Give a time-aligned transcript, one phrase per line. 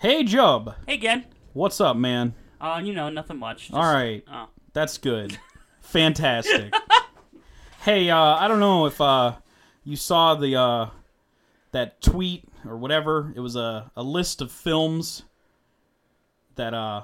[0.00, 0.76] Hey, Jub.
[0.86, 1.26] Hey, again.
[1.52, 2.32] What's up, man?
[2.58, 3.66] Uh, you know, nothing much.
[3.66, 4.24] Just, All right.
[4.32, 4.48] Oh.
[4.72, 5.36] That's good.
[5.82, 6.72] Fantastic.
[7.82, 9.34] hey, uh, I don't know if uh,
[9.84, 10.86] you saw the uh,
[11.72, 13.30] that tweet or whatever.
[13.36, 15.24] It was a, a list of films
[16.54, 17.02] that uh,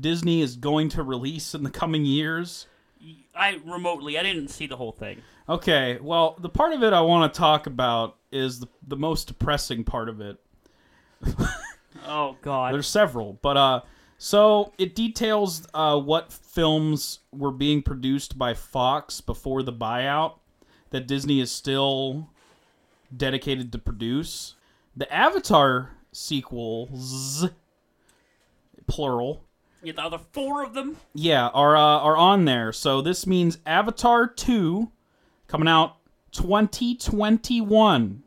[0.00, 2.66] Disney is going to release in the coming years.
[3.36, 5.22] I remotely, I didn't see the whole thing.
[5.48, 9.28] Okay, well, the part of it I want to talk about is the, the most
[9.28, 10.38] depressing part of it.
[12.06, 12.74] Oh God.
[12.74, 13.80] There's several, but uh,
[14.18, 20.34] so it details uh, what films were being produced by Fox before the buyout
[20.90, 22.28] that Disney is still
[23.16, 24.54] dedicated to produce.
[24.96, 27.46] The Avatar sequels,
[28.86, 29.44] plural,
[29.82, 30.96] Yeah, the other four of them.
[31.14, 32.72] yeah, are uh, are on there.
[32.72, 34.90] So this means Avatar 2
[35.48, 35.96] coming out
[36.32, 38.22] 2021.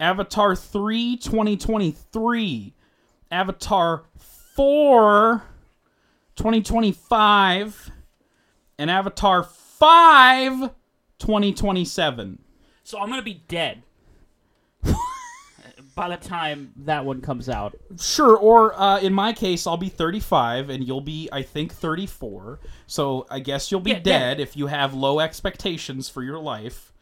[0.00, 2.74] Avatar 3 2023.
[3.32, 4.04] Avatar
[4.54, 5.42] 4
[6.36, 7.90] 2025
[8.78, 10.70] and Avatar 5
[11.18, 12.38] 2027.
[12.84, 13.82] So I'm gonna be dead
[15.94, 17.74] by the time that one comes out.
[17.98, 22.60] Sure, or uh, in my case, I'll be 35 and you'll be, I think, 34.
[22.86, 26.92] So I guess you'll be Yeah, dead if you have low expectations for your life.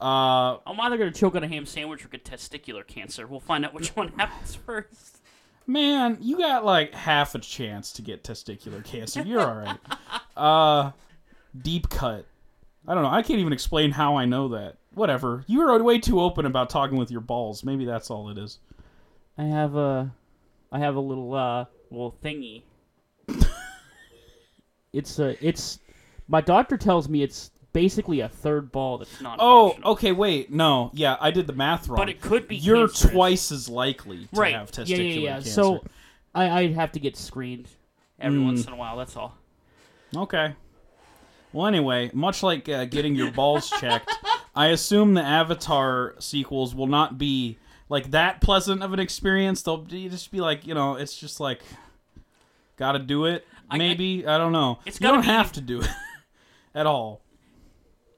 [0.00, 3.26] Uh, I'm either gonna choke on a ham sandwich or get testicular cancer.
[3.26, 5.19] We'll find out which one happens first.
[5.66, 9.22] Man, you got like half a chance to get testicular cancer.
[9.22, 9.78] You're all right.
[10.36, 10.92] Uh,
[11.60, 12.24] deep cut.
[12.88, 13.10] I don't know.
[13.10, 14.76] I can't even explain how I know that.
[14.94, 15.44] Whatever.
[15.46, 17.62] You were way too open about talking with your balls.
[17.62, 18.58] Maybe that's all it is.
[19.36, 20.10] I have a,
[20.72, 22.62] I have a little uh, little thingy.
[24.94, 25.78] it's a, it's.
[26.26, 29.38] My doctor tells me it's basically a third ball that's not.
[29.40, 30.12] Oh, okay.
[30.12, 30.50] Wait.
[30.50, 30.90] No.
[30.94, 31.96] Yeah, I did the math wrong.
[31.98, 33.12] But it could be You're cancerous.
[33.12, 34.54] twice as likely to right.
[34.54, 35.32] have testicular yeah, yeah, yeah.
[35.34, 35.50] cancer.
[35.50, 35.84] So,
[36.34, 37.68] I I'd have to get screened
[38.18, 38.44] every Mm.
[38.46, 38.96] once in a while.
[38.96, 39.36] That's all.
[40.16, 40.54] Okay.
[41.52, 44.12] Well, anyway, much like uh, getting your balls checked,
[44.54, 49.62] I assume the Avatar sequels will not be like that pleasant of an experience.
[49.62, 51.60] They'll be, just be like, you know, it's just like,
[52.76, 53.44] gotta do it.
[53.68, 54.78] I- Maybe I, don't know.
[54.86, 55.88] It's you don't be- have to do it
[56.74, 57.20] at all.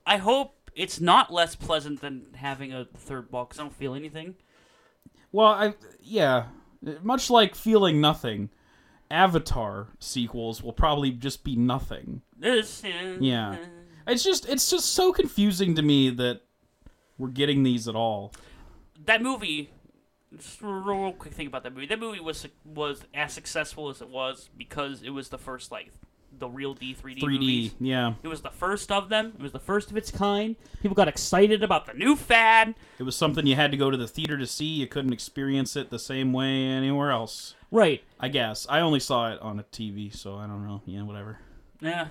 [0.07, 3.95] I hope it's not less pleasant than having a third ball because I don't feel
[3.95, 4.35] anything.
[5.31, 6.47] Well, I yeah,
[7.03, 8.51] much like feeling nothing.
[9.11, 12.23] Avatar sequels will probably just be nothing.
[12.39, 12.83] This
[13.21, 13.57] Yeah.
[14.07, 16.41] It's just it's just so confusing to me that
[17.19, 18.33] we're getting these at all.
[19.05, 19.71] that movie.
[20.35, 21.87] Just a real quick thing about that movie.
[21.87, 25.93] That movie was was as successful as it was because it was the first like
[26.39, 27.75] the real D 3D 3D, movies.
[27.81, 28.15] yeah.
[28.23, 29.33] It was the first of them.
[29.39, 30.57] It was the first of its kind.
[30.81, 32.75] People got excited about the new fad.
[32.99, 34.65] It was something you had to go to the theater to see.
[34.67, 37.55] You couldn't experience it the same way anywhere else.
[37.71, 38.03] Right.
[38.21, 38.67] I guess.
[38.69, 40.83] I only saw it on a TV, so I don't know.
[40.87, 41.39] Yeah, whatever.
[41.81, 42.09] Yeah.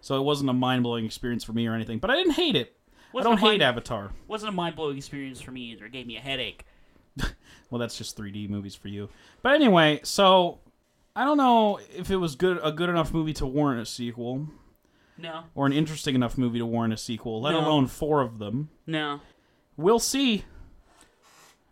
[0.00, 2.56] So it wasn't a mind blowing experience for me or anything, but I didn't hate
[2.56, 2.76] it.
[3.12, 4.10] Wasn't I don't a hate mind- Avatar.
[4.28, 5.86] Wasn't a mind blowing experience for me either.
[5.86, 6.64] It gave me a headache.
[7.70, 9.08] Well, that's just 3D movies for you.
[9.42, 10.60] But anyway, so
[11.16, 14.48] I don't know if it was good a good enough movie to warrant a sequel
[15.16, 15.44] No.
[15.54, 17.60] or an interesting enough movie to warrant a sequel, let No.
[17.60, 18.70] alone four of them.
[18.86, 19.20] No.
[19.76, 20.44] We'll see.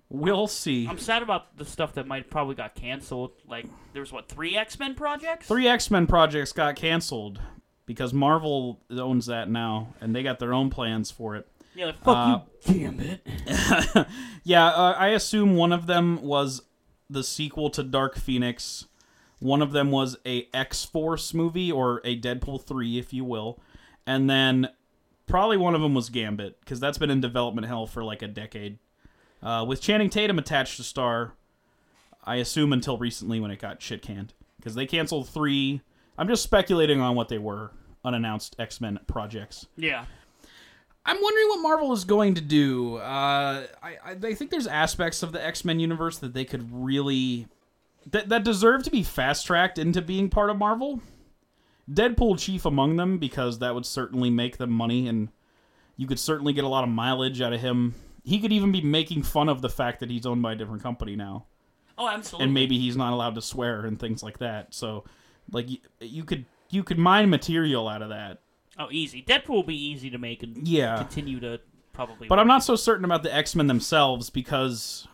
[0.09, 0.87] We'll see.
[0.87, 3.33] I'm sad about the stuff that might probably got canceled.
[3.49, 5.49] Like there was what three X Men projects?
[5.49, 7.41] Three X Men projects got canceled
[7.87, 11.49] because Marvel owns that now, and they got their own plans for it.
[11.75, 14.07] Yeah, like, fuck Uh, you, damn it.
[14.45, 16.63] Yeah, uh, I assume one of them was
[17.09, 18.87] the sequel to Dark Phoenix.
[19.43, 23.59] One of them was a X Force movie or a Deadpool three, if you will,
[24.07, 24.69] and then
[25.27, 28.29] probably one of them was Gambit because that's been in development hell for like a
[28.29, 28.79] decade.
[29.43, 31.33] Uh, with Channing Tatum attached to star,
[32.25, 35.81] I assume until recently when it got shit canned because they canceled three.
[36.17, 37.73] I'm just speculating on what they were
[38.05, 39.67] unannounced X Men projects.
[39.77, 40.05] Yeah.
[41.05, 42.99] I'm wondering what Marvel is going to do.
[42.99, 46.71] Uh, I, I I think there's aspects of the X Men universe that they could
[46.73, 47.49] really
[48.11, 51.01] that that deserve to be fast tracked into being part of Marvel.
[51.91, 55.29] Deadpool chief among them because that would certainly make them money and
[55.97, 57.95] you could certainly get a lot of mileage out of him.
[58.25, 60.83] He could even be making fun of the fact that he's owned by a different
[60.83, 61.47] company now
[61.99, 62.45] Oh, absolutely.
[62.45, 64.73] and maybe he's not allowed to swear and things like that.
[64.75, 65.05] So
[65.51, 68.41] like you, you could you could mine material out of that.
[68.79, 69.23] oh, easy.
[69.23, 70.97] Deadpool will be easy to make and Yeah.
[70.99, 71.61] continue to
[71.93, 72.29] probably.
[72.29, 75.07] But I'm not so certain about the X Men themselves because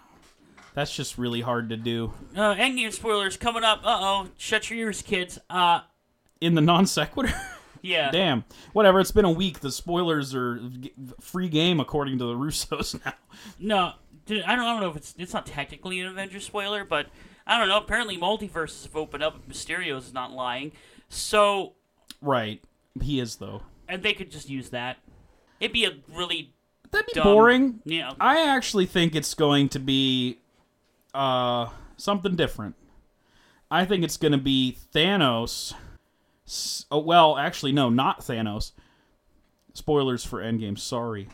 [0.79, 2.13] that's just really hard to do.
[2.37, 3.81] Uh, Endgame spoilers coming up.
[3.85, 4.29] Uh oh.
[4.39, 5.39] Shut your ears, kids.
[5.51, 5.81] Uh,
[6.41, 7.35] In the non sequitur?
[7.83, 8.11] yeah.
[8.13, 8.45] Damn.
[8.73, 9.61] Whatever, it's been a week.
[9.61, 13.13] The spoilers are g- free game according to the Russos now.
[13.59, 13.93] No,
[14.27, 17.07] dude, I don't, I don't know if it's it's not technically an Avengers spoiler, but
[17.47, 17.79] I don't know.
[17.79, 19.37] Apparently, multiverses have opened up.
[19.37, 20.73] if Mysterio's not lying.
[21.09, 21.73] So,
[22.23, 22.63] Right.
[23.03, 23.63] He is though.
[23.89, 24.99] and they could just use that.
[25.61, 26.53] It'd be a really
[26.91, 27.81] That'd be dumb, boring.
[27.85, 30.39] Know, I actually think it's going to be
[31.19, 32.77] uh something different.
[33.71, 35.75] I think it's going to be Thanos.
[36.91, 38.73] Oh, well, actually no, not Thanos.
[39.75, 41.29] Spoilers for Endgame, sorry.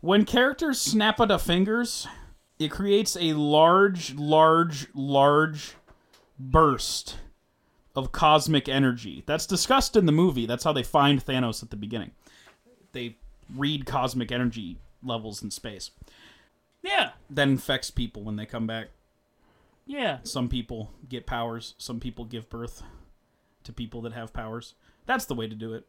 [0.00, 2.08] When characters snap at a fingers,
[2.58, 5.74] it creates a large, large, large
[6.38, 7.18] burst
[7.94, 9.22] of cosmic energy.
[9.26, 10.46] That's discussed in the movie.
[10.46, 12.12] That's how they find Thanos at the beginning.
[12.92, 13.16] They
[13.54, 15.90] read cosmic energy levels in space.
[16.82, 18.88] yeah, That infects people when they come back.
[19.90, 20.18] Yeah.
[20.22, 22.82] Some people get powers, some people give birth
[23.64, 24.74] to people that have powers.
[25.06, 25.86] That's the way to do it.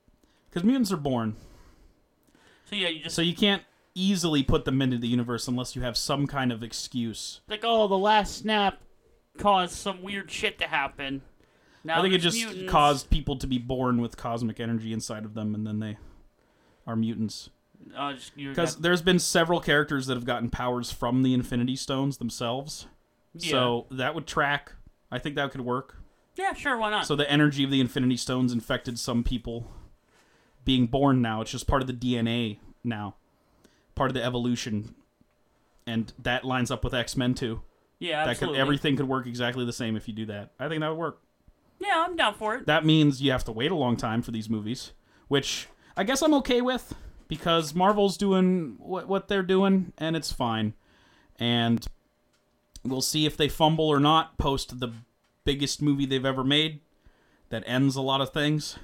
[0.50, 1.36] Because mutants are born.
[2.66, 3.64] So yeah, you just So you can't
[3.94, 7.42] easily put them into the universe unless you have some kind of excuse.
[7.48, 8.80] like, oh, the last snap
[9.38, 11.22] caused some weird shit to happen.
[11.84, 12.72] Now I think it there's just mutants.
[12.72, 15.98] caused people to be born with cosmic energy inside of them and then they
[16.88, 17.50] are mutants.
[17.96, 22.18] Uh, just, Because there's been several characters that have gotten powers from the Infinity Stones
[22.18, 22.88] themselves.
[23.34, 23.52] Yeah.
[23.52, 24.74] So that would track.
[25.12, 25.98] I think that could work.
[26.38, 27.06] yeah, sure, why not?
[27.06, 29.72] So the energy of the Infinity Stones infected some people
[30.64, 31.42] being born now.
[31.42, 33.16] It's just part of the DNA now,
[33.96, 34.96] part of the evolution,
[35.88, 37.62] and that lines up with X Men too.
[38.00, 38.58] yeah, That absolutely.
[38.58, 40.52] could everything could work exactly the same if you do that.
[40.60, 41.22] I think that would work.
[41.80, 42.66] yeah, I'm down for it.
[42.68, 44.92] That means you have to wait a long time for these movies,
[45.28, 45.68] which
[45.98, 46.94] I guess I'm okay with
[47.28, 50.74] because Marvel's doing what what they're doing, and it's fine.
[51.40, 51.86] And
[52.84, 54.92] we'll see if they fumble or not post the
[55.44, 56.80] biggest movie they've ever made
[57.50, 58.78] that ends a lot of things.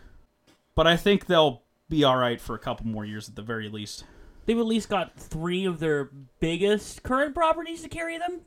[0.75, 3.69] But I think they'll be all right for a couple more years at the very
[3.69, 4.03] least.
[4.45, 6.09] They've at least got three of their
[6.39, 8.41] biggest current properties to carry them,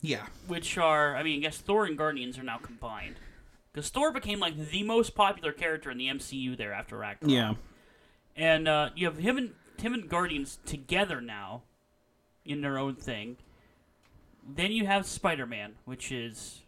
[0.00, 0.26] Yeah.
[0.46, 3.16] which are, I mean, I guess Thor and Guardians are now combined.
[3.72, 7.30] Because Thor became like the most popular character in the MCU there after Ragnarok.
[7.32, 7.54] Yeah.
[8.36, 11.62] and uh, you have him and him and Guardians together now
[12.44, 13.36] in their own thing.
[14.46, 16.62] Then you have Spider Man, which is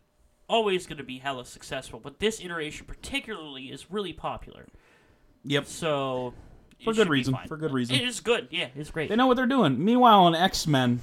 [0.49, 4.67] always going to be hella successful, but this iteration particularly is really popular.
[5.45, 5.67] Yep.
[5.67, 6.35] So
[6.85, 7.97] For good reason, for good reason.
[7.97, 8.49] It is good.
[8.51, 9.09] Yeah, it's great.
[9.09, 9.83] They know what they're doing.
[9.85, 11.01] Meanwhile, on X Men,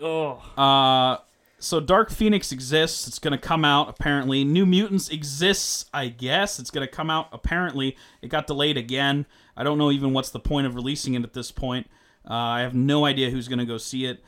[0.00, 1.18] oh, Uh,
[1.58, 3.06] so Dark Phoenix exists.
[3.06, 4.44] It's gonna come out apparently.
[4.44, 5.86] New Mutants exists.
[5.92, 7.28] I guess it's gonna come out.
[7.32, 9.26] Apparently, it got delayed again.
[9.56, 11.88] I don't know even what's the point of releasing it at this point.
[12.28, 14.22] Uh, I have no idea who's gonna go see it.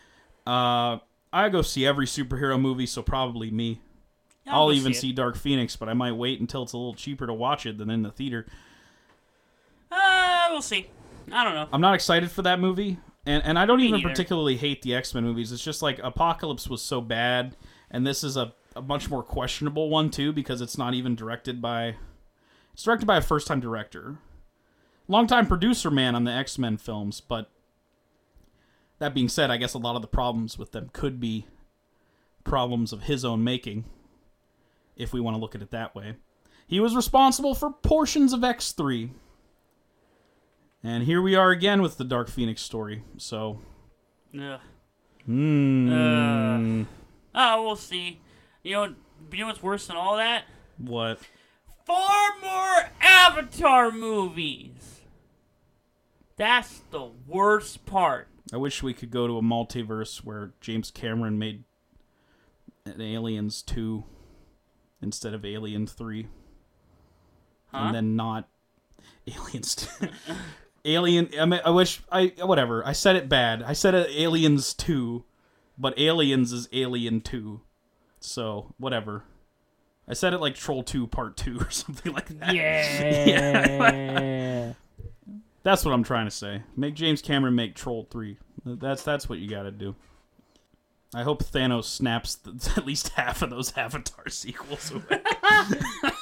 [0.48, 0.98] Uh,
[1.30, 3.80] I go see every superhero movie, so probably me.
[4.46, 6.94] I'll I'll even see see Dark Phoenix, but I might wait until it's a little
[6.94, 8.46] cheaper to watch it than in the theater.
[9.92, 10.88] uh, we'll see.
[11.30, 11.68] I don't know.
[11.70, 14.08] I'm not excited for that movie, and and I don't even neither.
[14.08, 15.52] particularly hate the X Men movies.
[15.52, 17.54] It's just like Apocalypse was so bad,
[17.90, 21.60] and this is a, a much more questionable one too because it's not even directed
[21.60, 21.96] by.
[22.72, 24.16] It's directed by a first time director,
[25.08, 27.20] longtime producer man on the X Men films.
[27.20, 27.50] But
[28.98, 31.46] that being said, I guess a lot of the problems with them could be
[32.44, 33.84] problems of his own making,
[34.96, 36.14] if we want to look at it that way.
[36.66, 39.12] He was responsible for portions of X three.
[40.82, 43.02] And here we are again with the Dark Phoenix story.
[43.16, 43.60] So,
[44.32, 44.58] Yeah.
[45.26, 46.82] hmm,
[47.34, 48.20] Oh, we'll see.
[48.62, 48.94] You know,
[49.32, 50.44] you know what's worse than all that?
[50.78, 51.20] what?
[51.84, 51.96] Four
[52.42, 55.00] more Avatar movies.
[56.36, 58.28] That's the worst part.
[58.52, 61.64] I wish we could go to a multiverse where James Cameron made
[62.84, 64.04] an Aliens 2
[65.02, 66.28] instead of Alien 3.
[67.66, 67.78] Huh?
[67.78, 68.48] And then not
[69.26, 70.08] Aliens 2.
[70.84, 72.86] Alien, I, mean, I wish, I, whatever.
[72.86, 73.62] I said it bad.
[73.62, 75.24] I said it Aliens 2,
[75.76, 77.60] but Aliens is Alien 2.
[78.20, 79.24] So, whatever.
[80.08, 82.54] I said it like Troll 2 Part 2 or something like that.
[82.54, 84.72] Yeah.
[85.68, 86.62] That's what I'm trying to say.
[86.78, 88.38] Make James Cameron make Troll 3.
[88.64, 89.96] That's that's what you got to do.
[91.14, 95.20] I hope Thanos snaps th- at least half of those Avatar sequels away.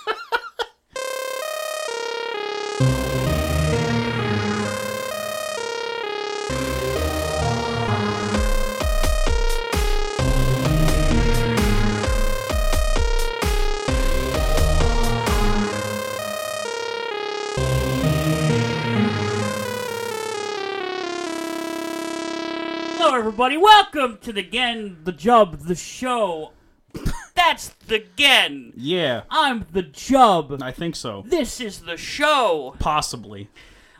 [23.36, 23.58] everybody.
[23.58, 26.52] Welcome to the Gen, the Jub, the show.
[27.34, 28.72] That's the Gen.
[28.74, 30.62] yeah, I'm the Jub.
[30.62, 31.22] I think so.
[31.26, 32.74] This is the show.
[32.78, 33.50] Possibly.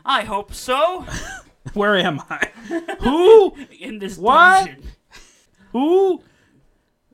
[0.03, 1.05] I hope so.
[1.75, 2.49] Where am I?
[3.01, 3.55] Who?
[3.79, 4.65] In this What?
[4.65, 4.83] dungeon.
[5.71, 6.23] Who?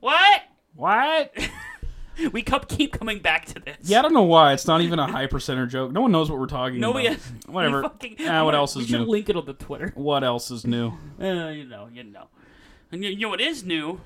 [0.00, 0.42] What?
[0.74, 1.30] What?
[2.32, 3.76] We keep coming back to this.
[3.82, 4.52] Yeah, I don't know why.
[4.52, 5.92] It's not even a high percenter joke.
[5.92, 7.06] No one knows what we're talking Nobody.
[7.08, 7.18] about.
[7.18, 7.82] Has, Whatever.
[7.82, 8.98] Fucking, Ah, what else is new?
[9.04, 9.92] link it on the Twitter.
[9.94, 10.92] What else is new?
[11.20, 12.28] Uh, you know, you know.
[12.92, 14.00] And you, you know what is new?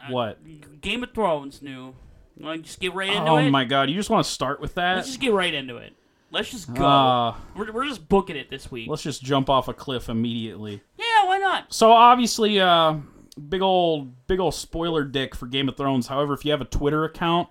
[0.00, 0.80] Uh, What?
[0.80, 1.94] Game of Thrones new.
[2.40, 3.46] To just get right into Oh it?
[3.48, 4.96] Oh my god, you just want to start with that?
[4.96, 5.94] Let's just get right into it.
[6.30, 6.84] Let's just go.
[6.84, 8.88] Uh, we're, we're just booking it this week.
[8.88, 10.82] let's just jump off a cliff immediately.
[10.98, 11.72] Yeah, why not?
[11.72, 12.96] So obviously, uh,
[13.38, 16.06] big old, big old spoiler dick for Game of Thrones.
[16.08, 17.48] However, if you have a Twitter account,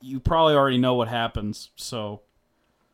[0.00, 1.70] you probably already know what happens.
[1.76, 2.22] So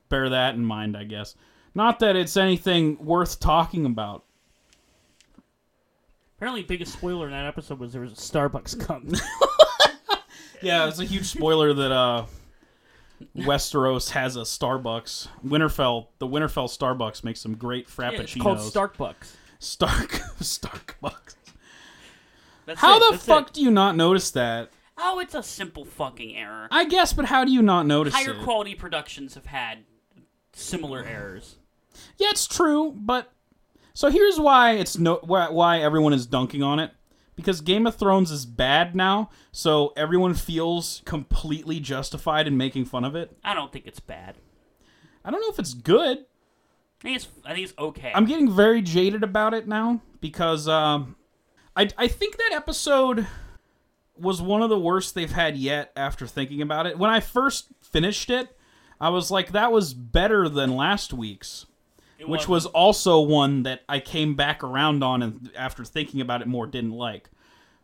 [0.08, 1.34] bear that in mind, I guess.
[1.74, 4.24] Not that it's anything worth talking about.
[6.36, 9.02] Apparently, biggest spoiler in that episode was there was a Starbucks cup.
[10.60, 12.24] Yeah, it's a huge spoiler that uh,
[13.36, 15.28] Westeros has a Starbucks.
[15.46, 18.12] Winterfell, the Winterfell Starbucks makes some great frappuccinos.
[18.12, 19.34] yeah, it's called Starkbucks.
[19.60, 20.08] Stark
[20.40, 21.36] Starbucks.
[22.68, 23.54] That's How it, the fuck it.
[23.54, 24.70] do you not notice that?
[24.98, 26.68] Oh, it's a simple fucking error.
[26.70, 28.16] I guess, but how do you not notice it?
[28.18, 28.44] Higher it?
[28.44, 29.84] quality productions have had
[30.52, 31.56] similar errors.
[32.18, 33.32] Yeah, it's true, but
[33.94, 36.90] so here's why it's no why, why everyone is dunking on it
[37.36, 43.02] because Game of Thrones is bad now, so everyone feels completely justified in making fun
[43.02, 43.34] of it.
[43.42, 44.36] I don't think it's bad.
[45.24, 46.18] I don't know if it's good.
[46.18, 48.12] I think it's I think it's okay.
[48.14, 51.16] I'm getting very jaded about it now because um,
[51.78, 53.26] I I think that episode
[54.18, 55.92] was one of the worst they've had yet.
[55.96, 58.48] After thinking about it, when I first finished it,
[59.00, 61.66] I was like, that was better than last week's.
[62.18, 66.20] It which was- was also one that I came back around on and after thinking
[66.20, 67.30] about it more didn't like.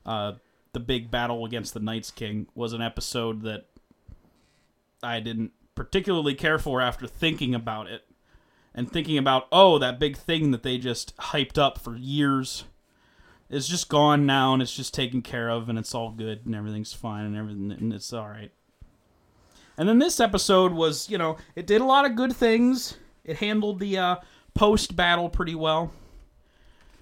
[0.05, 0.33] Uh,
[0.73, 3.67] the big battle against the Night's King was an episode that
[5.05, 8.03] I didn't particularly care for after thinking about it
[8.75, 12.65] and thinking about oh that big thing that they just hyped up for years
[13.55, 16.55] is just gone now and it's just taken care of and it's all good and
[16.55, 18.51] everything's fine and everything and it's all right.
[19.77, 22.97] And then this episode was, you know, it did a lot of good things.
[23.25, 24.17] It handled the uh,
[24.55, 25.93] post battle pretty well.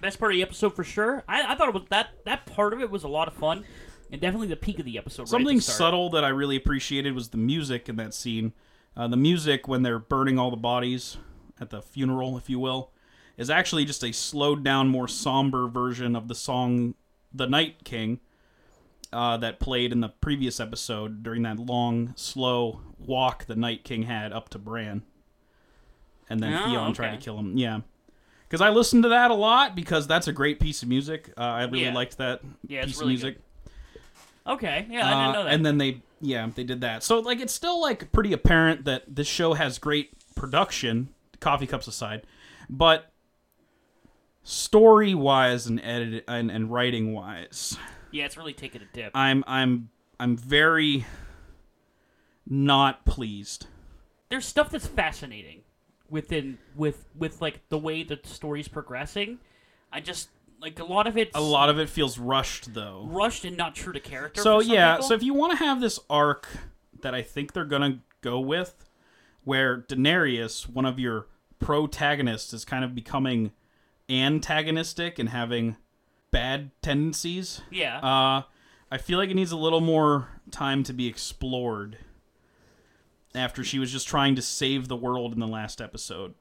[0.01, 1.23] best part of the episode for sure.
[1.27, 3.63] I, I thought it was that that part of it was a lot of fun,
[4.11, 5.23] and definitely the peak of the episode.
[5.23, 5.77] right the Something start.
[5.77, 8.53] subtle that I really appreciated was the music in that scene.
[8.97, 11.17] Uh, the music when they're burning all the bodies
[11.59, 12.91] at the funeral, if you will,
[13.37, 16.95] is actually just a slowed down, more somber version of the song
[17.33, 18.19] "The Night King"
[19.11, 24.03] uh, that played in the previous episode during that long, slow walk the Night King
[24.03, 25.03] had up to Bran,
[26.29, 27.57] and then Oh, Theon tried to kill him.
[27.57, 27.81] Yeah.
[28.47, 31.31] Because I listened to that a lot because that's a great piece of music.
[31.37, 31.93] Uh, I really Yeah.
[31.93, 33.39] liked that Yeah, piece really of music.
[34.45, 35.53] Okay, yeah, I didn't Uh, know that.
[35.53, 37.01] And then they, yeah, they did that.
[37.01, 41.09] So like, it's still like pretty apparent that this show has great production,
[41.39, 42.27] coffee cups aside,
[42.69, 43.11] but
[44.43, 47.77] story wise and edit and, and writing wise,
[48.11, 49.11] yeah, it's really taken a dip.
[49.15, 51.05] I'm I'm I'm very
[52.47, 53.67] not pleased.
[54.29, 55.61] There's stuff that's fascinating
[56.09, 59.39] within with with like the way the story's progressing.
[59.91, 60.29] I just
[60.61, 61.31] like a lot of it.
[61.33, 63.07] A lot of it feels rushed though.
[63.09, 64.41] rushed and not true to character.
[64.41, 65.07] So yeah, people.
[65.09, 66.47] so if you want to have this arc
[67.01, 68.89] that I think they're gonna go with,
[69.43, 71.27] where Daenerys, one of your
[71.59, 73.51] protagonists, is kind of becoming
[74.09, 75.77] antagonistic and having
[76.31, 78.43] bad tendencies, yeah, uh,
[78.91, 81.97] I feel like it needs a little more time to be explored.
[83.35, 86.35] After she was just trying to save the world in the last episode,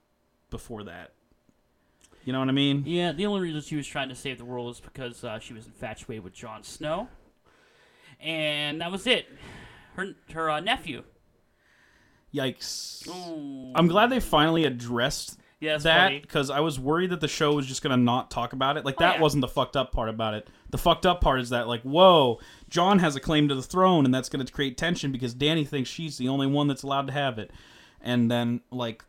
[0.50, 1.12] before that,
[2.24, 2.84] you know what I mean?
[2.86, 3.12] yeah.
[3.12, 5.66] The only reason she was trying to save the world is because uh, she was
[5.66, 7.08] infatuated with Jon Snow,
[8.20, 9.26] and that was it.
[9.96, 11.02] Her her uh, nephew.
[12.34, 13.06] Yikes!
[13.08, 13.72] Ooh.
[13.74, 16.18] I'm glad they finally addressed yeah, that's that funny.
[16.18, 18.84] because I was worried that the show was just gonna not talk about it.
[18.84, 19.20] Like Oh, that yeah.
[19.22, 20.48] wasn't the fucked up part about it.
[20.70, 24.04] The fucked up part is that like, whoa, Jon has a claim to the throne,
[24.04, 27.12] and that's gonna create tension because Dany thinks she's the only one that's allowed to
[27.12, 27.52] have it,
[28.00, 29.04] and then like,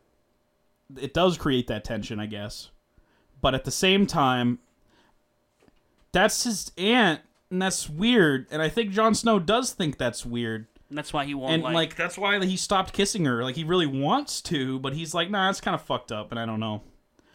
[1.01, 2.69] it does create that tension, I guess.
[3.41, 4.60] But at the same time,
[6.12, 8.45] that's his aunt, and that's weird.
[8.51, 11.64] And I think Jon Snow does think that's weird And that's why he won't and
[11.64, 11.74] like.
[11.74, 13.44] like, that's why he stopped kissing her.
[13.44, 16.40] Like he really wants to, but he's like, nah, it's kind of fucked up, and
[16.40, 16.84] I don't know.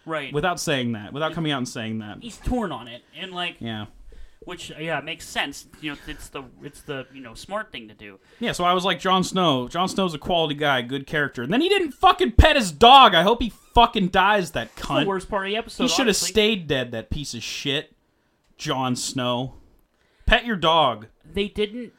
[0.07, 0.33] right.
[0.33, 3.57] Without saying that, without coming out and saying that, he's torn on it, and like,
[3.59, 3.87] yeah,
[4.45, 5.67] which yeah makes sense.
[5.81, 8.21] You know, it's the it's the you know smart thing to do.
[8.39, 8.53] yeah.
[8.53, 9.67] So I was like, Jon Snow.
[9.67, 13.13] Jon Snow's a quality guy, good character, and then he didn't fucking pet his dog.
[13.17, 14.53] I hope he fucking dies.
[14.53, 15.07] That The cunt.
[15.07, 15.83] worst part of the episode.
[15.83, 16.93] He should have stayed dead.
[16.93, 17.97] That piece of shit,
[18.57, 19.55] Jon Snow.
[20.27, 21.09] Pet your dog.
[21.25, 21.93] They didn't.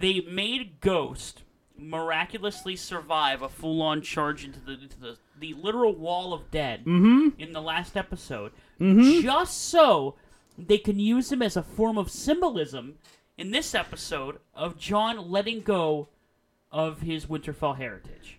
[0.00, 1.42] They made Ghost
[1.76, 7.40] miraculously survive a full-on charge into the into the, the literal wall of dead Mm-hmm.
[7.40, 9.22] in the last episode, Mhm.
[9.22, 10.16] just so
[10.58, 12.96] they can use him as a form of symbolism
[13.36, 16.08] in this episode of Jon letting go
[16.70, 18.38] of his Winterfell heritage.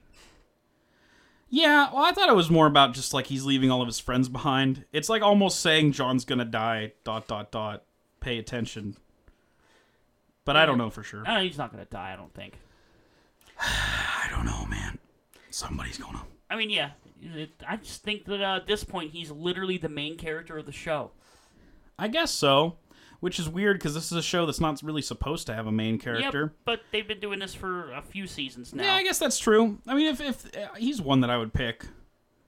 [1.50, 4.00] Yeah, well, I thought it was more about just like he's leaving all of his
[4.00, 4.86] friends behind.
[4.92, 6.94] It's like almost saying Jon's gonna die.
[7.04, 7.84] Dot dot dot.
[8.20, 8.98] Pay attention.
[10.46, 11.28] But I don't know for sure.
[11.28, 12.60] Uh, he's not gonna die, I don't think.
[13.60, 15.00] I don't know, man.
[15.50, 16.22] Somebody's gonna.
[16.50, 19.90] I mean, yeah, it, I just think that uh, at this point he's literally the
[19.90, 21.12] main character of the show.
[21.98, 22.78] I guess so.
[23.22, 25.72] Which is weird because this is a show that's not really supposed to have a
[25.72, 26.42] main character.
[26.42, 28.84] Yep, but they've been doing this for a few seasons now.
[28.84, 29.80] Yeah, I guess that's true.
[29.88, 31.88] I mean, if if uh, he's one that I would pick.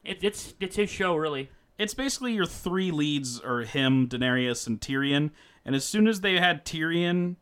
[0.04, 1.50] It, it's it's his show, really.
[1.80, 5.32] It's basically your three leads are him, Daenerys, and Tyrion.
[5.66, 7.38] And as soon as they had Tyrion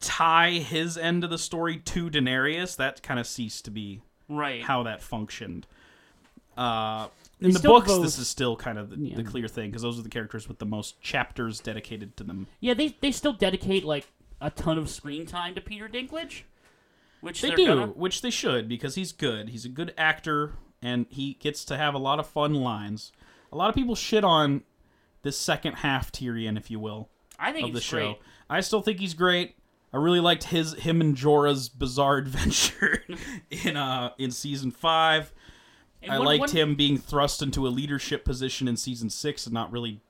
[0.00, 4.62] tie his end of the story to Daenerys, that kind of ceased to be Right.
[4.62, 5.66] how that functioned.
[6.56, 9.16] Uh, They in the books, both- this is still kind of the, Yeah.
[9.16, 12.46] the clear thing because those are the characters with the most chapters dedicated to them.
[12.60, 14.08] Yeah, they they still dedicate like
[14.40, 16.42] a ton of screen time to Peter Dinklage,
[17.20, 19.50] which They do, Gonna, which they should because he's good.
[19.50, 23.12] He's a good actor and he gets to have a lot of fun lines.
[23.52, 24.62] A lot of people shit on
[25.22, 27.96] this second half Tyrion, if you will, I think of the show.
[27.96, 28.18] great.
[28.48, 29.56] I still think he's great.
[29.92, 33.02] I really liked his him and Jorah's bizarre adventure
[33.50, 35.32] in uh in season five.
[36.02, 39.46] And I one- liked one- him being thrust into a leadership position in season six
[39.46, 40.00] and not really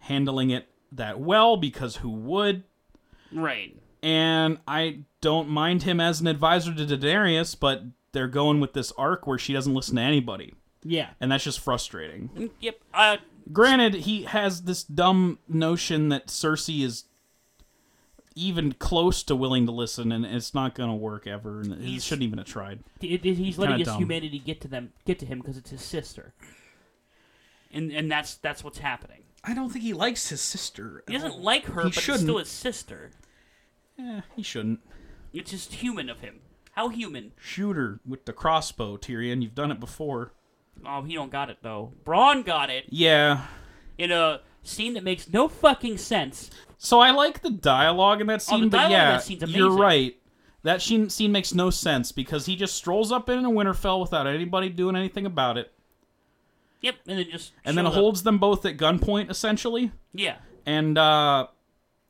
[0.00, 2.62] handling it that well because who would?
[3.32, 3.76] Right.
[4.02, 7.82] And I don't mind him as an advisor to Daenerys, but
[8.12, 10.54] they're going with this arc where she doesn't listen to anybody,
[10.84, 11.08] Yeah.
[11.20, 12.28] and that's just frustrating.
[12.36, 12.80] Mm, Yep.
[12.94, 13.16] Uh,
[13.52, 17.04] Granted, he has this dumb notion that Cersei is
[18.36, 21.98] even close to willing to listen, and it's not going to work ever, and he
[21.98, 22.80] shouldn't even have tried.
[23.00, 23.98] it, it- he's letting his dumb.
[23.98, 26.34] humanity get to them, get to him because it's his sister.
[27.72, 29.22] And and that's that's what's happening.
[29.42, 31.02] I don't think he likes his sister.
[31.06, 32.22] He doesn't like her, He but it's shouldn't.
[32.24, 33.10] still his sister.
[33.98, 34.80] Eh, he shouldn't.
[35.32, 36.40] It's just human of him.
[36.72, 37.32] How human?
[37.40, 39.42] Shooter with the crossbow, Tyrion.
[39.42, 40.32] You've done it before.
[40.86, 41.92] Oh, he don't got it though.
[42.04, 43.46] Bronn got it Yeah.
[43.98, 46.50] in a scene that makes no fucking sense.
[46.78, 50.16] So I like the dialogue in that Oh, scene, but yeah, you're right.
[50.62, 54.26] That scene, scene makes no sense because he just strolls up in a Winterfell without
[54.26, 55.72] anybody doing anything about it,
[56.80, 57.94] Yep, and then just and then up.
[57.94, 59.92] holds them both at gunpoint, essentially.
[60.12, 61.46] Yeah, And uh,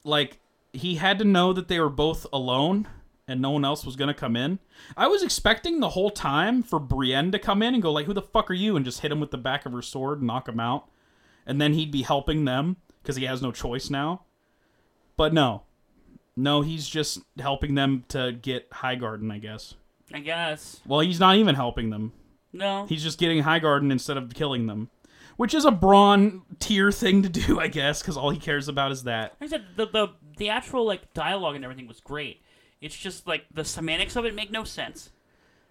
[0.04, 0.38] like
[0.72, 2.88] he had to know that they were both alone
[3.28, 4.58] and no one else was gonna come in.
[4.96, 8.12] I was expecting the whole time for Brienne to come in and go like, "Who
[8.14, 10.26] the fuck are you?" and just hit him with the back of her sword and
[10.28, 10.88] knock him out,
[11.46, 14.22] and then he'd be helping them because he has no choice now.
[15.16, 15.62] But no,
[16.36, 19.74] no, he's just helping them to get Highgarden, I guess.
[20.12, 20.80] I guess.
[20.86, 22.12] Well, he's not even helping them.
[22.52, 24.88] No, He's just getting Highgarden instead of killing them,
[25.36, 28.92] which is a Bronn tier thing to do, I guess, because all he cares about
[28.92, 29.34] is that.
[29.40, 32.42] like I said, the, the the actual like dialogue and everything was great.
[32.80, 35.10] It's just like the semantics of it make no sense.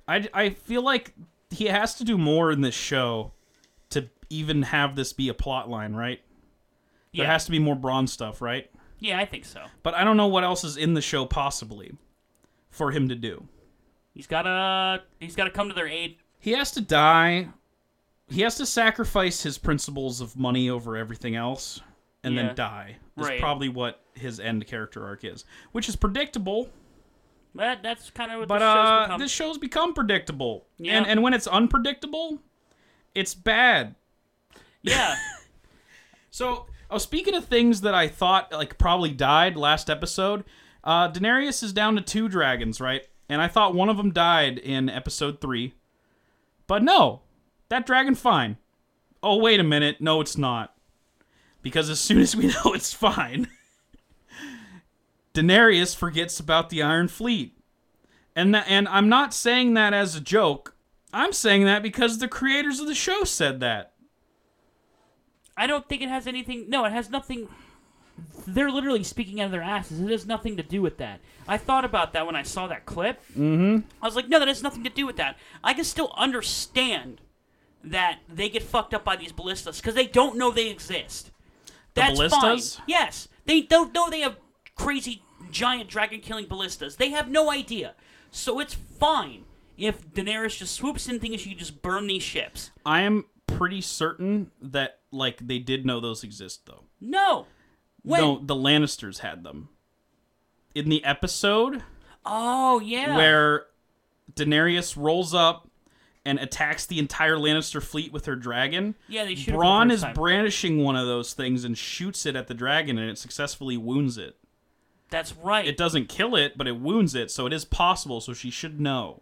[0.08, 1.14] I, I feel like
[1.50, 3.32] he has to do more in this show
[4.30, 6.22] even have this be a plot line, right?
[7.14, 8.70] There Yeah, has to be more Bronn stuff, right?
[9.00, 9.64] yeah, I think so.
[9.84, 11.94] But I don't know what else is in the show possibly
[12.70, 13.48] for him to do.
[14.14, 16.18] He's gotta he's gotta come to their aid.
[16.40, 17.50] He has to die.
[18.30, 21.82] He has to sacrifice his principles of money over everything else
[22.24, 22.48] and Yeah.
[22.48, 22.96] then die.
[23.18, 23.40] Is Right.
[23.40, 26.70] probably what his end character arc is, which is predictable.
[27.54, 29.20] But that's kind of what But this show's uh, become.
[29.22, 30.98] this show's become predictable, Yeah.
[30.98, 32.42] and and when it's unpredictable,
[33.14, 33.96] it's bad.
[34.86, 35.16] Yeah,
[36.36, 40.44] So, oh, speaking of things that I thought like probably died last episode,
[40.84, 43.04] uh, Daenerys is down to two dragons, right?
[43.30, 45.76] And I thought one of them died in episode three,
[46.68, 47.22] but no,
[47.70, 48.58] that dragon fine.
[49.24, 50.76] Oh, wait a minute, no, it's not,
[51.62, 53.48] because as soon as we know it's fine,
[55.34, 57.58] Daenerys forgets about the Iron Fleet,
[58.36, 60.76] and that, and I'm not saying that as a joke.
[61.14, 63.94] I'm saying that because the creators of the show said that.
[65.58, 66.70] I don't think it has anything.
[66.70, 67.48] No, it has nothing.
[68.48, 70.00] They're literally speaking out of their asses.
[70.00, 71.20] It has nothing to do with that.
[71.48, 73.22] I thought about that when I saw that clip.
[73.32, 73.88] Mm-hmm.
[74.02, 75.38] I was like, no, that has nothing to do with that.
[75.64, 77.22] I can still understand
[77.84, 81.32] that they get fucked up by these ballistas because they don't know they exist.
[81.94, 82.76] That's ballistas?
[82.76, 82.86] fine.
[82.88, 84.38] Yes, they don't know they have
[84.76, 86.98] crazy giant dragon killing ballistas.
[86.98, 87.96] They have no idea.
[88.32, 89.46] So it's fine
[89.78, 92.72] if Daenerys just swoops in thinking she can just burn these ships.
[92.86, 96.84] I am pretty certain that like they did know those exist though.
[97.00, 97.48] No.
[98.04, 98.22] When?
[98.22, 99.70] No, the Lannisters had them.
[100.74, 101.84] In the episode
[102.26, 103.16] Oh yeah.
[103.16, 103.66] where
[104.34, 105.70] Daenerys rolls up
[106.26, 109.52] and attacks the entire Lannister fleet with her dragon, Yeah, they shoot.
[109.52, 110.14] the Bronn is time.
[110.16, 114.18] brandishing one of those things and shoots it at the dragon and it successfully wounds
[114.18, 114.36] it.
[115.12, 115.68] That's right.
[115.68, 118.82] It doesn't kill it, but it wounds it, so it is possible, so she should
[118.82, 119.22] know.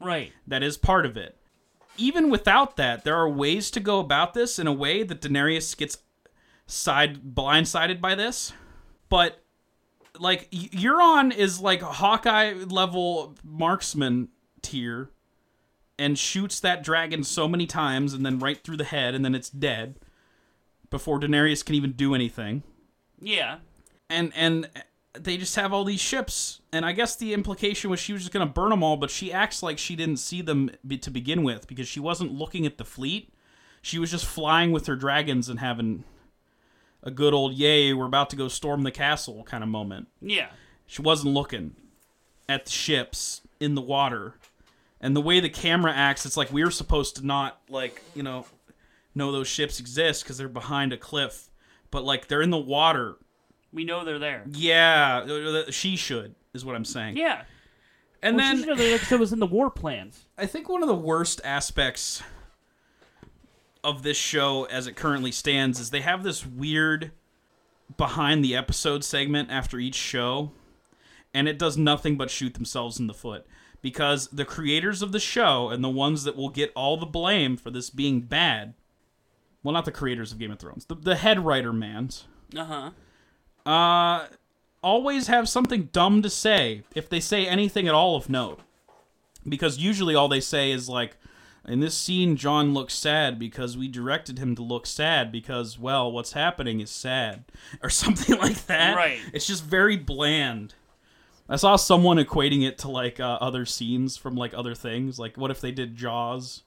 [0.00, 0.32] right.
[0.46, 1.36] That is part of it.
[1.96, 5.76] Even without that, there are ways to go about this in a way that Daenerys
[5.76, 5.98] gets
[6.66, 8.52] side blindsided by this.
[9.08, 9.42] But
[10.18, 14.28] like Euron is like Hawkeye level marksman
[14.62, 15.10] tier
[15.98, 19.34] and shoots that dragon so many times and then right through the head and then
[19.34, 19.96] it's dead
[20.90, 22.62] before Daenerys can even do anything
[23.20, 23.58] Yeah.
[24.08, 24.68] and and
[25.18, 26.60] they just have all these ships.
[26.72, 29.10] And i guess the implication was she was just going to burn them all but
[29.10, 32.66] she acts like she didn't see them be, to begin with because she wasn't looking
[32.66, 33.32] at the fleet.
[33.82, 36.04] She was just flying with her dragons and having
[37.02, 40.08] a good old yay we're about to go storm the castle kind of moment.
[40.20, 40.50] Yeah.
[40.86, 41.74] she wasn't looking
[42.48, 44.34] at the ships in the water.
[45.00, 48.22] And the way the camera acts it's like we are supposed to not like you
[48.22, 48.46] know
[49.14, 51.50] know those ships exist because they're behind a cliff
[51.90, 53.16] but like they're in the water
[53.72, 54.44] We know they're there.
[54.50, 57.16] yeah, she should is what I'm saying.
[57.16, 57.42] Yeah.
[58.22, 60.26] and Well, then she's- you know, they- it was in the war plans.
[60.36, 62.22] I think one of the worst aspects
[63.82, 67.12] of this show as it currently stands is they have this weird
[67.96, 70.52] behind the episode segment after each show
[71.32, 73.46] and it does nothing but shoot themselves in the foot
[73.80, 77.56] because the creators of the show and the ones that will get all the blame
[77.56, 78.74] for this being bad
[79.62, 82.90] well not the creators of Game of Thrones the, the head writer mans Uh huh.
[83.66, 84.26] Uh,
[84.82, 88.60] always have something dumb to say if they say anything at all of note.
[89.48, 91.16] Because usually all they say is like,
[91.66, 96.10] in this scene, Jon looks sad because we directed him to look sad because, well,
[96.10, 97.44] what's happening is sad.
[97.82, 98.96] Or something like that.
[98.96, 99.20] Right.
[99.32, 100.74] It's just very bland.
[101.48, 105.18] I saw someone equating it to like uh, other scenes from like other things.
[105.18, 106.62] Like, what if they did Jaws?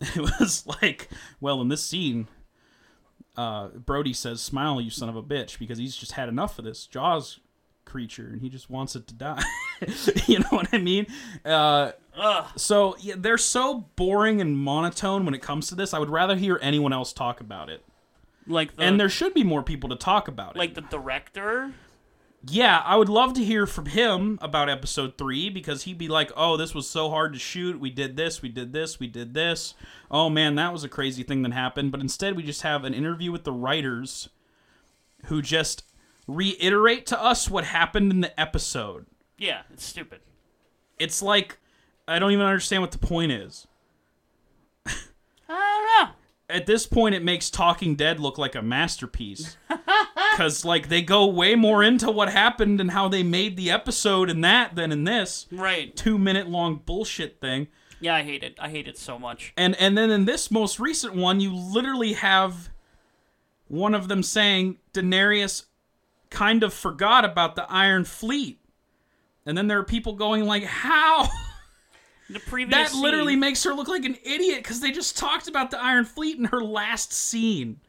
[0.00, 1.08] It was like,
[1.40, 2.26] well, in this scene,
[3.36, 6.64] uh, Brody says, "Smile, you son of a bitch," because he's just had enough of
[6.64, 7.40] this Jaws
[7.84, 9.42] creature and he just wants it to die.
[10.26, 11.06] you know what I mean?
[11.44, 11.92] Uh,
[12.56, 15.92] so yeah, they're so boring and monotone when it comes to this.
[15.92, 17.84] I would rather hear anyone else talk about it.
[18.46, 20.58] Like the And there should be more people to talk about it.
[20.58, 21.72] like the director.
[22.48, 26.32] Yeah, I would love to hear from him about episode three because he'd be like,
[26.36, 27.78] "Oh, this was so hard to shoot.
[27.78, 29.74] We did this, we did this, we did this.
[30.10, 32.94] Oh man, that was a crazy thing that happened." But instead, we just have an
[32.94, 34.28] interview with the writers,
[35.26, 35.84] who just
[36.26, 39.06] reiterate to us what happened in the episode.
[39.38, 40.20] Yeah, it's stupid.
[40.98, 41.58] It's like
[42.08, 43.66] I don't even understand what the point is.
[44.86, 44.92] I
[45.48, 46.14] don't know.
[46.52, 49.56] At this point, it makes Talking Dead look like a masterpiece.
[50.32, 54.30] Because, like, they go way more into what happened and how they made the episode
[54.30, 55.46] in that than in this.
[55.52, 55.94] Right.
[55.94, 57.68] two minute long bullshit thing.
[58.00, 58.56] Yeah, I hate it.
[58.58, 59.52] I hate it so much.
[59.58, 62.70] And and then in this most recent one, you literally have
[63.68, 65.66] one of them saying Daenerys
[66.30, 68.58] kind of forgot about the Iron Fleet.
[69.44, 71.28] And then there are people going like, "How?"
[72.32, 75.48] The previous That literally scene- makes her look like an idiot cuz they just talked
[75.48, 77.80] about the Iron Fleet in her last scene.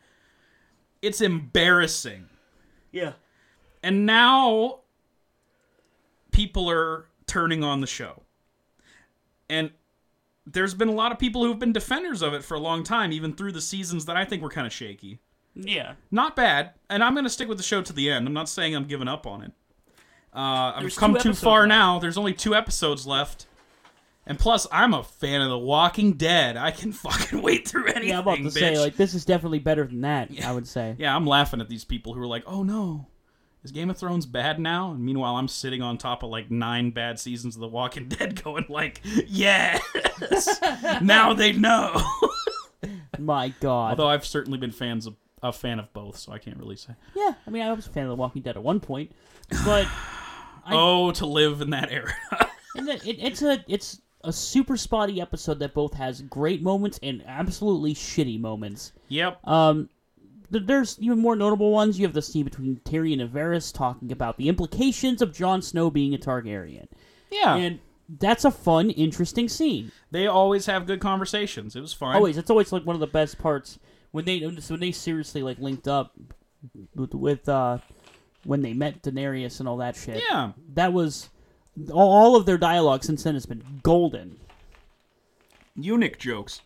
[1.01, 2.29] It's embarrassing.
[2.91, 3.13] yeah.
[3.81, 4.79] And now
[6.31, 8.23] people are turning on the show.
[9.49, 9.71] And
[10.45, 13.11] there's been a lot of people who've been defenders of it for a long time,
[13.11, 15.19] even through the seasons that I think were kind of shaky.
[15.53, 15.93] Yeah.
[16.11, 18.25] Not bad, and I'm going to stick with the show to the end.
[18.25, 19.51] I'm not saying I'm giving up on it.
[20.33, 21.69] Uh, I've come too far left.
[21.69, 21.99] now.
[21.99, 23.45] There's only two episodes left.
[24.25, 26.55] And plus, I'm a fan of The Walking Dead.
[26.55, 28.51] I can fucking wait through anything, Yeah, I'm about to bitch.
[28.53, 30.29] say like this is definitely better than that.
[30.43, 30.95] I would say.
[30.99, 33.07] Yeah, I'm laughing at these people who are like, "Oh no,
[33.63, 36.91] is Game of Thrones bad now?" And meanwhile, I'm sitting on top of like nine
[36.91, 39.81] bad seasons of The Walking Dead, going like, "Yes,
[41.01, 42.01] now they know."
[43.19, 43.91] My God.
[43.91, 46.93] Although I've certainly been fans of a fan of both, so I can't really say.
[47.15, 49.11] yeah, I mean, I was a fan of The Walking Dead at one point,
[49.65, 49.85] but
[50.65, 52.13] I- oh, to live in that era.
[52.75, 57.93] it, it's a it's a super spotty episode that both has great moments and absolutely
[57.93, 58.93] shitty moments.
[59.09, 59.39] yep.
[59.47, 59.89] Um,
[60.51, 61.99] th- there's even more notable ones.
[61.99, 65.89] You have the scene between Tyrion and Varys talking about the implications of Jon Snow
[65.89, 66.87] being a Targaryen,
[67.31, 67.55] Yeah.
[67.55, 67.79] and
[68.19, 69.91] that's a fun, interesting scene.
[70.11, 71.75] they always have good conversations.
[71.75, 72.15] It was fun.
[72.15, 73.79] Always, it's always like one of the best parts
[74.11, 76.13] when they when they seriously like linked up
[76.95, 77.79] with, with uh
[78.43, 80.21] when they met Daenerys and all that shit.
[80.29, 80.51] Yeah.
[80.75, 81.29] that was
[81.91, 84.39] all, of their dialogue since then has been golden.
[85.75, 86.61] Eunuch jokes,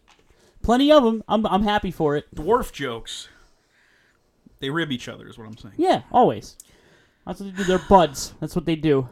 [0.61, 1.23] Plenty of them.
[1.29, 2.33] I'm I'm happy for it.
[2.35, 3.29] dwarf jokes.
[4.59, 5.75] They rib each other, is what I'm saying.
[5.77, 6.57] Yeah, always.
[7.25, 7.63] That's what they do.
[7.63, 8.33] They're buds.
[8.41, 9.07] That's what they do.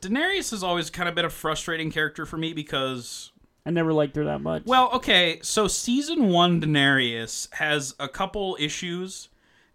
[0.00, 3.30] Daenerys has always kind of been a frustrating character for me because
[3.66, 4.62] I never liked her that much.
[4.64, 9.28] Well, okay, so season one Daenerys has a couple issues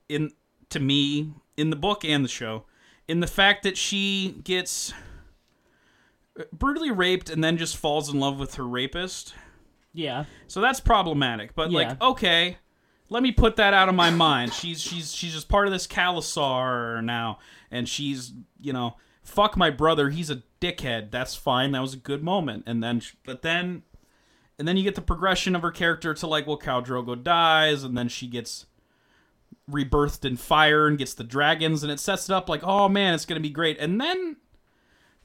[0.10, 0.32] in
[0.70, 2.66] to me in the book and the show,
[3.08, 4.94] in the fact that she gets
[6.52, 9.34] brutally raped and then just falls in love with her rapist.
[9.94, 10.26] Yeah.
[10.48, 11.54] So that's problematic.
[11.56, 11.90] But Yeah.
[11.90, 12.58] like, okay,
[13.10, 14.54] let me put that out of my mind.
[14.54, 17.38] She's she's she's just part of this Khalasar now,
[17.70, 20.10] and she's you know, fuck my brother.
[20.10, 21.12] He's a dickhead.
[21.12, 21.72] That's fine.
[21.74, 22.64] That was a good moment.
[22.66, 23.84] And then, sh- but then,
[24.58, 27.84] and then you get the progression of her character to like, well, Khal Drogo dies,
[27.84, 28.66] and then she gets
[29.70, 33.14] rebirthed in fire and gets the dragons, and it sets it up like, oh man,
[33.14, 33.78] it's gonna be great.
[33.80, 34.38] And then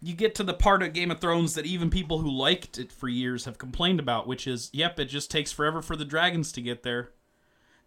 [0.01, 2.93] you get to the part of Game of Thrones that even people who liked it
[2.93, 6.53] for years have complained about, which is, yep, it just takes forever for the dragons
[6.53, 7.11] to get there.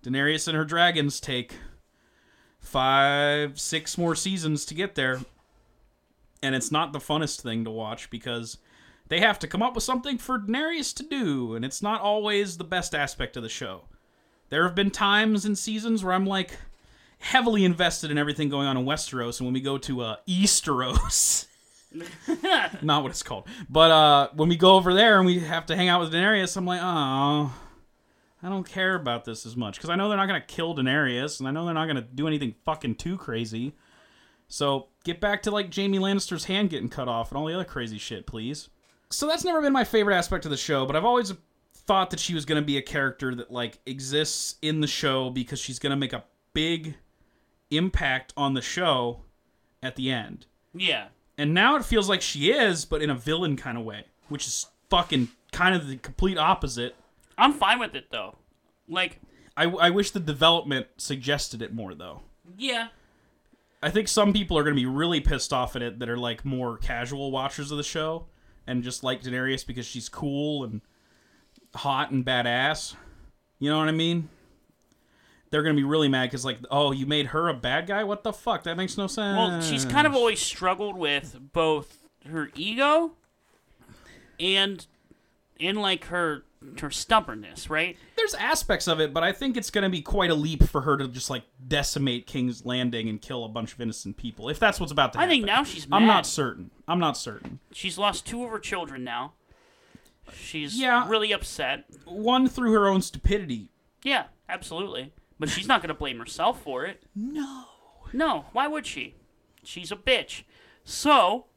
[0.03, 1.55] Daenerys and her dragons take
[2.59, 5.21] five, six more seasons to get there.
[6.43, 8.57] And it's not the funnest thing to watch because
[9.07, 12.57] they have to come up with something for Daenerys to do, and it's not always
[12.57, 13.83] the best aspect of the show.
[14.49, 16.57] There have been times in seasons where I'm like
[17.19, 21.45] heavily invested in everything going on in Westeros, and when we go to uh, Easteros.
[22.81, 23.47] not what it's called.
[23.69, 26.55] But uh, when we go over there and we have to hang out with Daenerys,
[26.55, 27.53] I'm like, oh,
[28.43, 31.39] I don't care about this as much because I know they're not gonna kill Daenerys,
[31.39, 33.73] and I know they're not gonna do anything fucking too crazy.
[34.47, 37.63] So get back to like Jaime Lannister's hand getting cut off and all the other
[37.63, 38.69] crazy shit, please.
[39.09, 41.33] So that's never been my favorite aspect of the show, but I've always
[41.73, 45.59] thought that she was gonna be a character that like exists in the show because
[45.59, 46.23] she's gonna make a
[46.53, 46.95] big
[47.69, 49.21] impact on the show
[49.83, 50.45] at the end.
[50.73, 51.07] Yeah.
[51.41, 54.45] And now it feels like she is, but in a villain kind of way, which
[54.45, 56.95] is fucking kind of the complete opposite.
[57.35, 58.35] I'm fine with it though.
[58.87, 59.19] Like,
[59.57, 62.21] I, I wish the development suggested it more, though.
[62.59, 62.89] yeah,
[63.81, 66.17] I think some people are going to be really pissed off at it that are
[66.17, 68.27] like more casual watchers of the show
[68.67, 70.81] and just like Daenerys because she's cool and
[71.73, 72.93] hot and badass.
[73.57, 74.29] You know what I mean?
[75.51, 78.03] They're going to be really mad because, like, oh, you made her a bad guy?
[78.03, 78.63] What the fuck?
[78.63, 79.37] That makes no sense.
[79.37, 83.11] Well, she's kind of always struggled with both her ego
[84.39, 84.85] and
[85.59, 86.43] and like her
[86.79, 87.97] her stubbornness, right?
[88.15, 90.81] there's aspects of it, but I think it's going to be quite a leap for
[90.81, 94.47] her to just like decimate King's Landing and kill a bunch of innocent people.
[94.47, 95.31] If that's what's about to I happen.
[95.31, 95.97] I think now she's mad.
[95.97, 96.69] I'm not certain.
[96.87, 97.59] I'm not certain.
[97.71, 99.33] She's lost two of her children now.
[100.35, 101.09] She's Yeah.
[101.09, 101.85] really upset.
[102.05, 103.69] One through her own stupidity.
[104.03, 105.11] Yeah, absolutely.
[105.41, 107.01] But she's not going to blame herself for it.
[107.15, 107.63] No.
[108.13, 109.15] No, why would she?
[109.63, 110.43] She's a bitch.
[110.83, 111.47] So,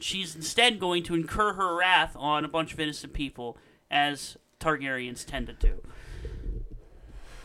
[0.00, 3.56] she's instead going to incur her wrath on a bunch of innocent people,
[3.92, 5.80] as Targaryens tend to do.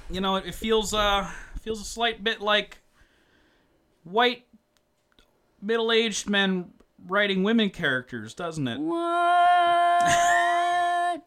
[0.09, 1.29] You know, it, feels uh
[1.61, 2.79] feels a slight bit like
[4.03, 4.47] white
[5.61, 6.71] middle-aged men
[7.07, 8.79] writing women characters, doesn't it?
[8.79, 10.01] What?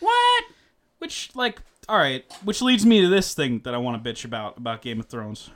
[0.00, 0.44] what?
[1.00, 4.24] Which like all right, which leads me to this thing that I want to bitch
[4.24, 5.50] about about Game of Thrones.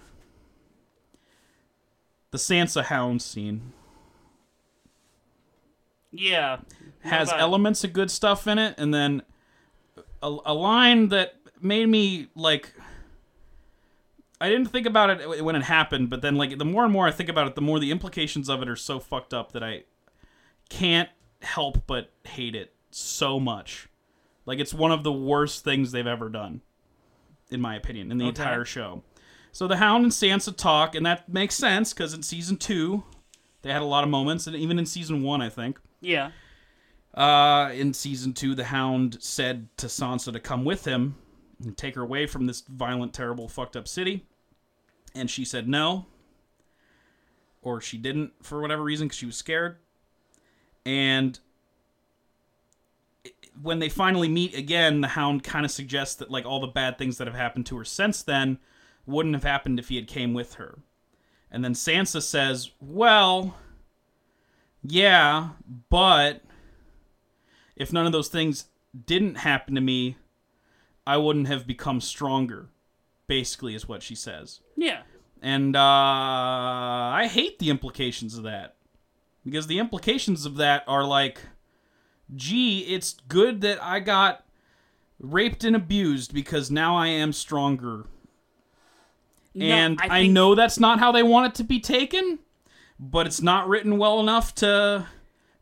[2.30, 3.72] The Sansa Hound scene.
[6.10, 6.58] Yeah.
[7.00, 9.22] has What about elements of good stuff in it, and then
[10.22, 12.72] a, a line that made me like.
[14.40, 17.06] I didn't think about it when it happened, but then like the more and more
[17.06, 19.62] I think about it, the more the implications of it are so fucked up that
[19.62, 19.84] I
[20.68, 21.08] can't
[21.42, 23.88] help but hate it so much.
[24.46, 26.62] Like it's one of the worst things they've ever done,
[27.50, 28.42] in my opinion, in the Okay.
[28.42, 29.02] entire show.
[29.52, 33.04] So the Hound and Sansa talk, and that makes sense because in season two,
[33.62, 35.78] they had a lot of moments, and even in season one, I think.
[36.00, 36.30] Yeah.
[37.14, 41.16] Uh, in season two, the Hound said to Sansa to come with him
[41.62, 44.24] and take her away from this violent, terrible, fucked up city.
[45.14, 46.06] And she said no.
[47.60, 49.76] Or she didn't for whatever reason because she was scared.
[50.86, 51.38] And
[53.60, 56.98] when they finally meet again, the Hound kind of suggests that like all the bad
[56.98, 58.58] things that have happened to her since then
[59.06, 60.78] wouldn't have happened if he had came with her.
[61.50, 63.56] And then Sansa says, "Well,
[64.82, 65.50] yeah,
[65.90, 66.42] but
[67.76, 68.66] if none of those things
[69.06, 70.16] didn't happen to me,
[71.06, 72.68] I wouldn't have become stronger."
[73.26, 74.60] Basically, is what she says.
[74.76, 75.02] Yeah.
[75.40, 78.76] And uh, I hate the implications of that.
[79.44, 81.40] Because the implications of that are like,
[82.36, 84.44] gee, it's good that I got
[85.20, 88.06] raped and abused because now I am stronger.
[89.54, 92.38] No, and I, think- know that's not how they want it to be taken,
[92.98, 95.06] but it's not written well enough to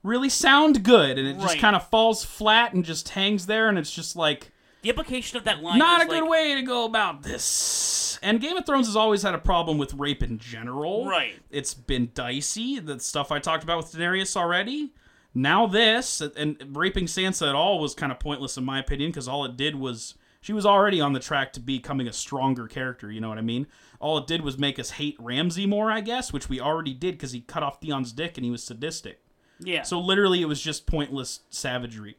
[0.02, 1.18] really sound good.
[1.18, 3.68] And it just kind of falls flat and just hangs there.
[3.68, 4.52] And it's just like,
[4.83, 8.18] the implication of that line not a good like, way to go about this.
[8.22, 11.06] And Game of Thrones has always had a problem with rape in general.
[11.06, 11.35] Right.
[11.50, 12.78] It's been dicey.
[12.78, 14.92] The stuff I talked about with Daenerys already.
[15.35, 19.29] Now this and raping Sansa at all was kind of pointless in my opinion because
[19.29, 23.11] all it did was She was already on the track to becoming a stronger character,
[23.12, 23.66] you know what I mean?
[24.01, 27.12] All it did was make us hate Ramsay more, I guess, which we already did
[27.12, 29.21] because he cut off Theon's dick and he was sadistic.
[29.61, 29.83] Yeah.
[29.83, 32.16] So literally it was just pointless savagery.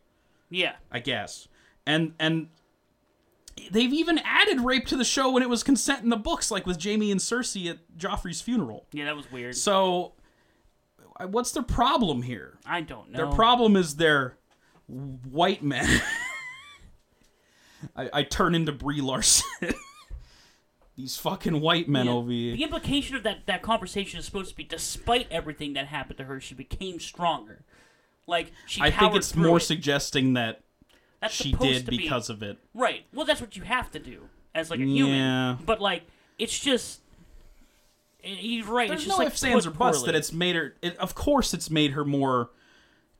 [0.49, 0.73] yeah.
[0.91, 1.47] I guess.
[1.87, 2.49] And and
[3.71, 6.65] they've even added rape to the show when it was consent in the books, like
[6.65, 8.85] with Jaime and Cersei at Joffrey's funeral.
[8.91, 9.55] Yeah, that was weird.
[9.55, 10.13] So,
[11.25, 12.57] what's their problem here?
[12.65, 13.17] I don't know.
[13.17, 14.37] Their problem is they're
[14.87, 15.87] white men.
[17.95, 19.47] I, I turn into Brie Larson.
[20.95, 22.11] These fucking white men Yeah.
[22.11, 22.55] over here.
[22.55, 26.25] The implication of that, that conversation is supposed to be despite everything that happened to
[26.25, 27.63] her, she became stronger.
[28.27, 29.61] Like she I think it's more it.
[29.61, 30.61] suggesting that
[31.21, 32.59] That's she did be- because of it.
[32.73, 33.05] Right.
[33.13, 34.93] Well, that's what you have to do as like a Yeah.
[35.55, 35.57] human.
[35.65, 36.03] But like,
[36.37, 37.00] it's just.
[38.23, 38.87] And He's right.
[38.87, 40.75] There's it's no just like ifs, ands, or buts that it's made her.
[40.81, 42.51] It, of course, it's made her more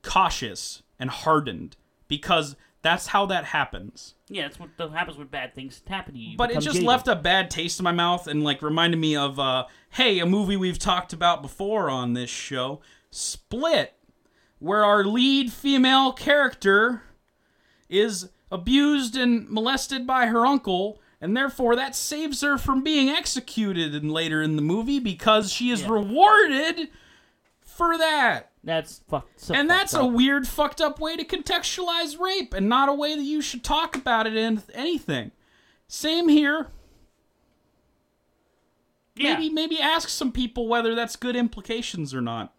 [0.02, 4.16] cautious and hardened because that's how that happens.
[4.28, 6.38] Yeah, that's what happens when bad things happen to you.
[6.38, 9.40] But it just left a bad taste in my mouth and like reminded me of,
[9.40, 13.94] uh, hey, a movie we've talked about before on this show, Split,
[14.60, 17.04] where our lead female character
[17.90, 21.01] is abused and molested by her uncle.
[21.24, 25.70] And therefore, that saves her from being executed in, later in the movie because she
[25.70, 25.90] is Yeah.
[25.90, 26.90] rewarded
[27.62, 28.52] for that.
[28.64, 29.28] That's fuck.
[29.38, 32.94] So And fucked that's a weird, fucked up way to contextualize rape, and not a
[32.94, 35.32] way that you should talk about it in anything.
[35.88, 36.70] Same here.
[39.16, 39.34] yeah.
[39.34, 42.54] Maybe, maybe ask some people whether that's good implications or not.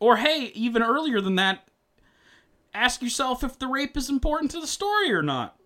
[0.00, 1.66] Or hey, even earlier than that,
[2.74, 5.57] ask yourself if the rape is important to the story or not.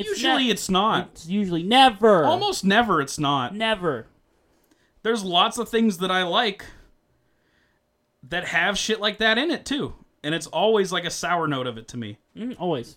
[0.00, 1.08] It's Usually, ne- it's not.
[1.12, 2.24] It's usually never.
[2.24, 3.54] Almost never, it's not.
[3.54, 4.06] never.
[5.02, 6.64] There's lots of things that I like
[8.28, 11.66] that have shit like that in it too, and it's always like a sour note
[11.66, 12.18] of it to me.
[12.36, 12.96] Mm, always.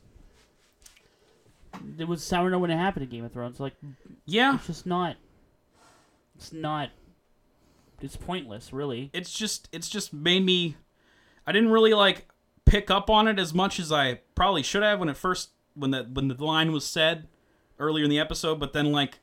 [1.97, 3.59] It was sour note when it happened in Game of Thrones.
[3.59, 3.73] Like
[4.25, 5.15] Yeah, it's just not.
[6.35, 6.89] It's not.
[8.01, 9.09] It's pointless, really.
[9.13, 10.75] it's just it's just made me
[11.47, 12.27] I didn't really like
[12.65, 15.91] pick up on it as much as I probably should have when it first when
[15.91, 17.27] the when the line was said
[17.79, 19.19] earlier in the episode, but then like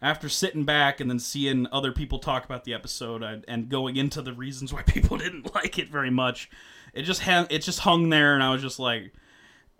[0.00, 3.96] after sitting back and then seeing other people talk about the episode I, and going
[3.96, 6.50] into the reasons why people didn't like it very much,
[6.92, 9.12] it just ha- it just hung there and I was just like,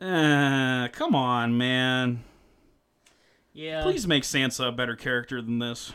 [0.00, 2.24] uh, come on, man.
[3.52, 3.82] Yeah.
[3.82, 5.92] Please make Sansa a better character than this.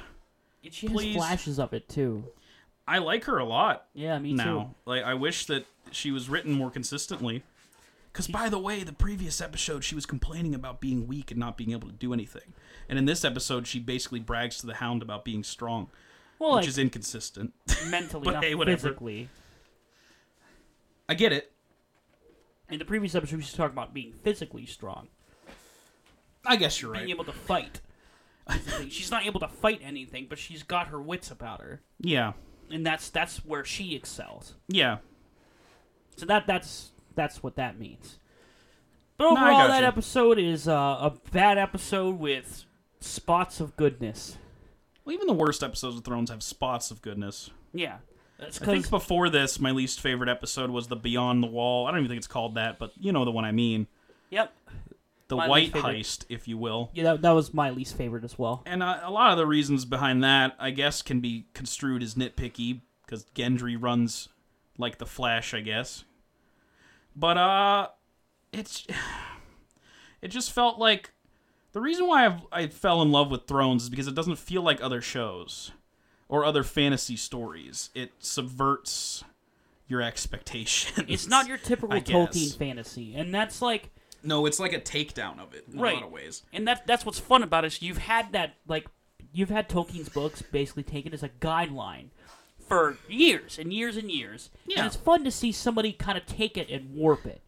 [0.69, 2.25] She has flashes of it too.
[2.87, 3.87] I like her a lot.
[3.93, 4.75] Yeah, me too now.
[4.85, 7.43] Like I wish that she was written more consistently.
[8.17, 11.55] Because by the way, the previous episode she was complaining about being weak and not
[11.55, 12.51] being able to do anything,
[12.89, 15.91] and in this episode she basically brags to the Hound about being strong.
[16.39, 17.53] Well, which like is inconsistent.
[17.89, 18.87] mentally, But not hey, whatever.
[18.87, 19.29] physically.
[21.07, 21.51] I get it.
[22.71, 25.09] In the previous episode, we was talking about being physically strong,
[26.43, 27.01] I guess you're right.
[27.01, 27.81] being able to fight.
[28.89, 32.33] She's not able to fight anything, but she's got her wits about her, Yeah,
[32.71, 34.55] and that's that's where she excels.
[34.67, 34.97] yeah.
[36.15, 38.19] So that that's that's what that means.
[39.17, 39.87] But I overall, that you.
[39.87, 42.63] episode is uh, a bad episode with
[43.01, 44.37] Spots of goodness.
[45.03, 47.49] Well, even the worst episodes of Thrones have spots of goodness.
[47.73, 47.97] yeah.
[48.39, 51.87] That's I think before this, my least favorite episode was the Beyond the Wall.
[51.87, 53.87] I don't even think it's called that, but you know the one I mean.
[54.29, 54.53] yep,
[55.27, 55.71] The My White.
[55.73, 56.91] Heist, if you will.
[56.93, 58.61] Yeah, that, that was my least favorite as well.
[58.67, 62.13] And uh, a lot of the reasons behind that, I guess, can be construed as
[62.13, 64.29] nitpicky because Gendry runs
[64.77, 66.03] like the Flash, I guess.
[67.19, 67.87] But uh,
[68.53, 68.85] it's
[70.21, 71.11] it just felt like
[71.73, 74.61] the reason why I've, I fell in love with Thrones is because it doesn't feel
[74.61, 75.71] like other shows
[76.29, 77.89] or other fantasy stories.
[77.95, 79.23] It subverts
[79.87, 81.05] your expectations.
[81.07, 83.89] it's not your typical Tolkien fantasy, and that's like
[84.23, 84.45] no.
[84.45, 85.93] It's like a takedown of it in Right.
[85.93, 86.43] a lot of ways.
[86.53, 87.67] and that that's what's fun about it.
[87.67, 88.87] Is you've had that like
[89.33, 92.09] you've had Tolkien's books basically taken as a guideline
[92.67, 94.79] for years and years and years, Yeah.
[94.79, 97.41] and it's fun to see somebody kind of take it and warp it.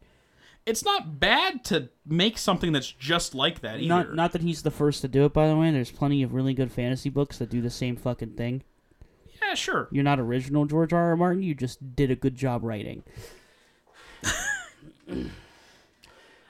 [0.66, 3.88] It's not bad to make something that's just like that either.
[3.88, 5.72] Not not that he's the first to do it, by the way.
[5.72, 8.64] There's plenty of really good fantasy books that do the same fucking thing.
[9.42, 9.88] yeah, sure.
[9.92, 11.10] You're not original George R.
[11.10, 11.16] R.
[11.16, 11.42] Martin.
[11.44, 13.04] You just did a good job writing.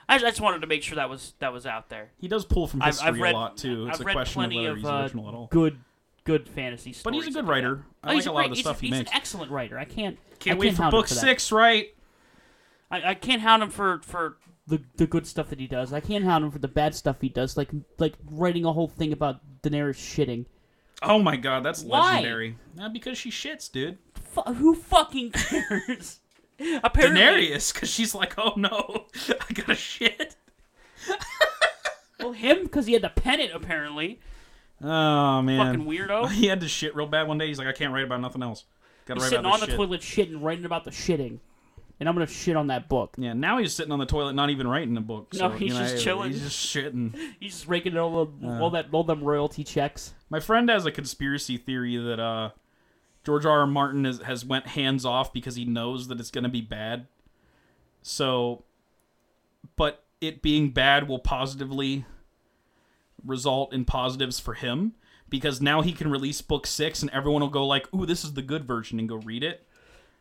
[0.09, 2.09] I, just wanted to make sure that was that was out there.
[2.17, 3.87] He does pull from I've- history I've read- a lot too.
[3.87, 5.47] It's I've a read question of plenty whether of, he's uh, original at all.
[5.51, 5.79] Good
[6.23, 7.03] Good fantasy stories.
[7.03, 7.67] But he's a good that they got.
[7.67, 7.85] writer.
[8.03, 9.09] I Oh, like a a lot of the he's, stuff a, he he's makes.
[9.09, 9.77] He's an excellent writer.
[9.79, 11.15] I can't Can't I wait for hound him book that.
[11.15, 11.87] six, right?
[12.91, 15.93] I, I can't hound him for for the the good stuff that he does.
[15.93, 18.87] I can't hound him for the bad stuff he does, like like writing a whole
[18.87, 20.45] thing about Daenerys shitting.
[21.01, 22.15] Oh my god, that's Why?
[22.15, 22.57] legendary.
[22.75, 23.97] Not because she shits, dude.
[24.15, 26.19] fu- who fucking cares.
[26.83, 30.35] Apparently, Daenerys, because she's like, oh no, I gotta shit.
[32.19, 34.19] Well, him because he had the pennant apparently.
[34.81, 36.29] Oh man, Fucking weirdo.
[36.31, 37.47] He had to shit real bad one day.
[37.47, 38.63] He's like, I can't write about nothing else.
[39.05, 39.23] Got to write about it.
[39.23, 39.75] He's sitting about on the shit.
[39.75, 40.01] toilet
[40.37, 41.39] shitting, writing about the shitting,
[41.99, 43.15] and I'm gonna shit on that book.
[43.17, 45.33] Yeah, now he's sitting on the toilet, not even writing a book.
[45.33, 46.31] So, No, he's you know, just chilling.
[46.31, 47.17] He's just shitting.
[47.39, 48.61] He's just raking all the Uh.
[48.61, 50.13] all that all them royalty checks.
[50.29, 52.51] My friend has a conspiracy theory that uh,
[53.25, 53.61] George R.
[53.61, 53.67] R.
[53.67, 57.07] Martin has, has went hands off because he knows that it's to be bad.
[58.01, 58.63] So,
[59.75, 62.05] but it being bad will positively
[63.25, 64.93] result in positives for him
[65.29, 68.33] because now he can release book six and everyone will go like, "Ooh, this is
[68.33, 69.65] the good version," and go read it.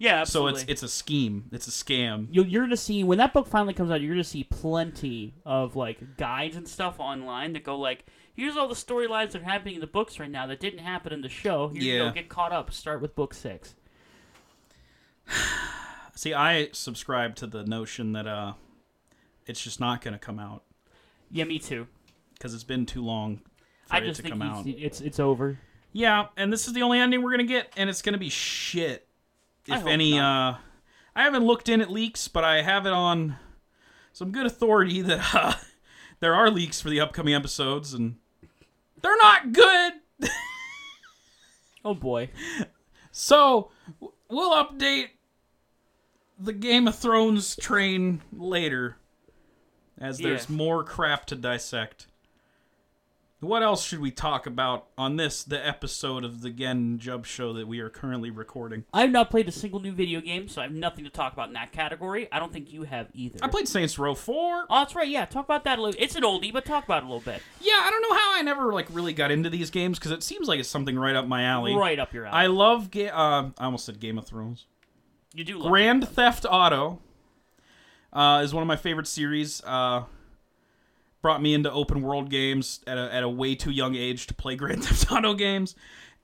[0.00, 1.46] Yeah, So it's it's a scheme.
[1.50, 2.28] It's a scam.
[2.30, 4.00] You're, you're gonna see when that book finally comes out.
[4.00, 8.56] You're gonna see plenty of like like guides and stuff online that go like, here's
[8.56, 11.20] all the storylines that are happening in the books right now that didn't happen in
[11.22, 11.66] the show.
[11.68, 11.98] Here you Yeah.
[12.10, 12.72] go, get caught up.
[12.72, 13.74] start with book six.
[16.14, 18.52] See, I subscribe to the notion that uh,
[19.46, 20.62] it's just not going to come out
[21.30, 21.86] Yeah, me too.
[22.38, 23.38] Because it's been too long
[23.86, 24.66] for I it just to think come he's- out.
[24.66, 25.58] It's it's over.
[25.92, 29.06] Yeah, and this is the only ending we're gonna get, and it's gonna be shit.
[29.66, 30.54] If hope any, uh,
[31.16, 33.36] I haven't looked in at leaks, but I have it on
[34.12, 35.54] some good authority that uh,
[36.20, 38.16] there are leaks for the upcoming episodes, and
[39.02, 39.92] they're not good.
[41.84, 42.30] Oh boy.
[43.12, 43.70] So
[44.00, 45.10] w- we'll update
[46.38, 48.96] the Game of Thrones train later,
[49.98, 52.07] as there's more crap to dissect.
[53.40, 57.52] What else should we talk about on this, the episode of the Gen Jub show
[57.52, 58.84] that we are currently recording?
[58.92, 61.46] I've not played a single new video game, so I have nothing to talk about
[61.46, 62.26] in that category.
[62.32, 63.38] I don't think you have either.
[63.40, 64.66] I played Saints Row 4.
[64.68, 65.06] Oh, that's right.
[65.06, 66.00] Yeah, talk about that a little.
[66.02, 67.40] It's an oldie, but talk about it a little bit.
[67.60, 70.24] Yeah, I don't know how I never like really got into these games because it
[70.24, 71.76] seems like it's something right up my alley.
[71.76, 72.36] Right up your alley.
[72.36, 74.66] I love ga- uh, I almost said Game of Thrones.
[75.32, 76.98] you do love Grand Theft Auto
[78.12, 79.62] uh, is one of my favorite series.
[79.64, 80.02] Uh,
[81.22, 84.34] brought me into open world games at a, at a way too young age to
[84.34, 85.74] play Grand Theft Auto games.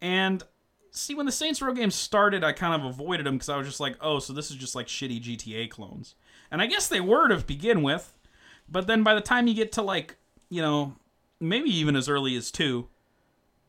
[0.01, 0.43] And
[0.91, 3.67] see, when the Saints Row games started, I kind of avoided them because I was
[3.67, 6.15] just like, oh, so this is just like shitty GTA clones.
[6.51, 8.15] And I guess they were to begin with.
[8.69, 10.17] But then by the time you get to like,
[10.49, 10.95] you know,
[11.41, 12.89] maybe even as early as two,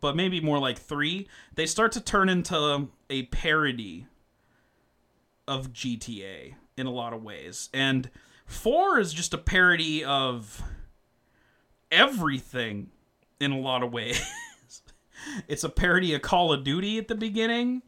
[0.02, 4.08] but maybe more like three, they start to turn into a parody
[5.48, 7.70] of GTA in a lot of ways.
[7.74, 8.10] And
[8.46, 10.62] 4 is just a parody of
[11.96, 12.90] everything
[13.40, 14.22] in a lot of ways.
[15.48, 17.82] it's a parody of Call of Duty at the beginning.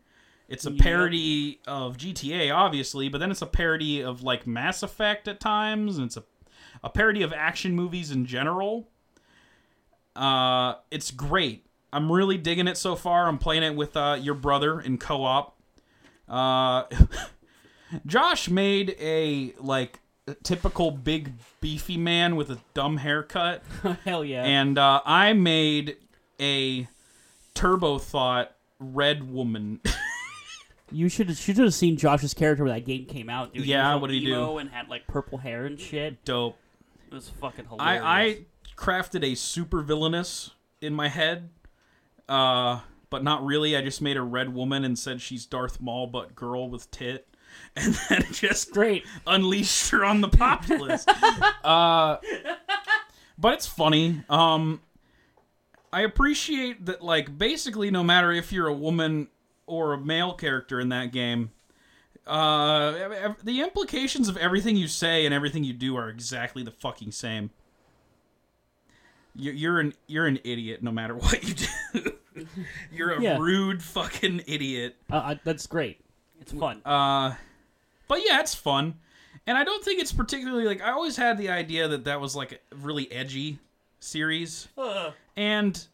[0.48, 0.80] It's a Yep.
[0.82, 5.98] parody of GTA, obviously, but then it's a parody of like Mass Effect at times,
[5.98, 6.24] and it's a,
[6.84, 8.88] a parody of action movies in general.
[10.16, 11.66] Uh, it's great.
[11.94, 13.28] I'm really digging it so far.
[13.28, 15.58] I'm playing it with uh, your brother in co-op.
[16.28, 16.84] Uh,
[18.06, 20.00] Josh made a like
[20.44, 23.64] typical big beefy man with a dumb haircut,
[24.06, 24.44] Hell yeah.
[24.44, 25.98] and uh, I made
[26.40, 26.88] a
[27.54, 29.82] turbo thought red woman.
[30.92, 33.54] you should should have seen Josh's character when that game came out.
[33.54, 34.58] Dude, Yeah, what did he do?
[34.58, 36.24] And had like purple hair and shit.
[36.24, 36.58] Dope.
[37.12, 38.04] It was fucking hilarious.
[38.04, 38.40] I I
[38.76, 40.52] crafted a super villainous
[40.82, 41.50] in my head,
[42.30, 43.76] uh, but not really.
[43.76, 47.28] I just made a red woman and said she's Darth Maul but girl with tit,
[47.76, 49.06] and then just Great.
[49.28, 51.06] unleashed her on the populace.
[51.64, 52.18] uh,
[53.38, 54.24] but it's funny.
[54.30, 54.82] Um,
[55.94, 59.28] I appreciate that, like, basically, no matter if you're a woman
[59.68, 61.52] or a male character in that game,
[62.26, 67.12] uh, the implications of everything you say and everything you do are exactly the fucking
[67.12, 67.52] same.
[69.36, 72.12] You- You're an you're an idiot no matter what you do.
[72.92, 73.38] you're a Yeah.
[73.38, 74.96] rude fucking idiot.
[75.12, 76.00] Uh, uh, that's great.
[76.42, 76.82] it's fun.
[76.84, 77.36] Uh,
[78.08, 78.96] but yeah, it's fun,
[79.46, 82.36] and I don't think it's particularly like I always had the idea that that was
[82.36, 83.60] like a really edgy
[84.00, 85.14] series, Ugh.
[85.36, 85.88] and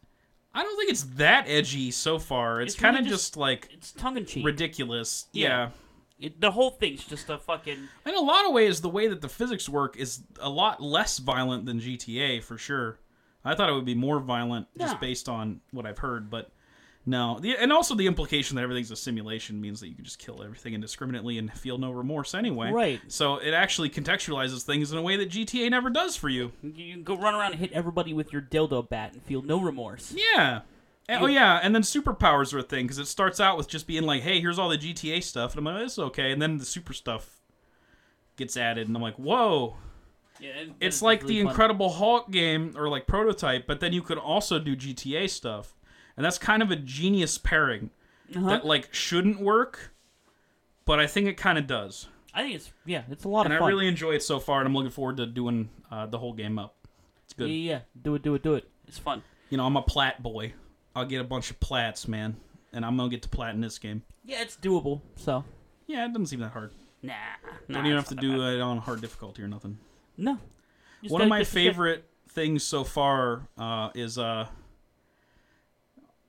[0.54, 2.60] I don't think it's that edgy so far.
[2.60, 4.44] It's, It's kind of really just, just- like it's tongue in cheek.
[4.46, 5.26] ridiculous.
[5.32, 5.48] Yeah.
[5.48, 5.68] yeah.
[6.20, 7.76] It, the whole thing's just a fucking.
[8.06, 11.18] In a lot of ways, the way that the physics work is a lot less
[11.18, 12.98] violent than GTA for sure.
[13.44, 14.98] I thought it would be more violent just Yeah.
[15.00, 16.52] based on what I've heard, but
[17.06, 17.38] no.
[17.38, 20.42] The, and also the implication that everything's a simulation means that you can just kill
[20.42, 22.70] everything indiscriminately and feel no remorse anyway.
[22.70, 23.00] Right.
[23.08, 26.52] So it actually contextualizes things in a way that GTA never does for you.
[26.62, 29.60] You can go run around and hit everybody with your dildo bat and feel no
[29.60, 30.14] remorse.
[30.16, 30.60] Yeah.
[31.08, 33.68] Eh, and- oh yeah, and then superpowers are a thing because it starts out with
[33.68, 36.40] just being like, "Hey, here's all the GTA stuff," and I'm like, "It's okay," and
[36.40, 37.42] then the super stuff
[38.36, 39.76] gets added, and I'm like, "Whoa!"
[40.40, 40.50] Yeah,
[40.80, 41.50] It's and like really the fun.
[41.50, 45.76] Incredible Hulk game or like prototype, but then you could also do GTA stuff,
[46.16, 47.90] and that's kind of a genius pairing
[48.34, 48.48] Uh-huh.
[48.48, 49.92] that like shouldn't work,
[50.84, 53.52] but I think it kind of does, I think it's Yeah, it's a lot and
[53.52, 53.68] of fun.
[53.68, 56.18] And I really enjoy it so far, and I'm looking forward to doing uh, the
[56.18, 56.74] whole game up.
[57.24, 57.48] It's good.
[57.48, 57.80] Yeah, yeah.
[58.02, 58.68] Do it, do it, do it.
[58.88, 59.22] It's fun.
[59.50, 60.52] You know, I'm a plat boy.
[60.96, 62.36] I'll get a bunch of plats, man,
[62.72, 64.02] and I'm gonna get to plat in this game.
[64.24, 65.00] Yeah, it's doable.
[65.16, 65.44] So
[65.86, 66.70] Yeah, it doesn't seem that hard.
[67.02, 67.12] Nah.
[67.68, 69.78] Don't even have to do it on hard difficulty or nothing.
[70.16, 70.38] no.
[71.08, 71.48] One of my shit.
[71.48, 74.46] favorite things so far uh, is uh,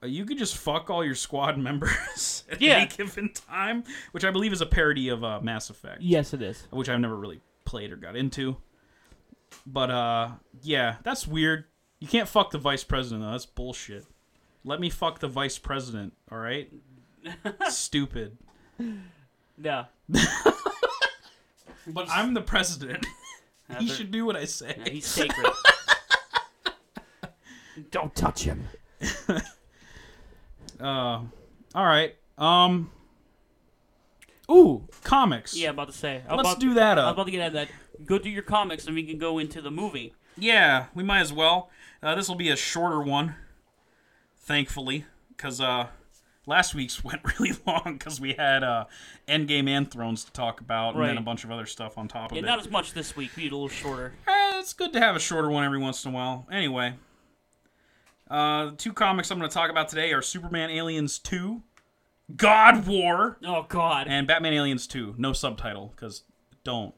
[0.05, 2.77] you could just fuck all your squad members at Yeah.
[2.77, 6.41] any given time, which I believe is a parody of uh, Mass Effect, Yes, it
[6.41, 6.67] is.
[6.71, 8.57] which I've never really played or got into.
[9.65, 10.29] But uh,
[10.61, 11.65] yeah, that's weird.
[11.99, 13.31] You can't fuck the vice president though.
[13.31, 14.05] That's bullshit.
[14.63, 16.71] Let me fuck the vice president, all right?
[17.69, 18.37] Stupid.
[19.61, 19.85] Yeah.
[21.87, 23.05] But I'm the president.
[23.77, 24.73] he should do what I say.
[24.85, 25.45] Yeah, he's sacred.
[27.91, 28.67] Don't touch him.
[30.79, 31.21] Uh,
[31.73, 32.15] all right.
[32.37, 32.91] Um.
[34.49, 35.55] Ooh, comics.
[35.57, 36.21] yeah, I'm about to say.
[36.29, 37.15] I'm Let's about, do that I was up.
[37.15, 37.67] about to get at that.
[38.05, 40.13] Go do your comics, and we can go into the movie.
[40.37, 41.69] Yeah, we might as well.
[42.03, 43.35] Uh, this will be a shorter one,
[44.37, 45.87] thankfully, because uh,
[46.45, 48.85] last week's went really long because we had uh,
[49.27, 52.31] Endgame and Thrones to talk about, and then a bunch of other stuff on top
[52.31, 52.45] of Yeah, it.
[52.45, 53.31] not as much this week.
[53.35, 54.13] We need a little shorter.
[54.27, 56.45] Eh, it's good to have a shorter one every once in a while.
[56.51, 56.93] Anyway,
[58.29, 61.61] uh, two comics I'm going to talk about today are Superman Aliens 2,
[62.35, 64.07] God War, Oh God.
[64.09, 65.15] and Batman Aliens 2.
[65.17, 66.23] No subtitle, because
[66.63, 66.93] don't.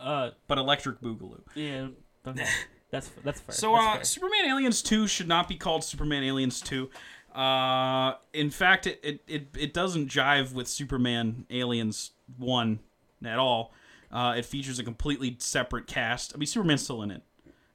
[0.00, 1.40] Uh, But Electric Boogaloo.
[1.54, 1.88] yeah.
[2.26, 2.46] okay.
[2.90, 3.54] That's that's fair.
[3.54, 4.04] So, That's uh, fair.
[4.04, 6.90] Superman Aliens 2 should not be called Superman Aliens 2.
[7.32, 12.80] Uh, in fact, it, it, it, it doesn't jive with Superman Aliens 1
[13.24, 13.72] at all.
[14.10, 16.32] Uh, it features a completely separate cast.
[16.34, 17.22] I mean, Superman's still in it,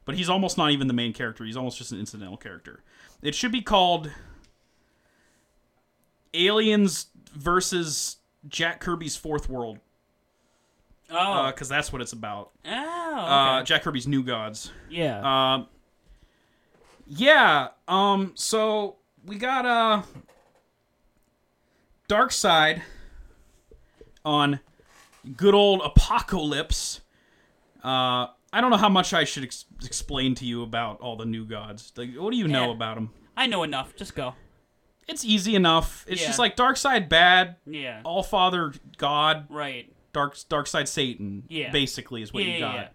[0.06, 1.43] but he's almost not even the main character.
[1.43, 2.84] He's almost just an incidental character.
[3.22, 4.10] It should be called
[6.34, 9.80] Aliens versus Jack Kirby's Fourth World,
[11.10, 12.51] oh, because that's what it's about.
[12.66, 13.64] oh, Uh.
[13.64, 14.72] Jack Kirby's New Gods.
[14.89, 15.22] Yeah.
[15.56, 15.68] Um,
[17.08, 17.70] yeah.
[17.88, 18.34] Um.
[18.36, 20.01] So we got uh,
[22.10, 22.82] Darkseid
[24.24, 24.60] on
[25.38, 26.99] good old Apokolips.
[27.84, 31.26] Uh, I don't know how much I should ex- explain to you about all the
[31.26, 31.91] new gods.
[31.97, 32.74] Like, what do you know Eh.
[32.74, 33.10] about them?
[33.36, 33.95] I know enough.
[33.97, 34.34] Just go.
[35.10, 36.06] It's easy enough.
[36.08, 36.28] It's Yeah.
[36.28, 37.99] just like Darkseid bad, Yeah.
[38.06, 39.91] All Father God, Right.
[40.14, 41.43] Dark Darkseid Satan.
[41.49, 41.70] Yeah.
[41.72, 42.89] Basically, is what Yeah, you yeah,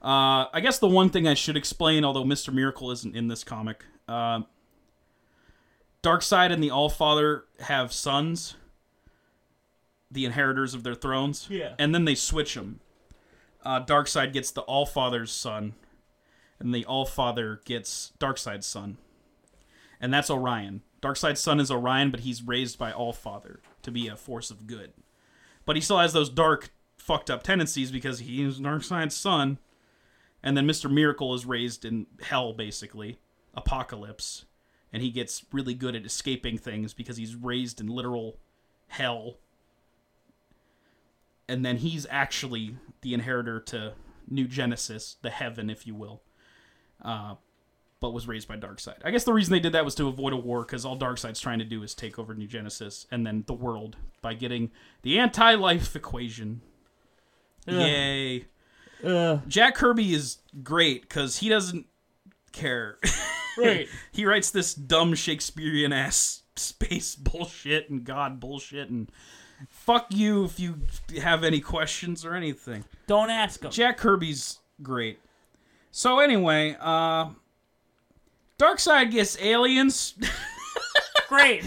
[0.00, 0.08] got.
[0.44, 2.52] Uh, I guess the one thing I should explain, although Mr.
[2.52, 4.40] Miracle isn't in this comic, uh,
[6.20, 8.56] Side and the All Father have sons,
[10.10, 11.46] the inheritors of their thrones.
[11.50, 11.74] Yeah.
[11.78, 12.80] And then they switch them.
[13.64, 15.74] Uh, Darkseid gets the Allfather's son,
[16.58, 18.98] and the Allfather gets Darkseid's son.
[20.00, 20.82] And that's Orion.
[21.00, 24.92] Darkseid's son is Orion, but he's raised by Allfather to be a force of good.
[25.64, 29.58] But he still has those dark, fucked up tendencies because he's Darkseid's son.
[30.42, 30.90] And then Mr.
[30.90, 33.18] Miracle is raised in hell, basically,
[33.56, 34.44] Apokolips,
[34.92, 38.38] and he gets really good at escaping things because he's raised in literal
[38.88, 39.38] hell.
[41.48, 43.94] And then he's actually the inheritor to
[44.28, 46.22] New Genesis, the heaven, if you will,
[47.04, 47.34] uh,
[48.00, 48.96] but was raised by Darkseid.
[49.04, 51.40] I guess the reason they did that was to avoid a war because all Darkseid's
[51.40, 54.70] trying to do is take over New Genesis and then the world by getting
[55.02, 56.62] the anti-life equation.
[57.68, 57.74] Ugh.
[57.74, 58.46] Yay!
[59.04, 61.86] Uh, Jack Kirby is great because he doesn't
[62.52, 62.98] care.
[63.58, 63.86] Right.
[64.12, 69.12] he writes this dumb Shakespearean ass space bullshit and God bullshit and
[69.68, 70.76] fuck you if you
[71.20, 72.84] have any questions or anything.
[73.06, 73.70] Don't ask him.
[73.70, 75.18] Jack Kirby's great.
[75.90, 77.30] So anyway, uh
[78.76, 80.14] Side gets aliens.
[81.28, 81.64] Great.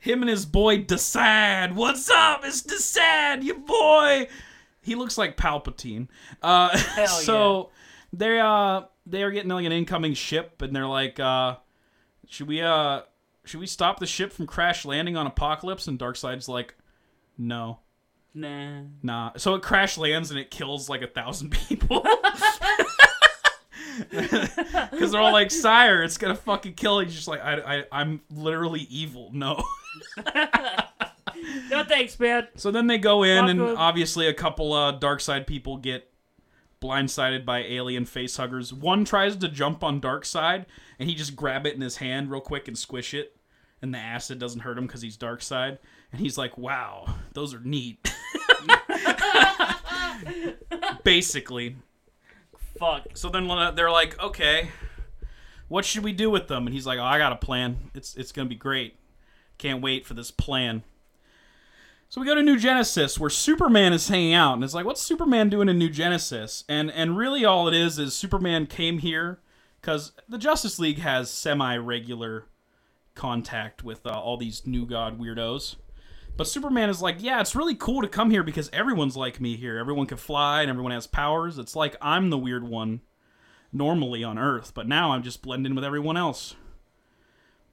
[0.00, 1.72] Him and his boy Desaad.
[1.72, 2.42] What's up?
[2.44, 4.28] It's Desaad, your boy.
[4.82, 6.08] He looks like Palpatine.
[6.42, 7.70] Uh so
[8.12, 11.56] they uh they are getting like an incoming ship and they're like uh
[12.28, 13.00] should we uh
[13.46, 16.74] should we stop the ship from crash landing on Apokolips and Darkseid's like
[17.38, 17.80] no.
[18.34, 18.82] Nah.
[19.02, 19.32] Nah.
[19.36, 22.06] So it crash lands and it kills like a thousand people.
[24.10, 28.20] Because they're all like, "Sire, it's gonna fucking kill." He's just like, I, I, "I'm
[28.30, 29.64] literally evil." No.
[31.70, 32.48] No thanks, man.
[32.56, 36.10] So then they go in, and obviously a couple uh, Darkseid people get
[36.80, 38.72] blindsided by alien face huggers.
[38.72, 40.64] One tries to jump on Darkseid,
[40.98, 43.35] and he just grab it in his hand real quick and squish it,
[43.82, 45.78] and the acid doesn't hurt him because he's Darkseid.
[46.12, 47.98] And he's like, "Wow, those are neat."
[51.04, 51.76] Basically.
[52.78, 53.08] Fuck.
[53.14, 54.70] So then they're like, "Okay,
[55.68, 57.90] what should we do with them?" And he's like, "Oh, I got a plan.
[57.94, 58.96] It's it's gonna be great.
[59.58, 60.82] Can't wait for this plan."
[62.08, 65.02] So we go to New Genesis where Superman is hanging out, and it's like, what's
[65.02, 66.62] Superman doing in New Genesis?
[66.68, 69.40] And and really all it is is Superman came here
[69.80, 72.44] because the Justice League has semi-regular
[73.16, 75.76] contact with uh, all these New God weirdos.
[76.36, 79.56] But Superman is like, yeah, it's really cool to come here because everyone's like me
[79.56, 79.78] here.
[79.78, 81.58] Everyone can fly and everyone has powers.
[81.58, 83.00] It's like I'm the weird one
[83.72, 86.54] normally on Earth, but now I'm just blending with everyone else.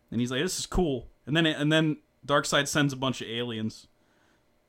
[0.09, 1.09] And he's like, this is cool.
[1.27, 3.87] And then and then Darkseid sends a bunch of aliens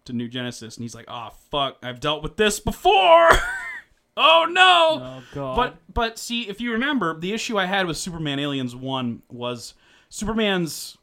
[0.04, 1.78] to New Genesis, and he's like, "Ah, fuck!
[1.82, 3.30] I've dealt with this before.
[4.16, 5.56] oh no!" Oh god.
[5.56, 9.74] But but see, if you remember, the issue I had with Superman Aliens One was
[10.14, 10.96] Superman's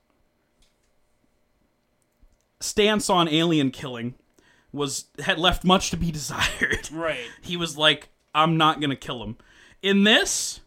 [2.62, 4.16] stance on alien killing
[4.72, 6.90] was had left much to be desired.
[6.94, 7.20] Right.
[7.42, 9.36] He was like, "I'm not gonna kill him."
[9.82, 10.62] In this.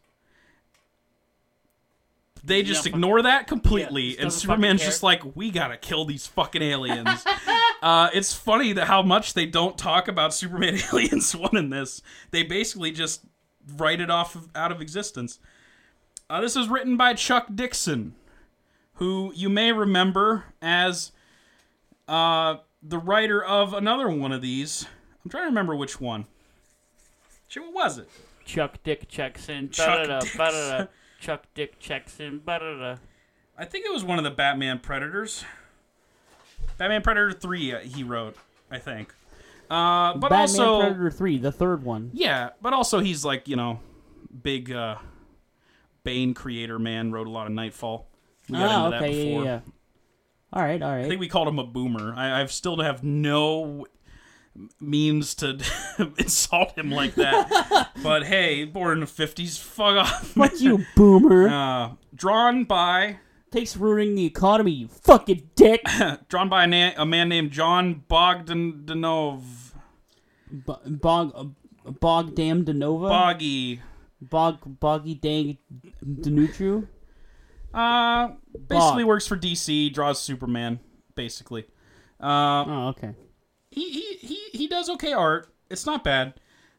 [2.47, 6.63] They just ignore that completely, Yeah, and Superman's just like, "We gotta kill these fucking
[6.63, 7.25] aliens."
[7.83, 12.01] Uh, it's funny that how much they don't talk about Superman Aliens One in this.
[12.31, 13.21] They basically just
[13.77, 15.39] write it off of, out of existence.
[16.31, 18.15] Uh, this was written by Chuck Dixon,
[18.95, 21.13] who you may remember as
[22.09, 24.87] uh, the writer of another one of these.
[25.25, 26.27] I'm trying to remember which one.
[27.49, 28.09] Shit, what was it?
[28.45, 29.71] Chuck Dick checks in.
[29.71, 30.37] Chuck Dicks.
[31.21, 32.39] Chuck Dick checks in.
[32.39, 32.97] ba-da-da.
[33.57, 35.45] I think it was one of the Batman Predators.
[36.77, 38.37] Batman Predator 3 uh, he wrote,
[38.71, 39.15] I think.
[39.71, 42.11] Uh, but Batman also Predator 3, the third one.
[42.13, 43.81] Yeah, but also he's like, you know,
[44.43, 44.97] big uh
[46.03, 48.07] Bane creator man, wrote a lot of Knightfall.
[48.49, 49.45] We got Ah, into okay, that yeah, before.
[49.45, 49.61] yeah, yeah.
[50.53, 52.15] All right, all I think we called him a boomer.
[52.17, 53.87] I, I've still have no
[54.81, 55.59] means to
[56.19, 57.91] insult him like that.
[58.03, 60.29] but hey, born in the fifties, fuck off.
[60.29, 61.49] Fuck you, boomer.
[61.49, 63.19] Uh, drawn by
[63.51, 65.81] Takes ruining the economy, you fucking dick.
[66.29, 69.43] drawn by a, na- a man named Jon Bogdanove.
[70.51, 73.09] B- bog, uh, bog damn Denova.
[73.09, 73.81] Boggy.
[74.21, 75.59] Bog, boggy dang
[76.05, 76.89] Denutru.
[77.75, 78.29] Uh,
[78.69, 79.09] basically Bog.
[79.09, 80.79] works for DC, draws Superman,
[81.15, 81.65] basically.
[82.21, 83.15] Uh, Oh, okay.
[83.71, 85.49] he, he, he, he does okay art.
[85.71, 86.35] It's not bad.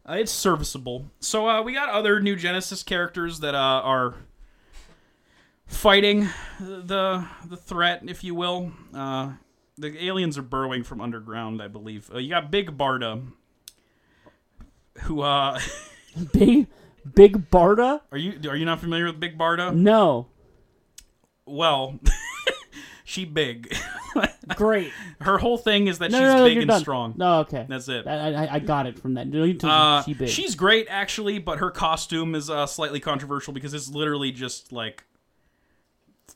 [0.07, 1.07] Uh, it's serviceable.
[1.19, 4.15] So uh, we got other new Genesis characters that uh, are
[5.67, 6.29] fighting
[6.59, 8.71] the the threat, if you will.
[8.93, 9.33] Uh,
[9.77, 12.09] the aliens are burrowing from underground, I believe.
[12.13, 13.23] Uh, you got Big Barda,
[15.03, 15.59] who uh,
[16.33, 16.67] Big,
[17.15, 18.01] big Barda?
[18.11, 19.75] are you are you not familiar with Big Barda?
[19.75, 20.27] No.
[21.45, 21.99] Well,
[23.03, 23.75] she big.
[24.55, 24.91] Great.
[25.21, 26.79] Her whole thing is that No, she's no, no, big and done.
[26.81, 27.13] strong.
[27.17, 27.65] No, okay.
[27.67, 28.05] That's it.
[28.07, 29.27] I, I, I got it from that.
[29.27, 30.29] You Uh, she big.
[30.29, 35.03] she's great actually, but her costume is uh, slightly controversial because it's literally just like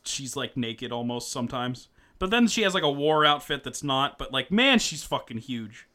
[0.04, 1.88] she's like naked almost sometimes.
[2.18, 4.18] But then she has like a war outfit that's not.
[4.18, 5.86] But like, man, she's fucking huge.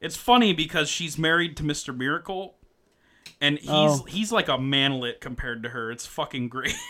[0.00, 2.56] It's funny because she's married to Mister Miracle,
[3.40, 4.04] and he's Oh.
[4.08, 5.90] he's like a manlet compared to her.
[5.92, 6.74] It's fucking great.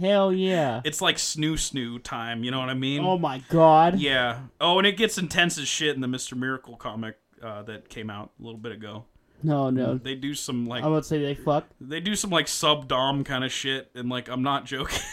[0.00, 0.80] Hell yeah.
[0.84, 2.42] it's like snoo snoo time.
[2.42, 3.04] You know what I mean?
[3.04, 3.98] Oh my god.
[4.00, 4.40] Yeah.
[4.60, 8.08] Oh, and it gets intense as shit in the Mister Miracle comic uh, that came
[8.10, 9.04] out a little bit ago.
[9.42, 9.96] No, no.
[9.96, 11.66] They do some like I would say they fuck.
[11.80, 15.00] they do some like sub dom kind of shit, and like I'm not joking.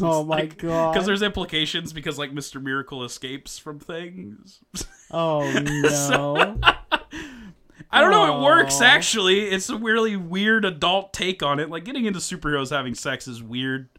[0.00, 0.92] Oh my god.
[0.92, 2.62] Because there's implications because like Mr.
[2.62, 4.60] Miracle escapes from things.
[5.14, 6.58] Oh no.
[7.90, 8.38] I don't know.
[8.38, 9.40] It works actually.
[9.40, 11.68] It's a really weird adult take on it.
[11.68, 13.90] Like getting into superheroes having sex is weird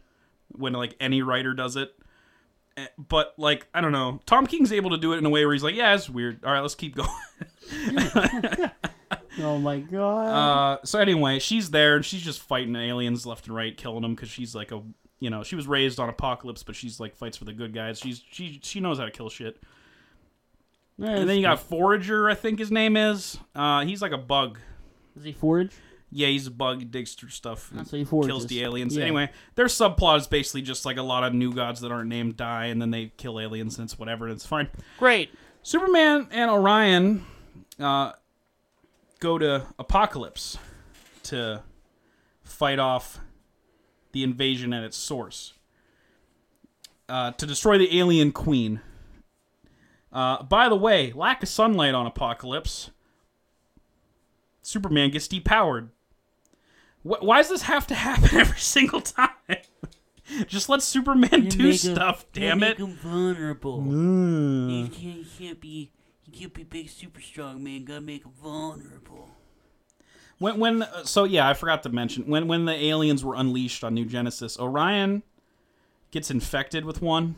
[0.56, 1.94] when like any writer does it.
[2.76, 5.44] Eh, But like I don't know, Tom King's able to do it in a way
[5.44, 6.44] where he's like, yeah, it's weird.
[6.44, 7.08] All right, let's keep going.
[9.40, 10.26] oh my god.
[10.26, 14.14] Uh, so anyway, she's there and she's just fighting aliens left and right, killing them
[14.14, 14.82] because she's like a
[15.20, 17.98] you know she was raised on Apokolips, but she's like fights for the good guys.
[17.98, 19.60] She's she she knows how to kill shit.
[20.96, 23.36] Yeah, And then you got Forager, I think his name is.
[23.54, 24.58] Uh, he's like a bug.
[25.16, 25.72] Is he forage?
[26.16, 26.78] Yeah, he's a bug.
[26.78, 27.72] He digs through stuff.
[27.72, 28.96] and So he kills the aliens.
[28.96, 29.02] Yeah.
[29.02, 32.36] Anyway, their subplot is basically just like a lot of new gods that aren't named
[32.36, 34.68] die, and then they kill aliens, and it's whatever, and it's fine.
[34.96, 35.30] Great.
[35.64, 37.26] Superman and Orion
[37.80, 38.12] uh,
[39.18, 40.56] go to Apokolips
[41.24, 41.64] to
[42.44, 43.18] fight off
[44.12, 45.54] the invasion at its source.
[47.08, 48.80] Uh, to destroy the alien queen.
[50.12, 52.90] Uh, by the way, lack of sunlight on Apokolips.
[54.62, 55.88] Superman gets depowered.
[57.04, 59.28] Wh- why does this have to happen every single time?
[60.46, 62.78] Just let Superman do stuff, damn it.
[62.78, 63.82] Make him vulnerable.
[63.82, 65.92] He can't, he can't be.
[66.22, 67.84] He can't be big, super strong, man.
[67.84, 69.28] Gotta make him vulnerable.
[70.38, 73.84] When when uh, so yeah, I forgot to mention when when the aliens were unleashed
[73.84, 75.22] on New Genesis, Orion
[76.10, 77.36] gets infected with one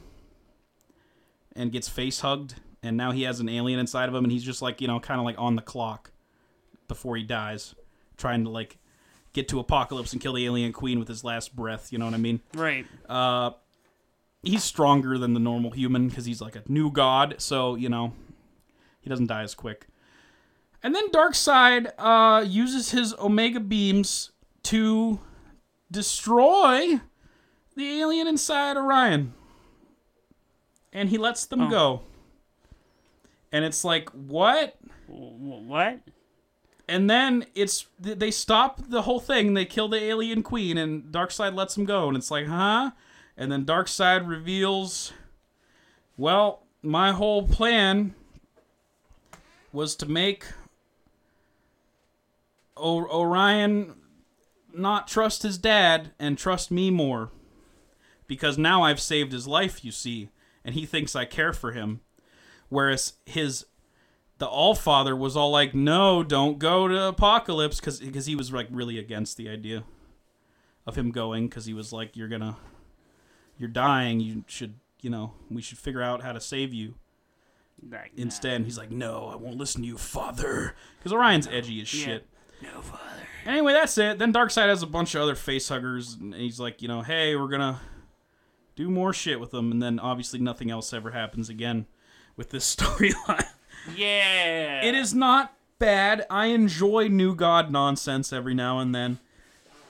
[1.54, 2.54] and gets face hugged
[2.86, 5.00] and now he has an alien inside of him, and he's just like you know,
[5.00, 6.12] kind of like on the clock
[6.88, 7.74] before he dies,
[8.16, 8.78] trying to like
[9.36, 11.92] get to Apokolips and kill the alien queen with his last breath.
[11.92, 12.40] You know what I mean?
[12.54, 12.86] Right.
[13.08, 13.50] Uh,
[14.42, 18.12] he's stronger than the normal human because he's like a new god, so you know
[19.00, 19.86] he doesn't die as quick.
[20.82, 24.30] And then Darkseid uh, uses his Omega beams
[24.64, 25.18] to
[25.90, 27.00] destroy
[27.76, 29.32] the alien inside Orion,
[30.92, 31.68] and he lets them Oh.
[31.70, 32.00] go.
[33.52, 34.76] And it's like, what?
[35.06, 36.00] What?
[36.88, 39.54] And then it's they stop the whole thing.
[39.54, 42.08] They kill the alien queen, and Darkseid lets him go.
[42.08, 42.92] And it's like, huh?
[43.36, 45.12] And then Darkseid reveals,
[46.16, 48.14] well, my whole plan
[49.72, 50.46] was to make
[52.76, 53.96] o- Orion
[54.72, 57.30] not trust his dad and trust me more.
[58.28, 60.30] Because now I've saved his life, you see,
[60.64, 62.00] and he thinks I care for him.
[62.68, 63.66] Whereas his
[64.38, 68.52] the All Father was all like, "No, don't go to Apokolips," because because he was
[68.52, 69.84] like really against the idea
[70.86, 72.56] of him going, because he was like, "You're gonna,
[73.58, 74.20] you're dying.
[74.20, 76.94] You should, you know, we should figure out how to save you."
[77.90, 81.92] Like, Instead, he's like, "No, I won't listen to you, Father," because Orion's edgy as
[81.94, 82.04] Yeah.
[82.04, 82.26] shit.
[82.62, 82.72] nah.
[82.74, 83.02] no father.
[83.44, 84.18] Anyway, that's it.
[84.18, 87.36] Then Darkseid has a bunch of other face huggers, and he's like, you know, hey,
[87.36, 87.80] we're gonna
[88.74, 91.86] do more shit with them, and then obviously nothing else ever happens again
[92.36, 93.46] with this storyline.
[93.94, 94.82] Yeah.
[94.84, 96.26] It is not bad.
[96.30, 99.18] I enjoy New God nonsense every now and then,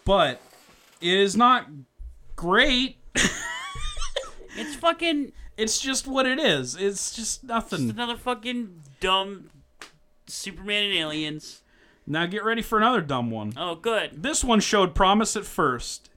[0.04, 0.40] but
[1.00, 1.66] it is not
[2.34, 2.96] great.
[4.58, 6.76] It's fucking It's just what it is.
[6.76, 7.90] It's just just nothing.
[7.90, 9.50] another fucking dumb
[10.26, 11.62] Superman and aliens.
[12.06, 13.52] Now get ready for another dumb one.
[13.56, 14.22] Oh, good.
[14.22, 16.08] This one showed promise at first,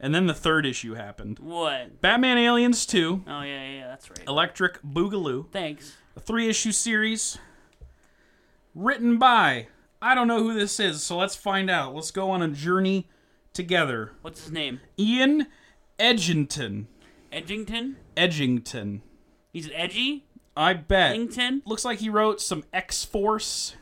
[0.00, 1.40] and then the third issue happened.
[1.40, 2.00] What?
[2.00, 4.26] Batman Aliens 2, Oh yeah, yeah, that's right.
[4.26, 5.50] Electric Boogaloo.
[5.50, 5.96] Thanks.
[6.16, 7.38] A three issue series
[8.74, 9.68] written by
[10.00, 11.94] I don't know who this is, so let's find out.
[11.94, 13.08] Let's go on a journey
[13.52, 14.12] together.
[14.22, 14.80] What's his name?
[14.98, 15.46] Ian
[15.98, 16.86] Edgington.
[17.32, 17.94] Edgington.
[18.16, 19.00] Edgington.
[19.52, 20.24] He's edgy.
[20.56, 21.16] I bet.
[21.16, 21.62] Edgington.
[21.64, 23.76] Looks like he wrote some X Force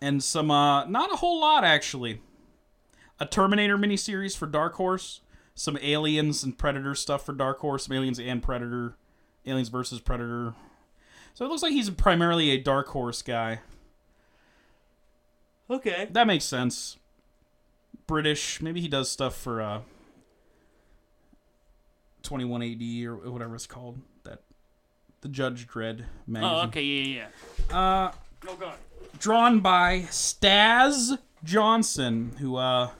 [0.00, 2.20] and some uh not a whole lot actually.
[3.18, 5.20] A Terminator miniseries for Dark Horse,
[5.54, 8.96] some Aliens and Predator stuff for Dark Horse, some Aliens and Predator,
[9.44, 10.54] Aliens versus Predator.
[11.34, 13.60] So it looks like he's primarily a Dark Horse guy.
[15.70, 16.08] Okay.
[16.10, 16.96] That makes sense.
[18.06, 19.80] British, maybe he does stuff for uh
[22.22, 24.00] 21 AD or whatever it's called.
[24.24, 24.40] That
[25.20, 26.58] the Judge Dredd magazine.
[26.58, 26.82] Oh, okay.
[26.82, 27.28] Yeah,
[27.70, 27.76] yeah.
[27.76, 28.12] Uh
[28.44, 28.50] yeah.
[28.50, 28.74] Oh god.
[29.18, 32.90] drawn by Staz Johnson, who uh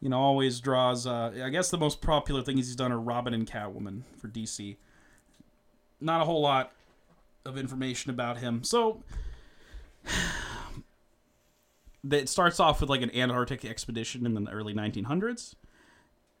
[0.00, 3.34] you know always draws uh I guess the most popular things he's done are Robin
[3.34, 4.76] and Catwoman for DC.
[6.00, 6.72] Not a whole lot
[7.44, 8.64] of information about him.
[8.64, 9.02] So
[12.10, 15.54] it starts off with like an Antarctic expedition in the early 1900s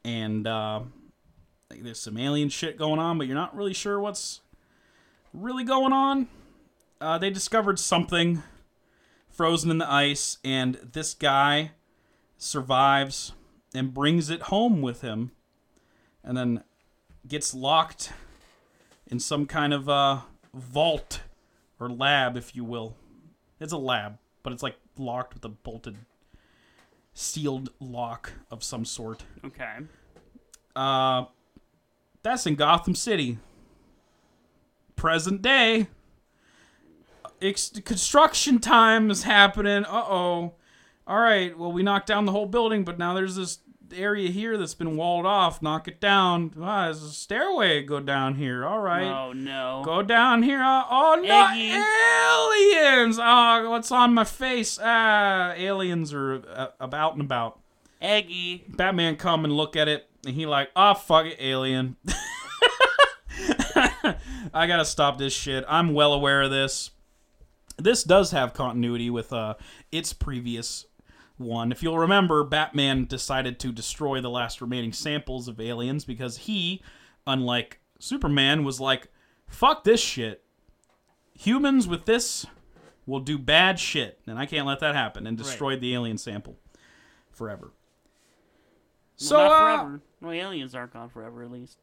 [0.04, 0.80] and uh
[1.70, 4.40] like, there's some alien shit going on, but you're not really sure what's
[5.32, 6.26] really going on.
[7.00, 8.42] Uh, they discovered something
[9.30, 11.70] frozen in the ice, and this guy
[12.36, 13.32] survives
[13.72, 15.30] and brings it home with him,
[16.24, 16.64] and then
[17.26, 18.12] gets locked
[19.06, 20.20] in some kind of uh,
[20.54, 21.22] vault
[21.78, 22.94] or lab, if you will.
[23.58, 25.96] It's a lab, but it's like locked with a bolted,
[27.14, 29.24] sealed lock of some sort.
[29.44, 29.78] Okay.
[30.74, 31.24] Uh,
[32.22, 33.38] that's in Gotham City.
[34.96, 35.88] Present day.
[37.40, 39.84] Ex- construction time is happening.
[39.84, 40.54] Uh oh.
[41.06, 41.56] All right.
[41.58, 43.58] Well, we knocked down the whole building, but now there's this
[43.94, 45.62] area here that's been walled off.
[45.62, 46.52] Knock it down.
[46.60, 47.82] Ah, there's a stairway.
[47.82, 48.64] Go down here.
[48.64, 49.04] All right.
[49.04, 49.82] Oh no.
[49.84, 50.60] Go down here.
[50.60, 51.72] Uh, oh no, Eggy.
[52.82, 53.18] aliens!
[53.20, 54.78] Oh, what's on my face?
[54.82, 57.60] Ah, aliens are uh, about and about.
[58.00, 58.64] Eggy.
[58.68, 61.96] Batman come and look at it, and he like, oh fuck it, alien.
[64.52, 65.64] I gotta stop this shit.
[65.68, 66.90] I'm well aware of this.
[67.76, 69.54] This does have continuity with uh
[69.92, 70.86] its previous
[71.40, 71.72] one.
[71.72, 76.82] If you'll remember, Batman decided to destroy the last remaining samples of aliens because he,
[77.26, 79.08] unlike Superman, was like,
[79.46, 80.44] fuck this shit.
[81.34, 82.46] Humans with this
[83.06, 86.58] will do bad shit, and I can't let that happen, and destroyed the alien sample
[87.32, 87.72] forever.
[89.16, 90.00] So, well, not uh, forever.
[90.20, 91.78] Well, aliens aren't gone forever, at least.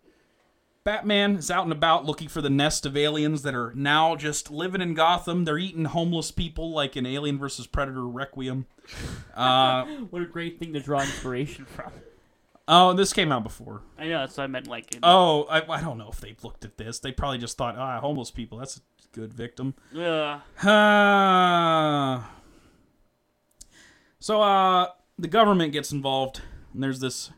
[0.87, 4.49] Batman is out and about looking for the nest of aliens that are now just
[4.49, 5.43] living in Gotham.
[5.43, 7.67] They're eating homeless people like in Alien vs.
[7.67, 8.67] Predator Requiem.
[9.35, 11.91] Uh, What a great thing to draw inspiration from.
[12.69, 13.81] Oh, this came out before.
[13.99, 14.67] I know that's what I meant.
[14.67, 16.99] Like, in- Oh, I, I don't know if they looked at this.
[16.99, 18.57] They probably just thought, ah, homeless people.
[18.59, 18.79] That's a
[19.11, 19.75] good victim.
[19.93, 20.39] Yeah.
[20.63, 22.23] Uh,
[24.21, 24.87] so, uh,
[25.19, 26.39] the government gets involved,
[26.73, 27.31] and there's this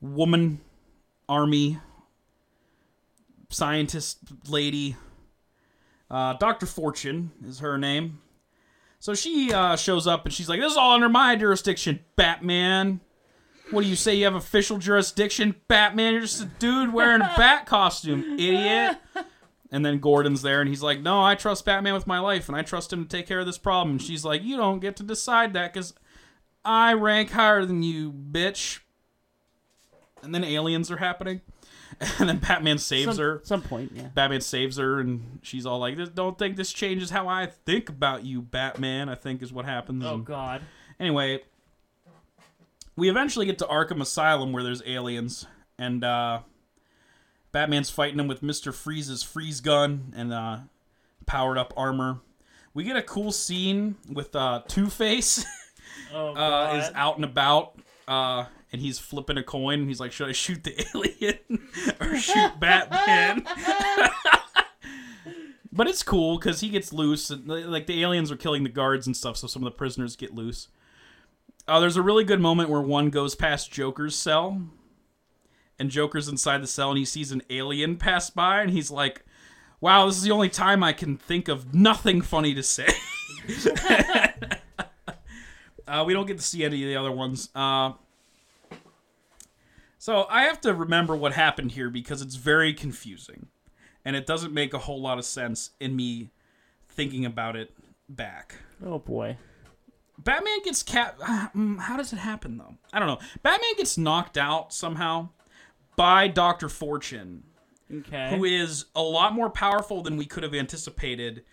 [0.00, 0.60] woman
[1.28, 1.80] army
[3.52, 4.96] scientist lady.
[6.10, 6.66] Uh, Dr.
[6.66, 8.20] Fortune is her name.
[8.98, 13.00] So she uh, shows up and she's like, This is all under my jurisdiction, Batman.
[13.70, 14.14] What do you say?
[14.14, 16.12] You have official jurisdiction, Batman?
[16.12, 18.98] You're just a dude wearing a bat costume, idiot.
[19.72, 22.56] And then Gordon's there and he's like, No, I trust Batman with my life and
[22.56, 23.92] I trust him to take care of this problem.
[23.92, 25.94] And she's like, You don't get to decide that because
[26.64, 28.80] I rank higher than you, bitch.
[30.22, 31.40] And then aliens are happening.
[32.18, 33.40] And then Batman saves some, her.
[33.44, 34.08] Some point, yeah.
[34.14, 38.24] Batman saves her, and she's all like, "Don't think this changes how I think about
[38.24, 40.04] you, Batman." I think is what happens.
[40.04, 40.62] Oh And God.
[40.98, 41.42] Anyway,
[42.96, 45.46] we eventually get to Arkham Asylum where there's aliens,
[45.78, 46.40] and uh,
[47.52, 50.58] Batman's fighting them with Mister Freeze's freeze gun and uh,
[51.26, 52.20] powered up armor.
[52.74, 55.44] We get a cool scene with uh, Two Face
[56.14, 56.76] Oh uh, God.
[56.78, 57.74] is out and about.
[58.72, 59.80] And he's flipping a coin.
[59.80, 61.68] And he's like, "Should I shoot the alien
[62.00, 63.46] or shoot Batman?"
[65.72, 69.06] but it's cool because he gets loose, and like the aliens are killing the guards
[69.06, 70.68] and stuff, so some of the prisoners get loose.
[71.66, 74.60] Uh, there's a really good moment where one goes past Joker's cell,
[75.78, 79.24] and Joker's inside the cell, and he sees an alien pass by, and he's like,
[79.80, 82.88] "Wow, this is the only time I can think of nothing funny to say."
[85.88, 87.48] uh, we don't get to see any of the other ones.
[87.54, 87.92] Uh,
[90.02, 93.46] so I have to remember what happened here because it's very confusing,
[94.04, 96.30] and it doesn't make a whole lot of sense in me
[96.88, 97.70] thinking about it
[98.08, 98.56] back.
[98.84, 99.36] Oh boy.
[100.18, 101.16] Batman gets cat.
[101.20, 102.74] mm, How does it happen though?
[102.92, 103.20] I don't know.
[103.44, 105.28] Batman gets knocked out somehow
[105.94, 107.44] by Doctor Fortune,
[107.92, 108.34] okay.
[108.36, 111.44] who is a lot more powerful than we could have anticipated,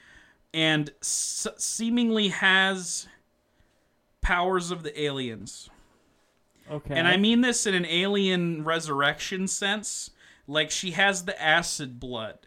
[0.55, 3.07] and s- seemingly has
[4.21, 5.69] powers of the aliens.
[6.69, 6.95] Okay.
[6.95, 10.11] And I mean this in an alien resurrection sense.
[10.47, 12.39] Like she has the acid blood.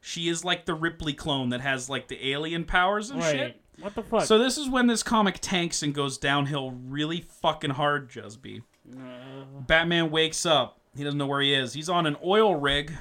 [0.00, 3.60] She is like the Ripley clone that has like the alien powers and shit.
[3.80, 4.24] What the fuck?
[4.24, 8.62] So this is when this comic tanks and goes downhill really fucking hard, Jusby.
[8.92, 9.60] Uh.
[9.66, 10.80] Batman wakes up.
[10.96, 11.74] He doesn't know where he is.
[11.74, 12.92] He's on an oil rig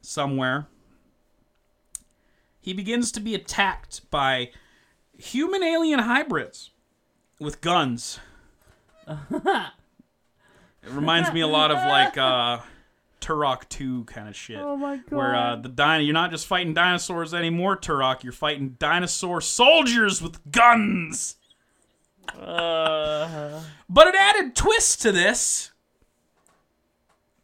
[0.00, 0.66] somewhere.
[2.60, 4.50] He begins to be attacked by
[5.16, 6.70] human alien hybrids
[7.40, 8.20] with guns.
[9.30, 12.58] it reminds me a lot of like uh
[13.20, 14.58] Turok 2 kind of shit.
[14.58, 15.10] oh my god.
[15.16, 18.22] Where uh, the dino, you're not just fighting dinosaurs anymore, Turok.
[18.22, 21.34] You're fighting dinosaur soldiers with guns.
[22.38, 25.72] Uh, But an added twist to this.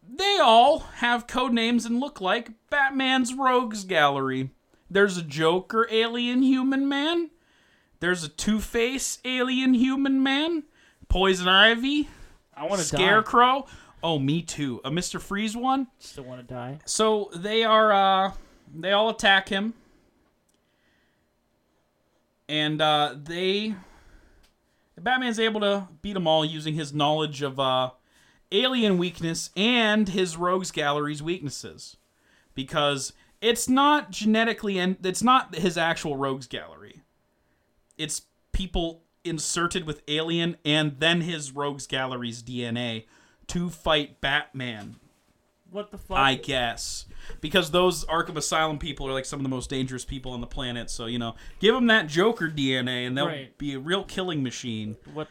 [0.09, 4.51] They all have code names and look like Batman's Rogues Gallery.
[4.89, 7.31] There's a Joker alien human man.
[7.99, 10.65] There's a Two Face alien human man.
[11.15, 12.09] Poison Ivy.
[12.57, 12.97] I want to die.
[12.97, 13.67] Scarecrow.
[14.03, 14.81] Oh, me too.
[14.85, 15.21] A Mr.
[15.21, 15.87] Freeze one.
[16.01, 16.81] Still want to die.
[16.87, 18.33] So they are uh
[18.75, 19.75] they all attack him.
[22.49, 23.77] And uh they
[24.99, 27.91] Batman's able to beat them all using his knowledge of uh
[28.51, 31.97] alien weakness and his rogues gallery's weaknesses.
[32.57, 37.03] Because it's not genetically and it's not his actual rogues gallery.
[37.97, 43.05] It's people inserted with alien and then his rogues gallery's DNA
[43.49, 44.97] to fight Batman.
[45.71, 46.17] What the fuck?
[46.19, 47.07] I guess
[47.41, 50.47] because those Arkham Asylum people are like some of the most dangerous people on the
[50.47, 50.89] planet.
[50.89, 53.59] So you know, give them that Joker DNA, and they'll Right.
[53.59, 54.97] be a real killing machine.
[55.13, 55.29] what?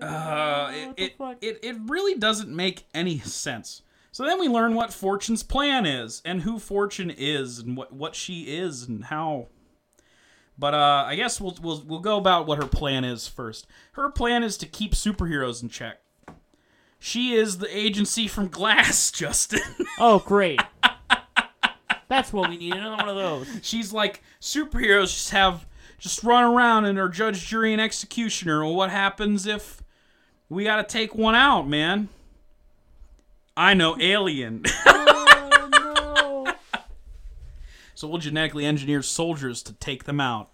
[0.00, 1.36] Uh, it, what the it, fuck?
[1.40, 3.82] it it really doesn't make any sense.
[4.12, 8.14] So then we learn what Fortune's plan is, and who Fortune is, and what what
[8.14, 9.48] she is, and how.
[10.58, 13.66] But uh, I guess we'll we'll we'll go about what her plan is first.
[13.92, 15.98] Her plan is to keep superheroes in check.
[16.98, 19.60] She is the agency from Glass, Justin.
[20.00, 20.60] Oh great.
[22.08, 22.74] That's what we need.
[22.74, 23.46] Another one of those.
[23.62, 25.66] She's like superheroes just have
[25.98, 28.64] just run around and are judge, jury, and executioner.
[28.64, 29.82] Well, what happens if
[30.48, 32.08] we got to take one out, man?
[33.56, 34.64] I know, alien.
[34.86, 36.54] Oh no.
[37.98, 40.50] So we'll genetically engineer soldiers to take them out,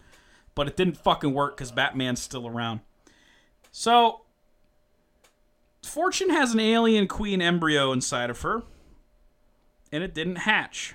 [0.54, 2.80] but it didn't fucking work because Batman's still around.
[3.70, 4.22] So
[5.82, 8.62] Fortune has an alien queen embryo inside of her,
[9.92, 10.94] and it didn't hatch.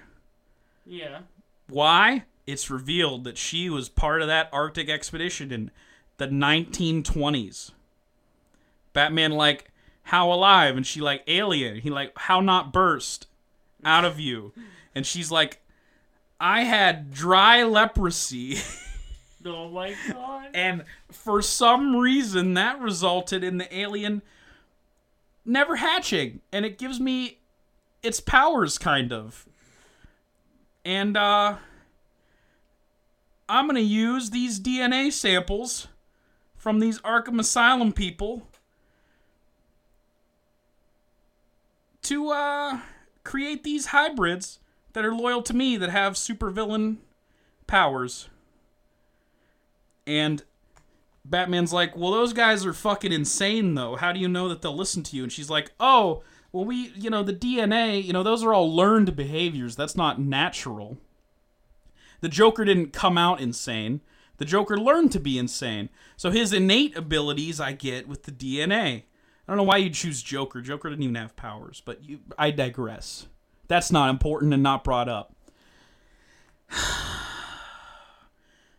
[0.88, 1.20] yeah.
[1.68, 2.24] Why?
[2.48, 5.70] It's revealed that she was part of that Arctic expedition in
[6.18, 7.74] the 1920s.
[8.92, 9.70] Batman, like,
[10.02, 10.76] how alive?
[10.76, 11.82] And she like, alien.
[11.82, 13.28] He like, how not burst
[13.86, 14.52] out of you?
[14.96, 15.62] And she's like,
[16.40, 18.58] I had dry leprosy.
[19.46, 20.50] Oh my god.
[20.54, 24.22] and for some reason, that resulted in the alien
[25.46, 26.42] never hatching.
[26.52, 27.40] And it gives me
[28.04, 29.48] its powers, kind of.
[30.84, 31.56] And, uh,
[33.50, 35.88] I'm going to use these DNA samples
[36.56, 38.48] from these Arkham Asylum people
[42.04, 42.80] to uh,
[43.24, 44.60] create these hybrids
[45.00, 46.98] that are loyal to me that have supervillain
[47.68, 48.28] powers.
[50.06, 50.44] And
[51.24, 53.96] Batman's like, "Well, those guys are fucking insane though.
[53.96, 56.22] How do you know that they'll listen to you?" And she's like, "Oh,
[56.52, 59.78] well we, you know, the DNA, you know, those are all learned behaviors.
[59.78, 60.98] That's not natural."
[62.20, 64.02] The Joker didn't come out insane.
[64.36, 65.88] The Joker learned to be insane.
[66.18, 68.96] So his innate abilities I get with the DNA.
[68.98, 69.04] I
[69.48, 70.60] don't know why you choose Joker.
[70.60, 73.28] Joker didn't even have powers, but you I digress.
[73.70, 75.34] That's not important and not brought up.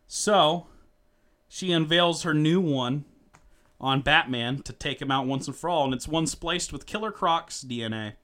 [0.07, 0.67] So,
[1.49, 3.05] she unveils her new one
[3.81, 6.85] on Batman to take him out once and for all, and it's one spliced with
[6.85, 8.15] Killer Croc's DNA.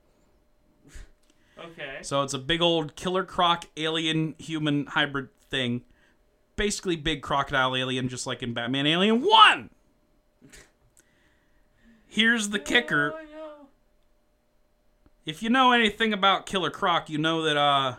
[1.59, 1.99] Okay.
[2.03, 5.83] So it's a big old Killer Croc alien human hybrid thing.
[6.57, 9.71] Basically, big crocodile alien, just like in Batman Alien 1!
[12.07, 13.15] Here's the kicker.
[15.27, 17.97] If you know anything about Killer Croc, you know that uh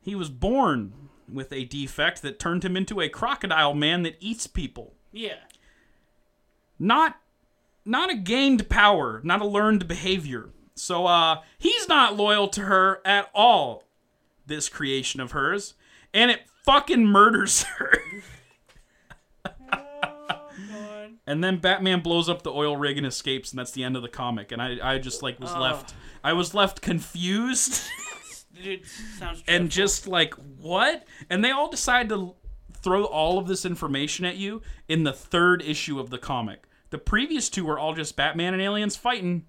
[0.00, 0.92] he was born
[1.32, 4.92] with a defect that turned him into a crocodile man that eats people.
[5.10, 5.38] Yeah.
[6.78, 7.18] Not
[7.86, 10.50] not a gained power, not a learned behavior.
[10.74, 13.84] So uh he's not loyal to her at all.
[14.46, 15.72] This creation of hers,
[16.12, 17.94] and it fucking murders her.
[19.70, 21.13] God.
[21.26, 24.02] And then Batman blows up the oil rig and escapes, and that's the end of
[24.02, 24.52] the comic.
[24.52, 25.60] And I, I just like was Oh.
[25.60, 27.82] left, I was left confused.
[28.62, 28.82] Dude,
[29.48, 32.36] and just like what and they all decide to
[32.72, 36.98] throw all of this information at you in the third issue of the comic the
[36.98, 39.44] previous two were all just batman and aliens fighting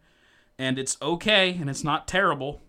[0.57, 2.63] and it's okay and it's not terrible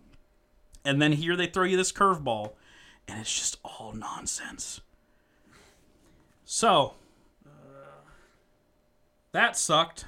[0.85, 2.51] and then here they throw you this curveball
[3.07, 4.81] and it's just all nonsense
[6.45, 6.93] so
[9.31, 10.05] that sucked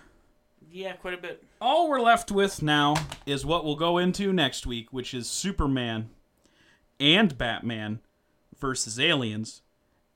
[0.72, 1.43] Yeah, quite a bit.
[1.61, 2.95] all we're left with now
[3.26, 6.09] is what we'll go into next week, which is Superman
[6.99, 7.99] and Batman
[8.59, 9.61] versus aliens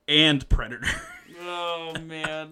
[0.07, 0.87] and Predator.
[1.45, 2.51] Oh man.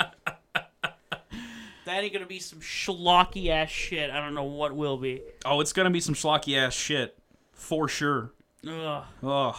[1.86, 4.10] that ain't gonna be some schlocky ass shit.
[4.10, 5.22] I don't know what will be.
[5.46, 7.18] oh, it's gonna be some schlocky ass shit
[7.54, 8.34] for sure.
[8.68, 9.04] Ugh.
[9.24, 9.56] Ugh.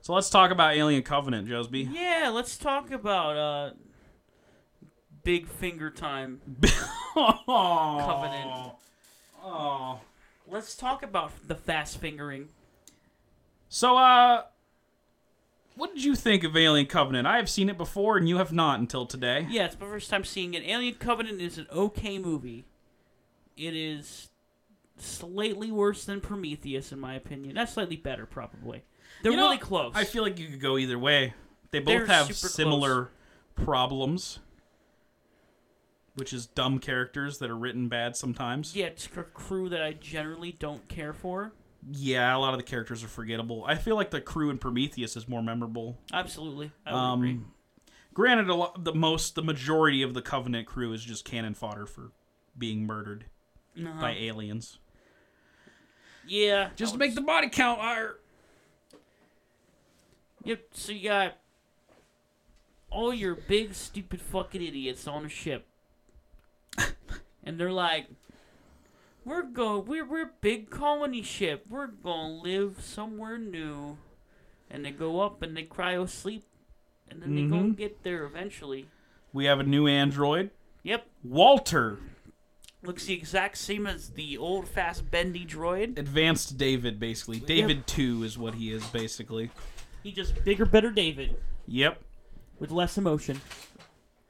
[0.00, 1.88] So let's talk about Alien Covenant, Josby.
[1.92, 3.70] Yeah, let's talk about uh
[5.26, 6.40] Big Finger Time.
[7.14, 8.74] Covenant.
[9.42, 9.98] Oh.
[10.46, 12.50] Let's talk about the fast fingering.
[13.68, 14.44] So, uh,
[15.74, 17.26] what did you think of Alien Covenant?
[17.26, 19.48] I have seen it before, and you have not until today.
[19.50, 20.62] Yeah, it's my first time seeing it.
[20.64, 22.64] Alien Covenant is an okay movie.
[23.56, 24.28] It is
[24.96, 27.56] slightly worse than Prometheus, in my opinion.
[27.56, 28.84] That's slightly better, probably.
[29.24, 29.92] They're You know, really close.
[29.96, 31.34] I feel like you could go either way.
[31.72, 33.10] They both They're have similar
[33.56, 34.38] problems,
[36.16, 38.74] which is dumb characters that are written bad sometimes.
[38.74, 41.52] yeah, it's a crew that I generally don't care for.
[41.92, 43.64] Yeah, a lot of the characters are forgettable.
[43.64, 45.96] I feel like the crew in Prometheus is more memorable.
[46.12, 47.30] Absolutely, I would agree.
[47.32, 47.52] Um,
[48.12, 51.86] granted, a lot, the most, the majority of the Covenant crew is just cannon fodder
[51.86, 52.10] for
[52.58, 53.26] being murdered
[53.78, 54.00] Uh-huh.
[54.00, 54.78] by aliens.
[56.26, 58.16] yeah, Just to make the body count higher.
[60.44, 60.60] Yep.
[60.72, 61.36] So you got
[62.90, 65.66] all your big stupid fucking idiots on a ship,
[67.46, 68.08] and they're like,
[69.24, 71.64] "We're go, we're we're big colony ship.
[71.70, 73.96] We're gonna live somewhere new,"
[74.70, 76.44] and they go up and they cryo sleep,
[77.08, 77.76] and then they go Mhm.
[77.76, 78.88] get there eventually.
[79.32, 80.50] We have a new android,
[80.82, 81.06] Yep.
[81.22, 81.98] Walter,
[82.82, 85.98] Looks the exact same as the old fast bendy droid.
[85.98, 87.40] advanced David, basically.
[87.40, 89.50] David two is what he is, basically.
[90.02, 91.36] He just bigger, better David
[91.66, 92.00] Yep.
[92.60, 93.40] with less emotion.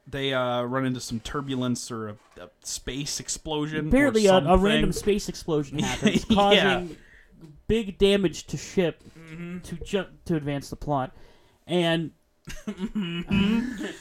[0.09, 3.89] They uh, run into some turbulence or a, a space explosion.
[3.89, 6.35] Apparently, a, a random space explosion happens, Yeah.
[6.35, 6.97] causing
[7.67, 9.59] big damage to ship Mm-hmm.
[9.59, 11.11] to ju- to advance the plot,
[11.67, 12.11] and
[12.67, 13.93] and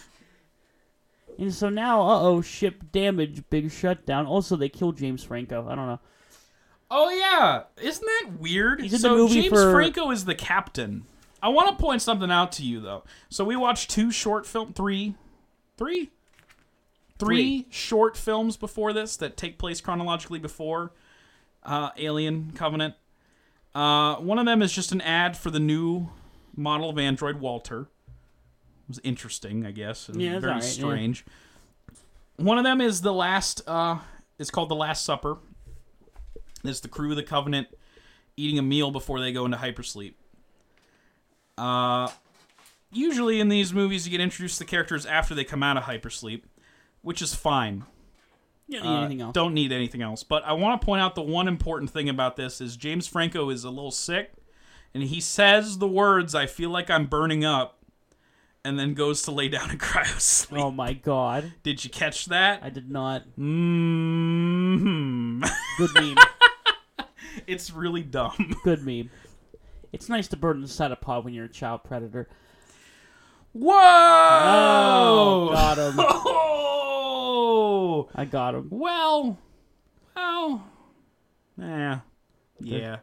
[1.50, 4.26] so now, uh oh, ship damage, big shutdown.
[4.26, 5.66] Also, they killed James Franco.
[5.68, 6.00] I don't know.
[6.90, 8.80] Oh yeah, isn't that weird?
[8.80, 11.04] He's in the so movie James for- Franco is the captain.
[11.42, 13.02] I want to point something out to you though.
[13.28, 15.14] So we watched two short film, three,
[15.76, 16.10] three,
[17.18, 20.92] three short films before this that take place chronologically before
[21.62, 22.94] uh, Alien Covenant.
[23.74, 26.08] Uh, one of them is just an ad for the new
[26.56, 27.82] model of Android Walter.
[27.82, 30.08] It was interesting, I guess.
[30.08, 30.60] and Yeah, very yeah.
[30.60, 31.24] strange.
[32.36, 33.62] One of them is the last.
[33.66, 33.98] Uh,
[34.38, 35.38] it's called the Last Supper.
[36.64, 37.68] It's the crew of the Covenant
[38.36, 40.14] eating a meal before they go into hypersleep.
[41.58, 42.08] Uh,
[42.92, 45.84] usually in these movies, you get introduced to the characters after they come out of
[45.84, 46.42] hypersleep,
[47.02, 47.84] which is fine.
[48.68, 49.34] You don't Uh, need anything else.
[49.34, 50.24] Don't need anything else.
[50.24, 53.48] But I want to point out the one important thing about this is James Franco
[53.50, 54.32] is a little sick,
[54.92, 57.78] and he says the words "I feel like I'm burning up,"
[58.64, 60.60] and then goes to lay down and cryo sleep.
[60.60, 61.52] Oh my god.
[61.62, 62.60] Did you catch that?
[62.64, 63.22] I did not.
[63.36, 65.44] hmm
[65.78, 66.16] Good meme.
[67.46, 68.56] it's really dumb.
[68.64, 69.10] Good meme.
[69.92, 72.28] It's nice to burn inside a pod when you're a child predator.
[73.58, 73.72] Whoa!
[74.48, 76.00] Oh, got him.
[76.38, 78.10] Oh!
[78.14, 78.68] I got him.
[78.70, 79.38] Well,
[80.14, 80.62] well,
[81.56, 82.00] yeah,
[82.60, 82.96] yeah,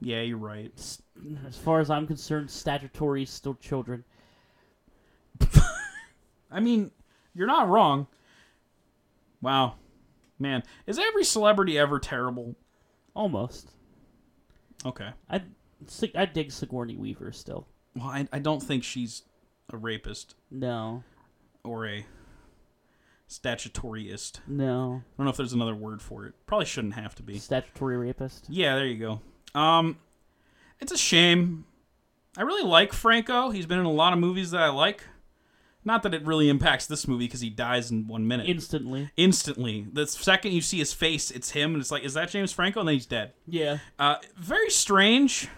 [0.00, 0.20] yeah.
[0.20, 0.70] You're right.
[1.46, 4.04] As far as I'm concerned, statutory is still children.
[6.50, 6.90] I mean,
[7.34, 8.06] you're not wrong.
[9.40, 9.76] Wow,
[10.38, 12.54] man, is every celebrity ever terrible?
[13.14, 13.70] Almost.
[14.84, 15.08] Okay.
[15.30, 15.42] I
[16.14, 17.66] I dig Sigourney Weaver still.
[17.96, 19.22] Well, I, I don't think she's
[19.72, 21.02] a rapist No.
[21.64, 22.06] or a
[23.28, 24.40] statutoryist.
[24.46, 25.02] No.
[25.04, 26.34] I don't know if there's another word for it.
[26.46, 27.38] Probably shouldn't have to be.
[27.38, 28.46] Statutory rapist.
[28.48, 28.98] Yeah, there you
[29.54, 29.58] go.
[29.58, 29.98] Um,
[30.80, 31.64] it's a shame.
[32.36, 33.50] I really like Franco.
[33.50, 35.04] He's been in a lot of movies that I like.
[35.86, 38.48] Not that it really impacts this movie because he dies in one minute.
[38.48, 39.10] Instantly.
[39.16, 39.86] Instantly.
[39.92, 42.80] The second you see his face, it's him, and it's like, is that James Franco?
[42.80, 43.32] And then he's dead.
[43.46, 43.78] Yeah.
[43.98, 45.48] Uh, very strange.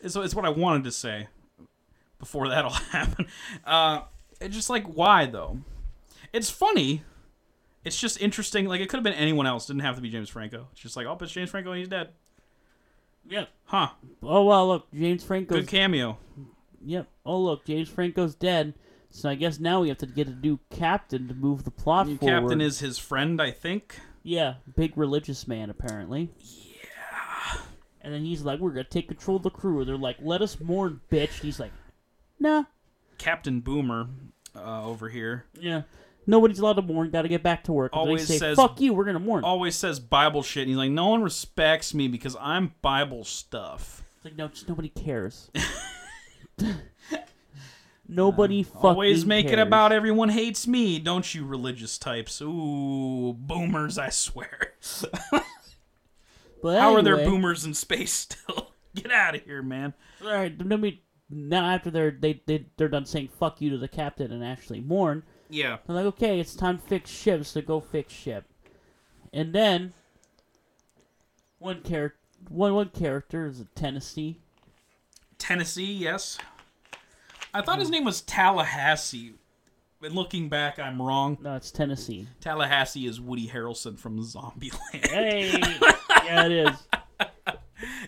[0.00, 1.28] Is, is what I wanted to say
[2.24, 3.26] before that'll happen.
[3.64, 4.00] Uh,
[4.40, 5.58] it's just like, why though?
[6.32, 7.02] It's funny.
[7.84, 8.66] It's just interesting.
[8.66, 9.66] Like it could have been anyone else.
[9.66, 10.68] Didn't have to be James Franco.
[10.72, 12.08] It's just like, oh, it's James Franco and he's dead.
[13.28, 13.48] Yep.
[13.66, 13.88] Huh.
[14.22, 15.60] Oh well, look, James Franco's.
[15.60, 16.16] Good cameo.
[16.84, 17.06] Yep.
[17.26, 18.74] Oh look, James Franco's dead.
[19.10, 22.08] So I guess now we have to get a new captain to move the plot
[22.08, 22.40] New forward.
[22.40, 23.96] captain is his friend, I think.
[24.24, 26.30] yeah, big religious man apparently.
[26.40, 27.60] Yeah.
[28.00, 30.42] And then he's like, "We're gonna take control of the crew." And They're like, "Let
[30.42, 31.72] us mourn, bitch." And he's like,
[32.38, 32.64] "Nah,
[33.18, 34.08] Captain Boomer
[34.56, 35.82] uh, over here yeah,
[36.26, 37.10] nobody's allowed to mourn.
[37.10, 39.18] Got to get back to work." And Always they say, says- "Fuck you, we're gonna
[39.18, 43.24] mourn." always says Bible shit, and he's like, no one respects me because I'm Bible
[43.24, 44.04] stuff.
[44.16, 45.50] It's like, no, just nobody cares.
[48.08, 52.40] nobody fucking Always make it about everyone hates me, don't you, religious types?
[52.40, 53.98] Ooh, boomers!
[53.98, 54.74] I swear.
[56.62, 58.72] But How are there boomers in space still?
[58.94, 59.92] Get out of here, man.
[60.24, 63.78] All right, then we now after they're they, they they're done saying fuck you to
[63.78, 65.78] the captain and Ashley mourn, Yeah.
[65.86, 68.44] they're like, okay, it's time to fix ship, so go fix ship.
[69.32, 69.92] And then
[71.58, 72.18] one character,
[72.48, 74.40] one one character is a Tennessee.
[75.38, 76.38] Tennessee, yes.
[77.52, 77.94] I thought his hmm.
[77.94, 79.34] name was Tallahassee.
[80.00, 81.38] But looking back, I'm wrong.
[81.40, 82.28] No, it's Tennessee.
[82.40, 85.50] Tallahassee is Woody Harrelson from Zombieland, Hey,
[86.24, 86.86] yeah, it is.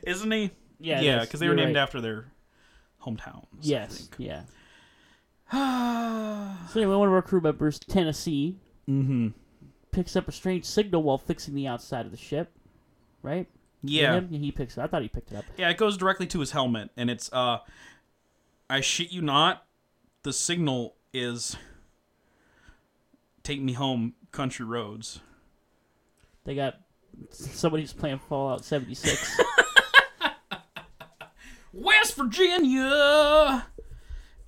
[0.03, 0.51] isn't he?
[0.79, 1.83] Yeah, yeah, because they were You're named right.
[1.83, 2.27] after their
[3.07, 3.47] hometowns.
[3.61, 4.43] Yes, yeah.
[5.53, 6.67] mm-hmm.
[6.73, 8.57] So anyway, one of our crew members, Tennessee,
[9.93, 12.51] picks up a strange signal while fixing the outside of the ship.
[13.23, 13.47] Right?
[13.83, 14.21] Yeah.
[14.21, 14.83] He picks it.
[14.83, 15.45] I thought he picked it up.
[15.57, 17.59] Yeah, it goes directly to his helmet, and it's uh,
[18.69, 19.65] I shit you not,
[20.23, 21.57] the signal is
[23.43, 25.21] take me home, country roads.
[26.45, 26.81] They got
[27.31, 29.41] somebody's playing Fallout 76.
[31.77, 33.67] West Virginia.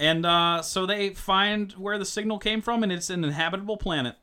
[0.00, 4.16] And uh, so they find where the signal came from, and it's an inhabitable planet.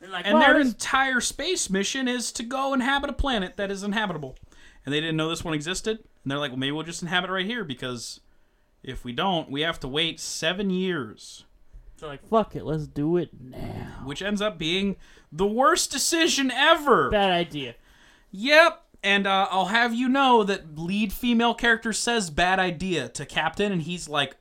[0.00, 3.82] They're like, And their entire space mission is to go inhabit a planet that is
[3.82, 4.36] inhabitable.
[4.84, 5.98] And they didn't know this one existed.
[6.22, 8.20] And they're like, well, maybe we'll just inhabit right here because
[8.82, 11.44] if we don't, we have to wait seven years.
[11.98, 14.02] they're like, fuck it, let's do it now.
[14.04, 14.96] which ends up being
[15.32, 17.10] the worst decision ever.
[17.10, 17.74] Bad idea.
[18.30, 18.84] Yep.
[19.02, 23.70] And uh, I'll have you know that lead female character says bad idea to captain,
[23.70, 24.36] and he's like,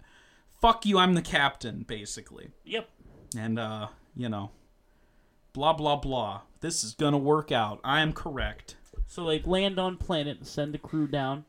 [0.60, 2.50] "Fuck you, I'm the captain," basically.
[2.66, 2.90] Yep.
[3.38, 4.52] And uh, you know,
[5.54, 6.42] blah blah blah.
[6.62, 7.80] This is gonna work out.
[7.84, 8.78] I am correct.
[9.06, 11.46] So they land on planet and send the crew down,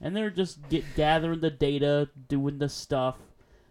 [0.00, 3.16] and they're just get gathering the data, doing the stuff.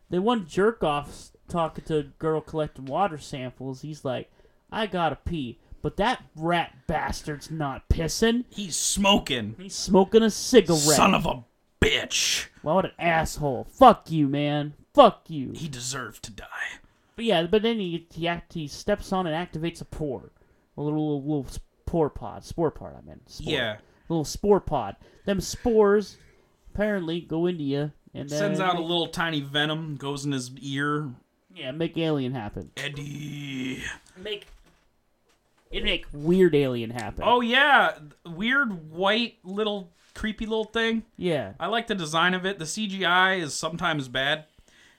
[0.10, 3.82] Then one jerk off's talking to a girl collecting water samples.
[3.82, 4.30] He's like,
[4.70, 8.44] "I gotta pee," but that rat bastard's not pissing.
[8.50, 9.54] He's smoking.
[9.60, 10.80] He's smoking a cigarette.
[10.80, 11.44] Son of a
[11.80, 12.48] bitch.
[12.64, 13.68] Well, what an asshole!
[13.70, 14.74] Fuck you, man.
[14.96, 15.52] Fuck you.
[15.54, 16.80] He deserved to die.
[17.16, 20.32] But yeah, but then he he, act, he steps on and activates a pore,
[20.76, 22.96] a little little, little spore pod, spore pod.
[22.98, 23.20] I mean.
[23.28, 23.54] Spore.
[23.54, 23.78] Yeah.
[24.10, 24.96] little spore pod.
[25.28, 26.18] Them spores
[26.74, 30.50] apparently go into you and then Sends out a little tiny venom, goes in his
[30.60, 31.12] ear.
[31.54, 32.72] yeah, make alien happen.
[32.76, 33.84] Eddie.
[34.18, 34.48] Make
[35.72, 37.24] it make weird alien happen.
[37.26, 41.04] Oh yeah, weird white little creepy little thing.
[41.18, 42.60] yeah, I like the design of it.
[42.60, 44.46] The CGI is sometimes bad,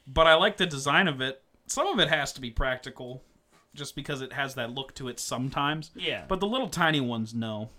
[0.07, 1.43] but I like the design of it.
[1.67, 3.23] Some of it has to be practical,
[3.75, 5.91] just because it has that look to it sometimes.
[5.97, 6.25] yeah.
[6.29, 7.71] But the little tiny ones, no.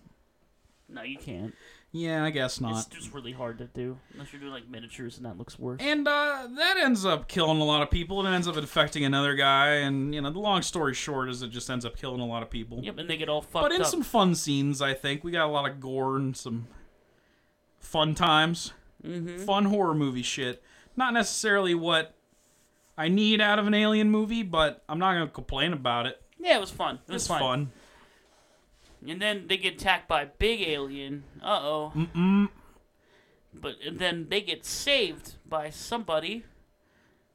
[0.89, 1.53] no, you can't.
[1.93, 2.85] Yeah, I guess not.
[2.85, 5.79] It's just really hard to do unless you're doing like miniatures, and that looks worse.
[5.81, 8.23] And uh, that ends up killing a lot of people.
[8.25, 11.49] It ends up infecting another guy, and you know the long story short is it
[11.49, 12.81] just ends up killing a lot of people.
[12.83, 13.87] Yep, and they get all fucked But in up.
[13.87, 16.67] some fun scenes, I think we got a lot of gore and some
[17.79, 18.73] fun times,
[19.03, 19.37] mm-hmm.
[19.45, 20.61] fun horror movie shit.
[20.95, 22.15] Not necessarily what
[22.97, 26.21] I need out of an alien movie, but I'm not gonna complain about it.
[26.39, 26.99] Yeah, it was fun.
[27.07, 27.39] It was It's fun.
[27.39, 27.71] fun.
[29.07, 31.23] And then they get attacked by a big alien.
[31.41, 32.47] Uh oh.
[33.53, 36.43] But and then they get saved by somebody,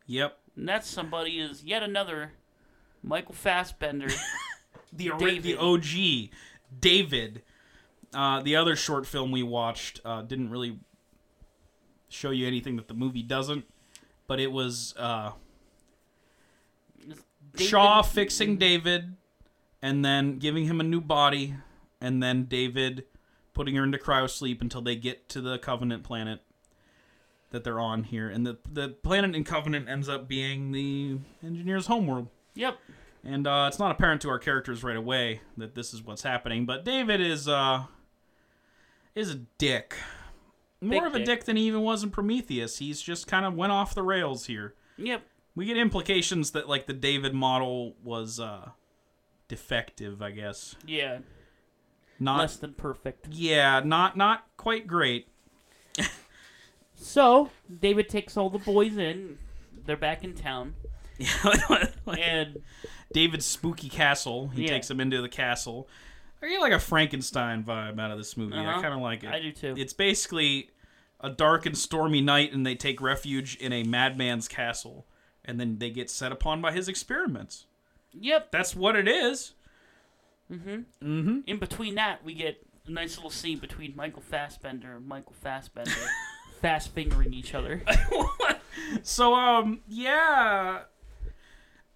[0.06, 0.38] Yep.
[0.56, 2.32] and that somebody is yet another
[3.02, 4.08] Michael Fassbender.
[4.94, 5.42] The David.
[5.42, 6.28] the OG
[6.78, 7.40] David.
[8.12, 10.78] Uh, the other short film we watched uh, didn't really
[12.10, 13.64] show you anything that the movie doesn't,
[14.26, 15.32] but it was uh,
[17.56, 19.16] Shaw fixing David,
[19.82, 21.56] and then giving him a new body,
[22.00, 23.04] and then David
[23.52, 26.40] putting her into cryosleep until they get to the Covenant planet
[27.50, 31.86] that they're on here, and the the planet in Covenant ends up being the engineer's
[31.86, 32.28] homeworld.
[32.54, 32.78] Yep.
[33.24, 36.66] And uh, it's not apparent to our characters right away that this is what's happening,
[36.66, 37.84] but David is uh
[39.14, 39.96] is a dick.
[40.80, 41.26] More Big of a dick.
[41.26, 42.78] dick than he even was in Prometheus.
[42.78, 44.74] He's just kind of went off the rails here.
[44.96, 45.22] Yep.
[45.54, 48.70] We get implications that like the David model was uh
[49.48, 50.74] defective, I guess.
[50.86, 51.18] Yeah.
[52.20, 53.28] Not Less than perfect.
[53.30, 55.26] yeah, not not quite great.
[56.94, 57.50] So
[57.80, 59.38] David takes all the boys in.
[59.84, 60.74] They're back in town,
[62.18, 62.58] and
[63.12, 64.48] David's spooky castle.
[64.48, 64.68] He Yeah.
[64.68, 65.88] takes them into the castle.
[66.40, 68.54] I get like a Frankenstein vibe out of this movie.
[68.56, 68.82] I Uh-huh.
[68.82, 69.30] kind of like it.
[69.30, 69.74] I do too.
[69.76, 70.70] It's basically
[71.20, 75.06] a dark and stormy night, and they take refuge in a madman's castle,
[75.44, 77.66] and then they get set upon by his experiments.
[78.18, 78.50] Yep.
[78.50, 79.52] That's what it is.
[80.50, 80.70] Mm-hmm.
[81.02, 81.38] Mm-hmm.
[81.46, 85.90] In between that, we get a nice little scene between Michael Fassbender and Michael Fassbender,
[86.60, 87.82] fast fingering each other.
[89.02, 90.82] So, um, yeah,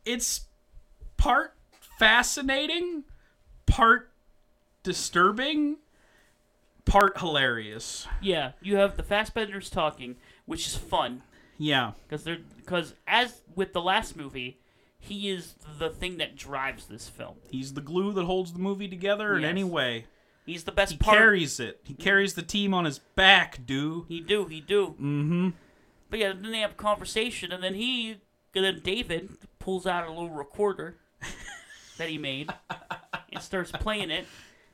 [0.05, 0.47] it's
[1.17, 1.55] part
[1.99, 3.05] fascinating,
[3.67, 4.11] part
[4.83, 5.77] disturbing,
[6.85, 8.07] part hilarious.
[8.21, 10.17] Yeah, you have the Fassbenders talking,
[10.47, 11.23] which is fun
[11.59, 14.59] Yeah, because they're because as with the last movie,
[15.07, 17.37] he is the thing that drives this film.
[17.51, 19.51] he's the glue that holds the movie together in Yes.
[19.51, 20.05] any way.
[20.45, 21.17] He's the best He part.
[21.19, 21.81] carries it.
[21.85, 24.05] He carries the team on his back, dude.
[24.09, 24.89] He do, he do.
[24.91, 25.49] Mm-hmm.
[26.09, 28.19] But yeah, then they have a conversation, and then he,
[28.55, 30.97] and then David pulls out a little recorder
[31.99, 32.49] that he made
[33.33, 34.27] and starts playing it,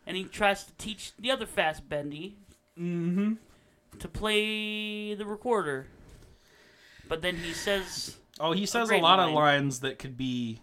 [0.06, 2.34] and he tries to teach the other Fastbendy
[2.78, 3.34] Mm-hmm.
[3.98, 5.86] to play the recorder.
[7.08, 10.60] But then he says, Oh, he says a, great lot of lines that could be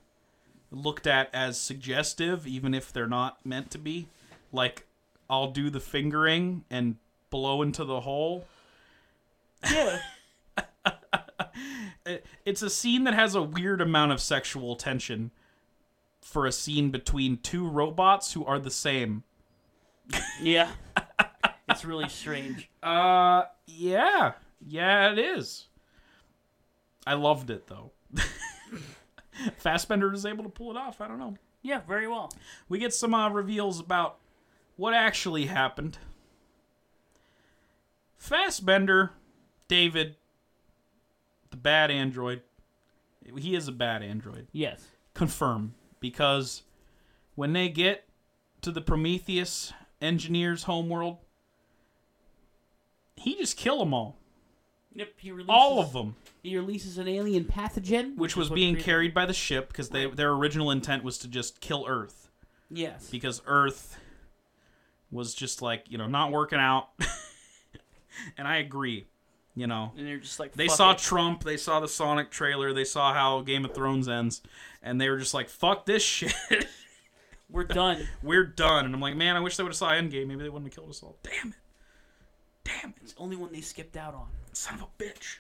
[0.72, 4.08] looked at as suggestive, even if they're not meant to be.
[4.52, 4.86] Like,
[5.30, 6.96] I'll do the fingering and
[7.30, 8.46] blow into the hole.
[9.70, 10.00] "Yeah,
[12.46, 15.32] It's a scene that has a weird amount of sexual tension
[16.22, 19.24] for a scene between two robots who are the same.
[20.41, 20.72] yeah."
[21.70, 22.70] it's really strange.
[22.82, 24.34] Uh, yeah.
[24.68, 25.69] Yeah, it is.
[27.10, 27.90] I loved it, though.
[29.57, 31.02] Fassbender is able to pull it off.
[31.02, 31.38] I don't know.
[31.64, 32.31] Yeah, very well.
[32.69, 34.19] we get some uh, reveals about
[34.77, 35.98] what actually happened.
[38.15, 39.14] Fassbender,
[39.68, 40.18] David,
[41.49, 42.44] the bad android.
[43.36, 44.45] He is a bad android.
[44.52, 44.86] Yes.
[45.15, 45.73] Confirm.
[45.99, 46.61] Because
[47.34, 48.06] when they get
[48.61, 51.18] to the Prometheus engineer's homeworld,
[53.15, 54.15] he just kill them all.
[54.94, 55.14] Yep.
[55.18, 56.15] He releases All of them.
[56.41, 60.06] He releases an alien pathogen, Which was being created- carried by the ship because they,
[60.10, 62.30] their original intent was to just kill Earth.
[62.72, 63.10] Yes.
[63.10, 63.98] because Earth
[65.11, 66.90] was just like you know not working out,
[68.38, 69.07] and I agree.
[69.56, 72.72] You know, And they're just like they saw it." Trump, they saw the Sonic trailer,
[72.72, 74.41] they saw how Game of Thrones ends,
[74.82, 76.34] and they were just like, "Fuck this shit,
[77.49, 78.07] We're done.
[78.24, 80.28] we're done." And I'm like, man, I wish they would have saw Endgame.
[80.28, 81.18] Maybe they wouldn't have killed us all.
[81.24, 81.56] Damn it,
[82.64, 84.28] damn it, It's the only one they skipped out on.
[84.53, 85.40] son of a bitch.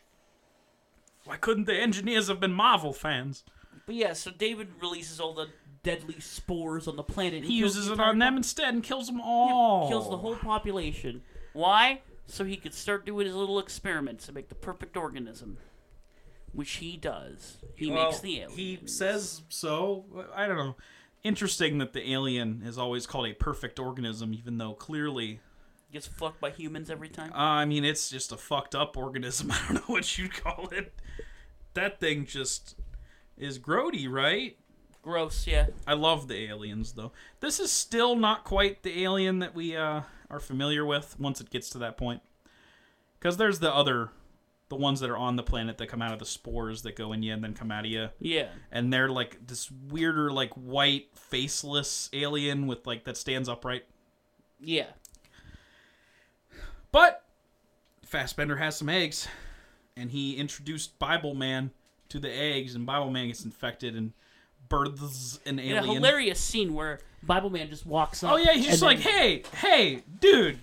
[1.29, 3.43] Why couldn't the engineers have been Marvel fans?
[3.85, 5.49] But yeah, so David releases all the
[5.83, 7.43] deadly spores on the planet.
[7.43, 9.87] He uses it on them instead and kills them all.
[9.87, 11.21] kills the whole population.
[11.53, 12.01] Why?
[12.25, 15.57] So he could start doing his little experiments and make the perfect organism,
[16.51, 17.57] which he does.
[17.75, 18.57] He Well, makes the alien.
[18.57, 20.05] He says so.
[20.35, 20.75] I don't know.
[21.23, 25.41] Interesting that the alien is always called a perfect organism, even though clearly,
[25.91, 27.31] gets fucked by humans every time.
[27.33, 29.51] uh, I mean, it's just a fucked up organism.
[29.51, 30.91] I don't know what you'd call it.
[31.73, 32.75] That thing just
[33.37, 34.57] is grody, right?
[35.01, 35.67] Gross, yeah.
[35.87, 37.11] I love the aliens, though.
[37.39, 41.49] This is still not quite the alien that we uh, are familiar with once it
[41.49, 42.21] gets to that point.
[43.17, 44.09] Because there's the other,
[44.67, 47.13] the ones that are on the planet that come out of the spores that go
[47.13, 48.09] in you and then come out of you.
[48.19, 48.49] Yeah.
[48.71, 53.85] And they're like this weirder, like white, faceless alien with like that stands upright.
[54.59, 54.87] Yeah.
[56.91, 57.23] But
[58.05, 59.27] Fassbender has some eggs,
[59.99, 61.71] and he introduced Bible Man
[62.09, 64.13] to the eggs, and Bible Man gets infected and
[64.67, 68.33] births an In a hilarious scene where Bible Man just walks oh, up.
[68.33, 70.59] Oh yeah, he's just like, hey, hey, dude,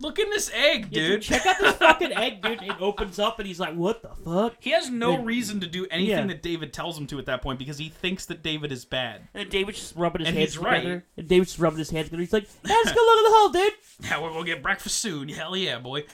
[0.00, 1.22] look in this egg, Yeah, dude.
[1.22, 2.62] check out this fucking egg, dude.
[2.72, 5.86] It opens up, and he's like, "What the fuck?" He has no reason to do
[5.90, 6.26] anything Yeah.
[6.26, 9.22] that David tells him to at that point because he thinks that David is bad.
[9.34, 10.78] and David just Rubbing his And hands he's right.
[10.80, 12.22] together, and David's just rubbing his hands together.
[12.22, 13.72] He's like, "Hey, let's go look at the hole, dude."
[14.10, 15.28] Now we're gonna get breakfast soon.
[15.28, 16.04] Hell yeah, boy.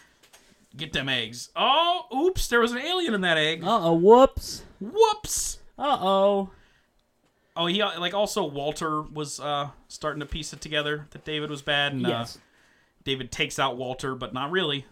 [0.78, 1.50] Get them eggs.
[1.54, 3.62] Oh, oops, there was an alien in that egg.
[3.62, 4.62] Uh oh, whoops.
[4.80, 5.58] Whoops.
[5.78, 6.50] Uh oh.
[7.56, 11.50] Oh, he uh, like also Walter was uh starting to piece it together that David
[11.50, 12.24] was bad, and uh,
[13.04, 14.86] David takes out Walter, but not really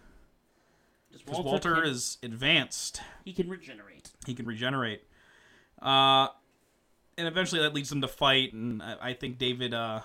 [1.13, 3.01] just because Walter, can- is advanced.
[3.23, 4.11] he can regenerate.
[4.25, 5.01] he can regenerate.
[5.81, 6.27] Uh,
[7.17, 10.01] and eventually that leads them to fight, and I, I think David uh,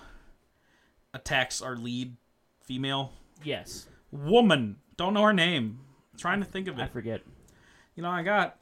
[1.13, 2.15] attacks our lead
[2.61, 3.11] female
[3.43, 3.87] Yes.
[4.11, 4.77] woman.
[4.97, 5.79] Don't know her name.
[6.17, 6.83] trying to think of it.
[6.83, 7.21] I forget.
[7.95, 8.57] You know, I got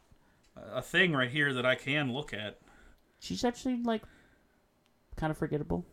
[0.55, 2.59] a thing right here that I can look at.
[3.19, 4.03] She's actually like
[5.15, 5.85] kind of forgettable.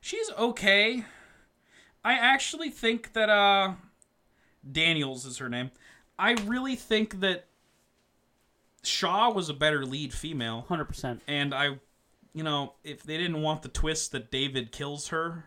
[0.00, 1.04] She's okay.
[2.04, 3.74] I actually think that uh
[4.70, 5.70] Daniels is her name.
[6.18, 7.46] I really think that
[8.82, 10.64] Shaw was a better lead female.
[10.68, 11.22] Hundred percent.
[11.28, 11.78] And I,
[12.34, 15.44] you know, if they didn't want the twist that David kills her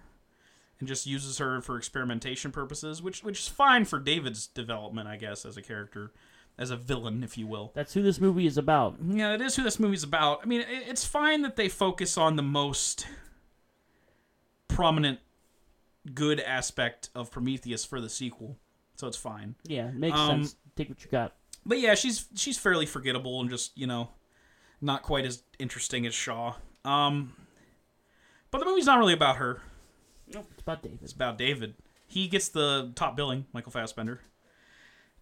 [0.80, 5.16] and just uses her for experimentation purposes, which which is fine for David's development, I
[5.18, 6.12] guess, as a character,
[6.58, 7.72] as a villain, if you will.
[7.76, 8.98] That's who this movie is about.
[9.06, 10.42] Yeah, it is who this movie's about.
[10.44, 13.08] I mean, it, it's fine that they focus on the most
[14.68, 15.20] prominent
[16.14, 18.58] good aspect of Prometheus for the sequel,
[18.96, 19.56] so it's fine.
[19.64, 20.56] Yeah, makes Um, sense.
[20.76, 21.36] Take what you got.
[21.66, 24.10] But yeah, she's she's fairly forgettable and just you know,
[24.82, 26.54] not quite as interesting as Shaw.
[26.84, 27.34] Um,
[28.52, 29.62] but the movie's not really about her.
[30.34, 31.00] No, it's about David.
[31.04, 31.76] It's about David.
[32.08, 34.22] He gets the top billing, Michael Fassbender.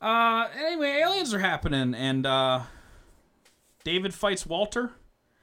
[0.01, 2.61] Uh, anyway, aliens are happening, and uh,
[3.83, 4.91] David fights Walter,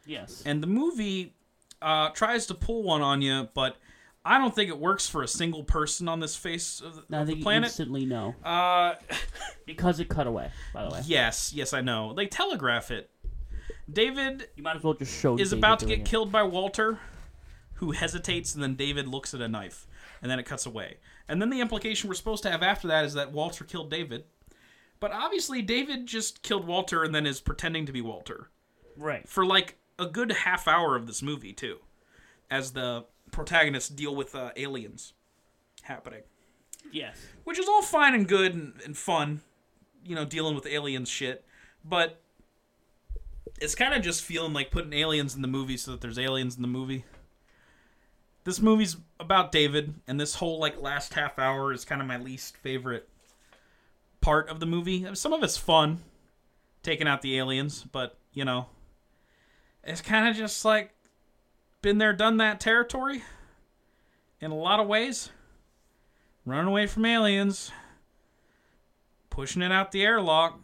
[0.06, 0.42] Yes.
[0.44, 1.34] and the movie
[1.80, 3.76] uh, tries to pull one on you, but
[4.22, 7.18] I don't think it works for a single person on this face of the, Now
[7.18, 7.68] I of the think you planet.
[7.68, 8.94] instantly know Uh,
[9.66, 10.50] because it cut away.
[10.74, 12.12] By the way, yes, yes, I know.
[12.12, 13.10] They telegraph it.
[13.90, 15.36] David you might as well just show.
[15.38, 16.04] is David about to get it.
[16.04, 16.98] killed by Walter,
[17.80, 19.86] who hesitates, and then David looks at a knife,
[20.22, 20.98] and then it cuts away.
[21.28, 24.24] And then the implication we're supposed to have after that is that Walter killed David.
[25.00, 28.50] But obviously, David just killed Walter and then is pretending to be Walter
[28.98, 29.26] Right.
[29.26, 31.78] for like a good half hour of this movie, too,
[32.50, 35.14] as the protagonists deal with uh, aliens
[35.82, 36.20] happening.
[36.92, 37.16] Yes.
[37.44, 39.40] Which is all fine and good and, and fun,
[40.04, 41.46] you know, dealing with aliens shit.
[41.82, 42.20] But
[43.58, 46.56] it's kind of just feeling like putting aliens in the movie so that there's aliens
[46.56, 47.04] in the movie.
[48.50, 52.16] This movie's about David, and this whole like last half hour is kind of my
[52.16, 53.08] least favorite
[54.20, 55.06] part of the movie.
[55.14, 56.00] Some of it's fun,
[56.82, 58.66] taking out the aliens, but you know,
[59.84, 60.90] it's kind of just like
[61.80, 63.22] been there, done that territory
[64.40, 65.30] in a lot of ways
[66.44, 67.70] running away from aliens,
[69.30, 70.58] pushing it out the airlock.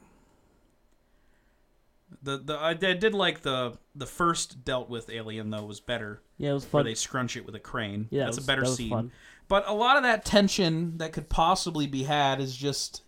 [2.23, 6.23] The the I did, did like the the first dealt with alien though was better,
[6.39, 6.85] Yeah, it was where fun.
[6.87, 8.07] they scrunch it with a crane.
[8.11, 8.91] yeah, that's was, a better that scene.
[8.91, 9.13] Fun.
[9.49, 13.03] But a lot of that tension that could possibly be had is just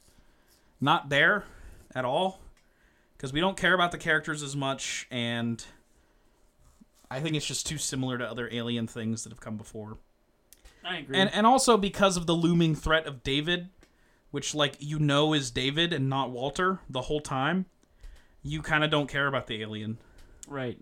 [0.81, 1.45] not there
[1.95, 2.41] at all
[3.17, 5.65] because we don't care about the characters as much, and
[7.11, 9.99] I think it's just too similar to other alien things that have come before
[10.85, 11.17] I agree.
[11.19, 13.69] and and also because of the looming threat of David,
[14.31, 17.67] which like you know is David and not Walter the whole time,
[18.49, 19.99] you kind of don't care about the alien,
[20.49, 20.79] Right.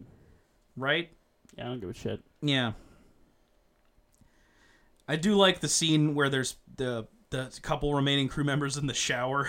[0.76, 1.10] right?
[1.56, 2.20] Yeah, I don't give a shit.
[2.43, 2.72] Yeah.
[5.09, 8.94] I do like the scene where there's the the couple remaining crew members in the
[8.94, 9.48] shower,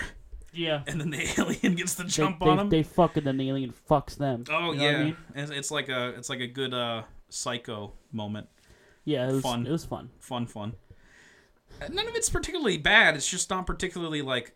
[0.52, 0.82] Yeah.
[0.86, 2.68] and then the alien gets the jump they, on him.
[2.70, 4.44] they fuck and then the alien fucks them.
[4.50, 5.16] oh You know yeah, what I mean?
[5.34, 8.48] it's, it's like a it's like a good uh, psycho moment.
[9.04, 9.66] Yeah, it was Fun.
[9.66, 10.10] It was fun.
[10.20, 10.74] Fun, fun.
[11.80, 13.14] Uh, None of it's particularly bad.
[13.16, 14.54] It's just not particularly like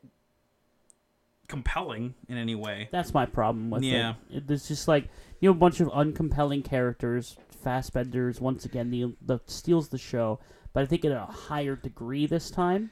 [1.52, 2.88] compelling in any way.
[2.90, 4.14] That's my problem with Yeah.
[4.30, 4.38] it.
[4.38, 4.50] it.
[4.50, 5.08] It's just like
[5.40, 7.36] you know a bunch of uncompelling characters.
[7.64, 10.40] Fastbenders once again the the steals the show,
[10.72, 12.90] but I think at a higher degree this time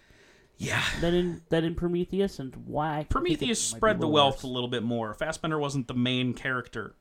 [0.59, 0.82] Yeah.
[1.01, 2.39] than in than in Prometheus.
[2.39, 4.43] And why I think it Prometheus spread the wealth worse.
[4.45, 5.15] a little bit more.
[5.15, 6.95] Fassbender wasn't the main character.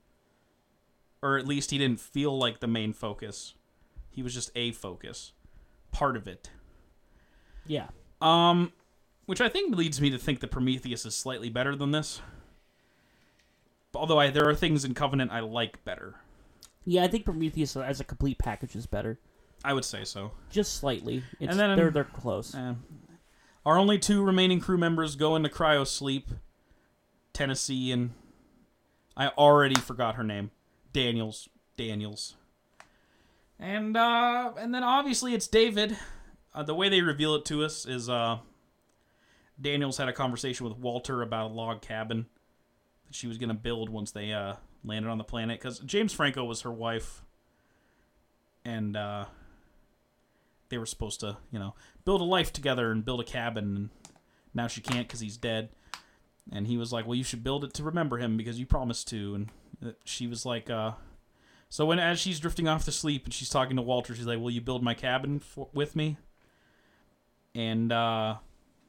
[1.22, 3.54] Or at least he didn't feel like the main focus.
[4.10, 5.34] He was just a focus.
[5.92, 6.50] Part of it.
[7.68, 7.90] Yeah,
[8.22, 8.72] Um
[9.30, 12.20] which I think leads me to think that Prometheus is slightly better than this.
[13.94, 16.16] Although I, there are things in Covenant I like better.
[16.84, 17.04] yeah.
[17.04, 19.20] I think Prometheus as a complete package is better,
[19.64, 20.32] I would say so.
[20.50, 21.22] just slightly.
[21.40, 22.56] It's, And then- they're they're close.
[22.56, 22.74] Eh.
[23.68, 26.30] Our only two remaining crew members go into cryo sleep.
[27.34, 28.12] Tennessee and
[29.16, 30.50] I already forgot her name.
[30.92, 31.50] Daniels.
[31.78, 32.36] Daniels.
[33.60, 35.98] And uh and then obviously it's David.
[36.54, 38.40] Uh, the way they reveal it to us is uh
[39.60, 42.28] Daniels had a conversation with Walter about a log cabin
[43.08, 46.14] that she was going to build once they uh landed on the planet cuz James
[46.14, 47.24] Franco was her wife.
[48.64, 49.26] And uh
[50.70, 51.76] they were supposed to, you know,
[52.06, 53.76] build a life together and build a cabin.
[53.76, 53.90] And
[54.54, 55.70] now she can't because he's dead.
[56.52, 59.08] And he was like, "Well, you should build it to remember him because you promised
[59.10, 59.52] to." And
[59.86, 60.94] uh, she was like, uh,
[61.70, 64.40] "So when as she's drifting off to sleep and she's talking to Walter, she's like,
[64.40, 66.18] "Will you build my cabin for, with me?"
[67.54, 68.38] And uh,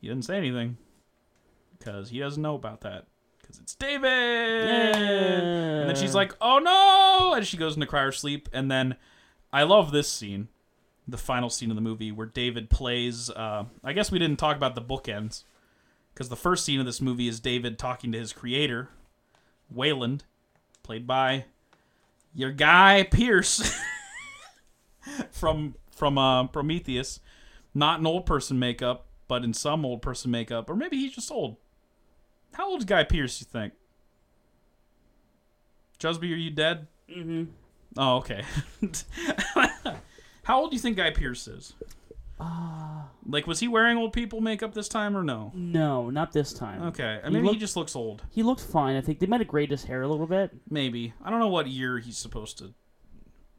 [0.01, 0.77] he didn't say anything
[1.79, 3.07] because he doesn't know about that
[3.41, 4.11] because it's David.
[4.11, 8.49] And then she's like, "Oh no!" And she goes into cryo sleep.
[8.53, 8.97] And then
[9.53, 10.49] I love this scene,
[11.09, 13.31] the final scene of the movie where David plays.
[13.31, 15.45] Uh, I guess we didn't talk about the bookends
[16.15, 18.89] because the first scene of this movie is David talking to his creator,
[19.71, 20.25] Weyland,
[20.83, 21.47] played by
[22.35, 23.79] your Guy Pearce
[25.31, 27.21] from from uh, Prometheus.
[27.75, 31.31] Not an old person makeup, but in some old person makeup, or maybe he's just
[31.31, 31.57] old.
[32.55, 33.41] How old is Guy Pearce?
[33.41, 33.73] You think?
[36.01, 36.89] Jusby, are you dead?
[37.13, 37.45] hmm
[37.97, 38.43] Oh, okay.
[40.45, 41.75] How old do you think Guy Pearce is?
[42.41, 45.53] Ah, Like, was he wearing old people makeup this time or no?
[45.55, 46.83] no, not this time.
[46.89, 48.23] Okay, I mean, he looked- just looks old.
[48.31, 48.97] He looked fine.
[48.97, 50.51] I think they might have grayed his hair a little bit.
[50.69, 52.73] Maybe I don't know what year he's supposed to,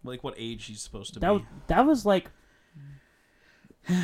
[0.03, 1.33] like, what age he's supposed to That be.
[1.33, 2.29] was that was like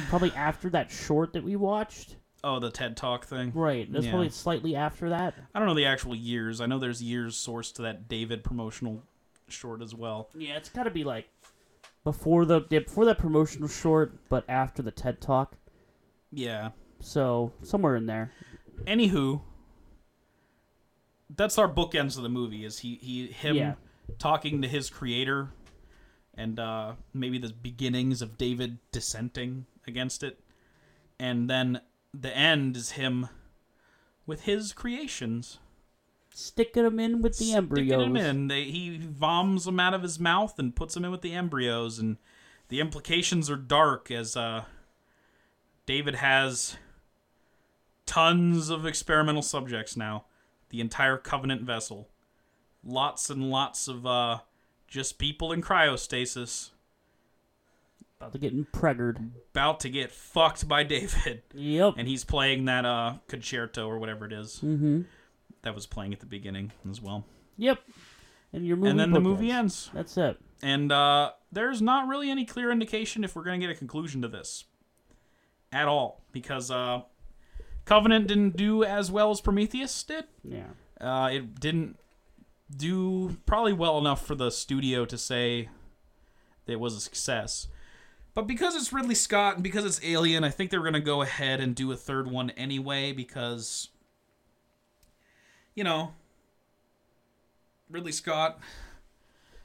[0.09, 2.15] probably after that short that we watched.
[2.43, 3.51] Oh, the TED Talk thing.
[3.53, 3.91] Right.
[3.91, 4.11] That's Yeah.
[4.11, 5.33] probably slightly after that.
[5.55, 6.61] I don't know the actual years.
[6.61, 9.03] I know there's years sourced to that David promotional
[9.47, 10.29] short as well.
[10.35, 11.27] Yeah, it's got to be like
[12.03, 15.55] before the yeah, before that promotional short, but after the TED Talk.
[16.31, 16.71] Yeah.
[16.99, 18.31] So somewhere in there.
[18.85, 19.41] Anywho,
[21.35, 22.63] that's our bookends of the movie.
[22.65, 23.73] Is he he him Yeah.
[24.19, 25.49] talking to his creator,
[26.37, 30.39] and uh, maybe the beginnings of David dissenting against it,
[31.19, 31.81] and then
[32.13, 33.29] the end is him
[34.25, 35.59] with his creations.
[36.33, 37.87] Sticking them in with the embryos.
[37.87, 38.47] Sticking 'em in.
[38.47, 41.97] They, he voms them out of his mouth and puts them in with the embryos,
[41.97, 42.17] and
[42.69, 44.65] the implications are dark as uh,
[45.87, 46.77] David has
[48.05, 50.25] tons of experimental subjects now.
[50.69, 52.09] The entire Covenant vessel,
[52.83, 54.39] lots and lots of uh,
[54.87, 56.69] just people in cryostasis,
[58.19, 59.19] About to get impregnered.
[59.51, 61.95] about to get fucked by David, Yep.
[61.97, 65.01] and he's playing that uh, concerto or whatever it is Mm-hmm.
[65.63, 67.25] that was playing at the beginning as well.
[67.57, 67.79] Yep.
[68.53, 68.89] And your movie.
[68.91, 69.53] and then the movie bookends.
[69.53, 69.89] ends.
[69.93, 70.37] That's it.
[70.63, 74.21] And uh, there's not really any clear indication if we're going to get a conclusion
[74.21, 74.63] to this
[75.71, 77.01] at all, because uh,
[77.85, 80.23] Covenant didn't do as well as Prometheus did.
[80.43, 80.67] Yeah.
[80.99, 81.99] Uh, it didn't
[82.75, 85.69] do probably well enough for the studio to say
[86.65, 87.67] it was a success.
[88.33, 91.21] But because it's Ridley Scott and because it's Alien, I think they're going to go
[91.21, 93.89] ahead and do a third one anyway because,
[95.73, 96.13] you know,
[97.89, 98.59] Ridley Scott,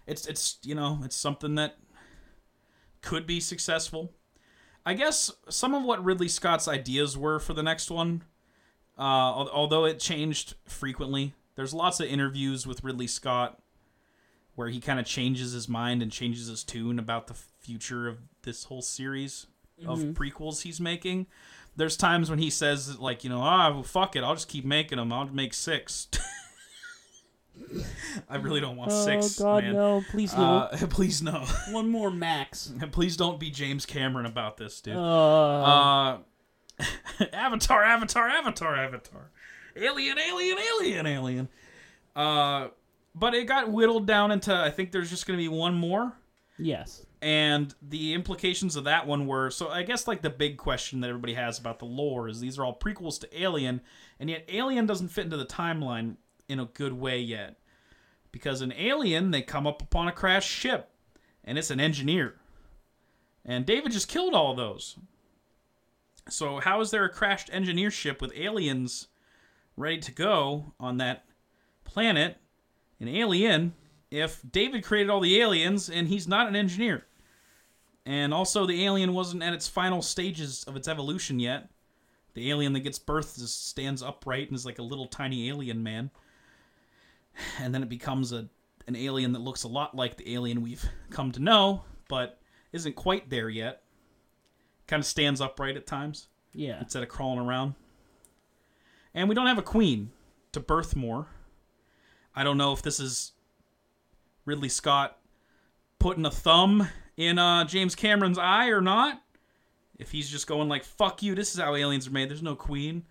[0.07, 1.77] it's it's you know it's something that
[3.01, 4.13] could be successful.
[4.87, 8.23] I guess some of what Ridley Scott's ideas were for the next one,
[8.99, 11.35] uh, although it changed frequently.
[11.55, 13.61] There's lots of interviews with Ridley Scott
[14.55, 18.19] where he kind of changes his mind and changes his tune about the future of
[18.43, 19.47] this whole series
[19.87, 21.27] of prequels he's making.
[21.75, 24.65] There's times when he says like, you know, ah, well, fuck it, I'll just keep
[24.65, 25.13] making them.
[25.13, 26.09] I'll make six.
[28.29, 29.75] I really don't want Oh six, God, man.
[29.75, 30.03] no!
[30.11, 30.43] Please no.
[30.43, 31.45] Uh, please no.
[31.71, 32.73] One more max.
[32.93, 34.97] Please don't be James Cameron about this, dude.
[34.97, 36.19] Uh, Uh,
[37.33, 39.31] Avatar, Avatar, Avatar, Avatar.
[39.77, 41.49] Alien, alien, alien, alien.
[42.15, 42.69] Uh,
[43.15, 46.13] but it got whittled down into I think there's just going to be one more.
[46.59, 47.07] Yes.
[47.21, 51.09] And the implications of that one were so I guess like the big question that
[51.09, 53.81] everybody has about the lore is these are all prequels to Alien,
[54.19, 56.17] and yet Alien doesn't fit into the timeline
[56.49, 57.57] in a good way yet.
[58.33, 60.91] Because in Alien, they come up upon a crashed ship,
[61.45, 62.37] and it's an engineer.
[63.45, 64.97] And David just killed all those.
[66.29, 69.09] So how is there a crashed engineer ship with aliens
[69.77, 71.25] ready to go on that
[71.85, 72.37] planet
[73.01, 73.75] an Alien
[74.11, 77.07] if David created all the aliens and he's not an engineer?
[78.05, 81.69] And also, the alien wasn't at its final stages of its evolution yet.
[82.35, 85.83] The alien that gets birthed just stands upright and is like a little tiny alien
[85.83, 86.11] man.
[87.61, 88.49] And then it becomes a
[88.89, 92.41] an alien that looks a lot like the alien we've come to know, but
[92.73, 93.83] isn't quite there yet.
[94.89, 96.81] Kind of stands upright at times Yeah.
[96.81, 97.75] instead of crawling around.
[99.15, 100.11] And we don't have a queen
[100.53, 101.27] to birth more.
[102.35, 103.33] I don't know if this is
[104.45, 105.19] Ridley Scott
[105.99, 109.23] putting a thumb in uh, James Cameron's eye or not.
[109.99, 112.29] If he's just going like "fuck you," this is how aliens are made.
[112.29, 113.05] There's no queen,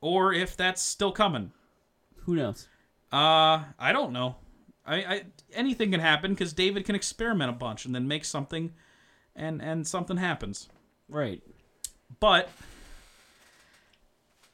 [0.00, 1.52] or if that's still coming.
[2.18, 2.68] Who knows?
[3.12, 4.36] Uh, I don't know.
[4.84, 5.22] I, I
[5.52, 8.72] anything can happen because David can experiment a bunch and then make something,
[9.34, 10.68] and and something happens.
[11.08, 11.42] Right.
[12.20, 12.50] But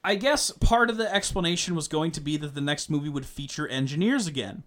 [0.04, 3.26] I guess part of the explanation was going to be that the next movie would
[3.26, 4.64] feature engineers again.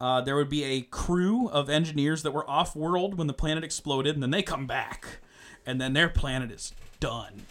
[0.00, 3.64] Uh, there would be a crew of engineers that were off world when the planet
[3.64, 5.20] exploded, and then they come back,
[5.66, 7.42] and then their planet is done.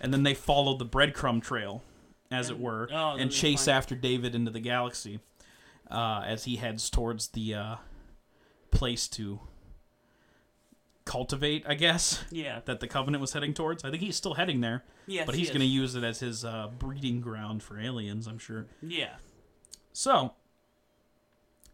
[0.00, 1.82] And then they follow the breadcrumb trail,
[2.30, 5.20] as it were, oh, and chase find- after David into the galaxy
[5.90, 7.76] uh, as he heads towards the uh,
[8.70, 9.40] place to
[11.06, 12.60] cultivate, I guess Yeah.
[12.66, 13.82] that the Covenant was heading towards.
[13.84, 15.24] I think he's still heading there, Yes.
[15.24, 15.50] but he's is.
[15.50, 18.66] going to use it as his uh, breeding ground for aliens, I'm sure.
[18.82, 19.14] Yeah.
[19.94, 20.34] So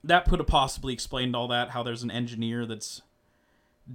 [0.04, 1.70] that could have possibly explained all that.
[1.70, 3.02] How there's an engineer that's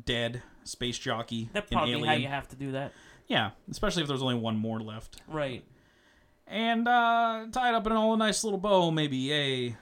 [0.06, 2.08] dead, space jockey, That's in probably Alien.
[2.10, 2.92] how you have to do that.
[3.28, 5.64] Yeah, especially if there's only one more left, Right.
[6.46, 9.18] and uh, tied up in all a nice little bow, maybe.
[9.18, 9.76] Yay!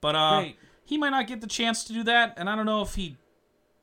[0.00, 0.56] But uh, Right.
[0.84, 3.16] he might not get the chance to do that, and I don't know if he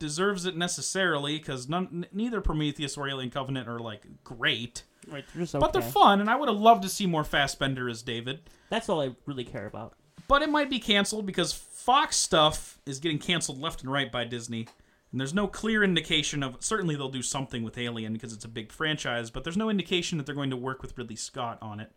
[0.04, 4.82] deserves it necessarily because none, neither Prometheus or Alien Covenant are like great.
[5.10, 5.24] Right.
[5.34, 5.58] They're okay.
[5.58, 8.40] But they're fun, and I would have loved to see more Fassbender as David.
[8.68, 9.94] That's all I really care about.
[10.28, 14.24] But it might be canceled because Fox stuff is getting canceled left and right by
[14.24, 14.66] Disney.
[15.10, 16.56] And there's no clear indication of.
[16.60, 20.18] Certainly, they'll do something with Alien because it's a big franchise, but there's no indication
[20.18, 21.92] that they're going to work with Ridley Scott on it.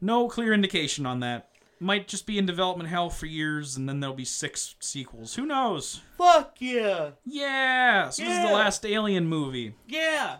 [0.00, 1.50] No clear indication on that.
[1.78, 5.34] Might just be in development hell for years, and then there'll be six sequels.
[5.34, 6.00] Who knows?
[6.16, 7.10] Fuck yeah.
[7.26, 8.08] Yeah!
[8.08, 9.74] So this is the last Alien movie.
[9.86, 10.38] Yeah.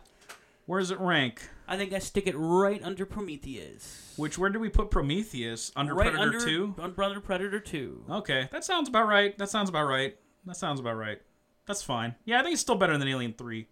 [0.64, 1.42] Where does it rank?
[1.68, 4.14] I think I stick it right under Prometheus.
[4.16, 5.72] Which, where do we put Prometheus?
[5.76, 6.74] Under right Predator under 2?
[6.78, 8.04] Under Predator 2.
[8.10, 9.36] Okay, that sounds about right.
[9.36, 10.16] That sounds about right.
[10.46, 11.20] That sounds about right.
[11.66, 12.14] That's fine.
[12.24, 13.66] Yeah, I think it's still better than Alien 3.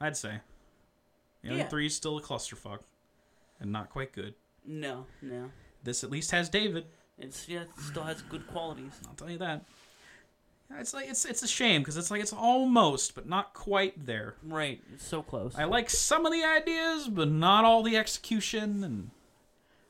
[0.00, 0.40] I'd say.
[1.44, 1.68] Alien Yeah.
[1.68, 2.80] 3 is still a clusterfuck.
[3.58, 4.34] And not quite good.
[4.66, 5.50] No, no.
[5.86, 6.84] This at least has David.
[7.16, 8.92] It's yeah, it still has good qualities.
[9.08, 9.64] I'll tell you that.
[10.78, 14.34] It's like it's it's a shame because it's like it's almost, but not quite there.
[14.42, 14.82] Right.
[14.92, 15.54] It's so close.
[15.56, 19.10] I like some of the ideas, but not all the execution, and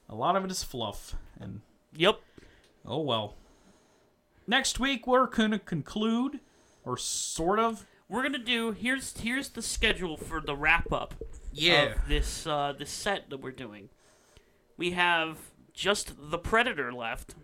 [0.09, 1.15] a lot of it is fluff.
[1.41, 1.63] And
[1.97, 2.21] yep.
[2.85, 3.35] oh well.
[4.47, 6.41] Next week we're gonna conclude,
[6.85, 7.87] or sort of.
[8.09, 11.15] We're gonna do here's here's the schedule for the wrap up
[11.53, 11.95] Yeah.
[11.95, 13.89] of this uh this set that we're doing.
[14.77, 15.39] We have
[15.77, 17.35] just the Predator left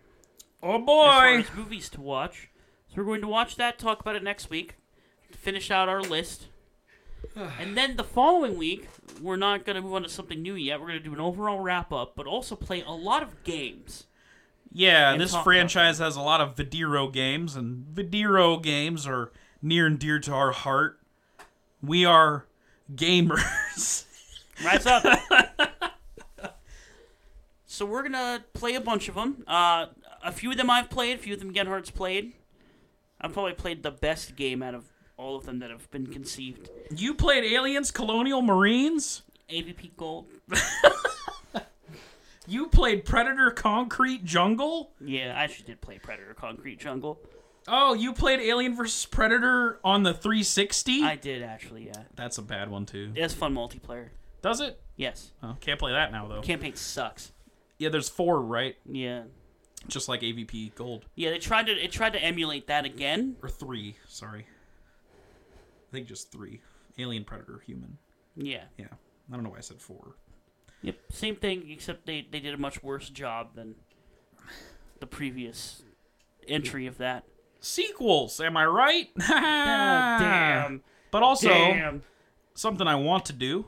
[0.63, 1.39] Oh as far boy.
[1.41, 2.49] as movies to watch.
[2.89, 4.77] So we're going to watch that, talk about it next week,
[5.31, 6.47] finish out our list.
[7.61, 8.89] and then the following week,
[9.21, 10.81] we're not going to move on to something new yet.
[10.81, 14.07] We're going to do an overall wrap up, but also play a lot of games.
[14.75, 19.31] Yeah, this franchise has a lot of Vidiro games, and Vidiro games are
[19.61, 20.99] near and dear to our heart.
[21.83, 22.47] We are
[22.95, 24.07] gamers.
[24.65, 25.05] Rise up.
[27.73, 29.45] so we're gonna play a bunch of them.
[29.47, 29.87] Uh,
[30.25, 31.19] a few of them I've played.
[31.19, 32.33] A few of them Genhardt's played.
[33.21, 34.87] I've probably played the best game out of
[35.17, 36.69] all of them that have been conceived.
[36.95, 39.23] you played Aliens Colonial Marines?
[39.51, 40.27] AVP Gold.
[42.49, 44.91] You played Predator Concrete Jungle?
[45.01, 47.21] Yeah, I actually did play Predator Concrete Jungle.
[47.69, 49.07] Oh, you played Alien vs.
[49.07, 51.05] Predator on the 360?
[51.05, 51.87] I did actually.
[51.87, 53.13] Yeah, That's a bad one, too.
[53.15, 54.09] it has fun multiplayer.
[54.43, 54.81] Does it?
[54.97, 56.41] Yes, Oh, can't play that now, though.
[56.43, 57.31] campaign sucks.
[57.83, 58.77] Yeah, there's four, right?
[58.89, 59.23] Yeah,
[59.89, 61.07] Just like AVP Gold.
[61.17, 61.31] yeah.
[61.31, 61.73] They tried to.
[61.73, 63.35] It tried to emulate that again.
[63.43, 64.47] Or three, sorry.
[65.15, 66.61] I think just three.
[66.99, 67.99] Alien, Predator, Human.
[68.37, 68.65] Yeah.
[68.79, 68.87] Yeah.
[69.31, 70.15] I don't know why I said four.
[70.83, 73.75] Yep, same thing, except they, they did a much worse job than
[75.01, 75.83] the previous
[76.49, 77.25] entry of that.
[77.61, 79.09] Sequels, am I right?
[79.19, 80.83] Damn.
[81.11, 82.03] But also, Damn.
[82.55, 83.67] something I want to do,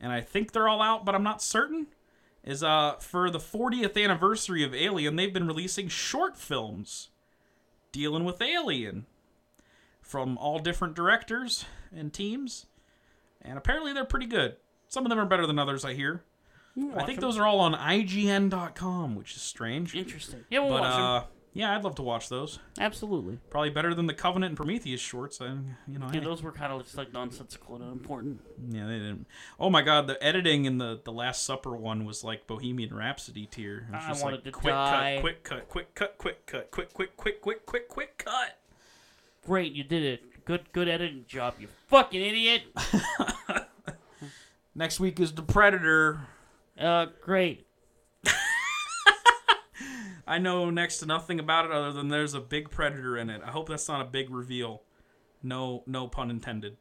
[0.00, 1.86] and I think they're all out, but I'm not certain,
[2.44, 7.10] is uh for the 40th anniversary of Alien, they've been releasing short films
[7.92, 9.06] dealing with Alien
[10.00, 11.64] from all different directors
[11.94, 12.66] and teams,
[13.42, 14.56] and apparently they're pretty good.
[14.88, 16.22] Some of them are better than others, I hear.
[16.96, 19.94] I think those are all on IGN.com, which is strange.
[19.94, 20.44] Interesting.
[20.50, 21.30] Yeah, we'll But watch them.
[21.52, 22.58] Yeah, I'd love to watch those.
[22.78, 23.38] Absolutely.
[23.50, 25.40] Probably better than the Covenant and Prometheus shorts.
[25.40, 25.46] I,
[25.88, 26.20] you know, Yeah, hey.
[26.20, 28.40] those were kind of just like nonsensical and unimportant.
[28.68, 29.26] Yeah, they didn't.
[29.58, 33.46] Oh my god, the editing in the the Last Supper one was like Bohemian Rhapsody
[33.46, 33.86] tier.
[33.88, 35.14] It was I just wanted like to quick die.
[35.16, 38.58] cut, quick cut, quick cut, quick cut, quick, quick, quick, quick, quick, quick cut.
[39.46, 40.44] Great, you did it.
[40.44, 42.62] Good, good editing job, you fucking idiot.
[44.74, 46.20] Next week is the Predator.
[46.78, 47.66] Uh, great.
[50.30, 53.42] I know next to nothing about it other than there's a big predator in it.
[53.44, 54.82] I hope that's not a big reveal.
[55.42, 56.76] No, no pun intended.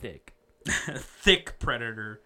[0.00, 0.32] Thick.
[0.66, 2.22] Thick predator.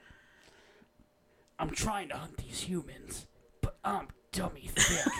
[1.58, 3.26] I'm trying to hunt these humans,
[3.60, 5.12] but I'm dummy thick.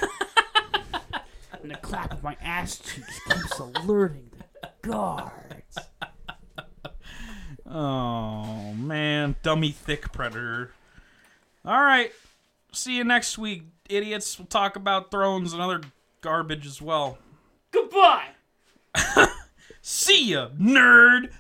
[1.60, 4.30] and the clap of my ass cheeks keeps alerting
[4.62, 5.78] the guards.
[7.66, 10.70] Oh man, dummy thick predator.
[11.64, 12.12] All right,
[12.72, 14.38] see you next week, idiots.
[14.38, 15.80] We'll talk about thrones and other
[16.20, 17.18] garbage as well.
[17.70, 18.28] Goodbye.
[19.82, 21.30] See ya, nerd.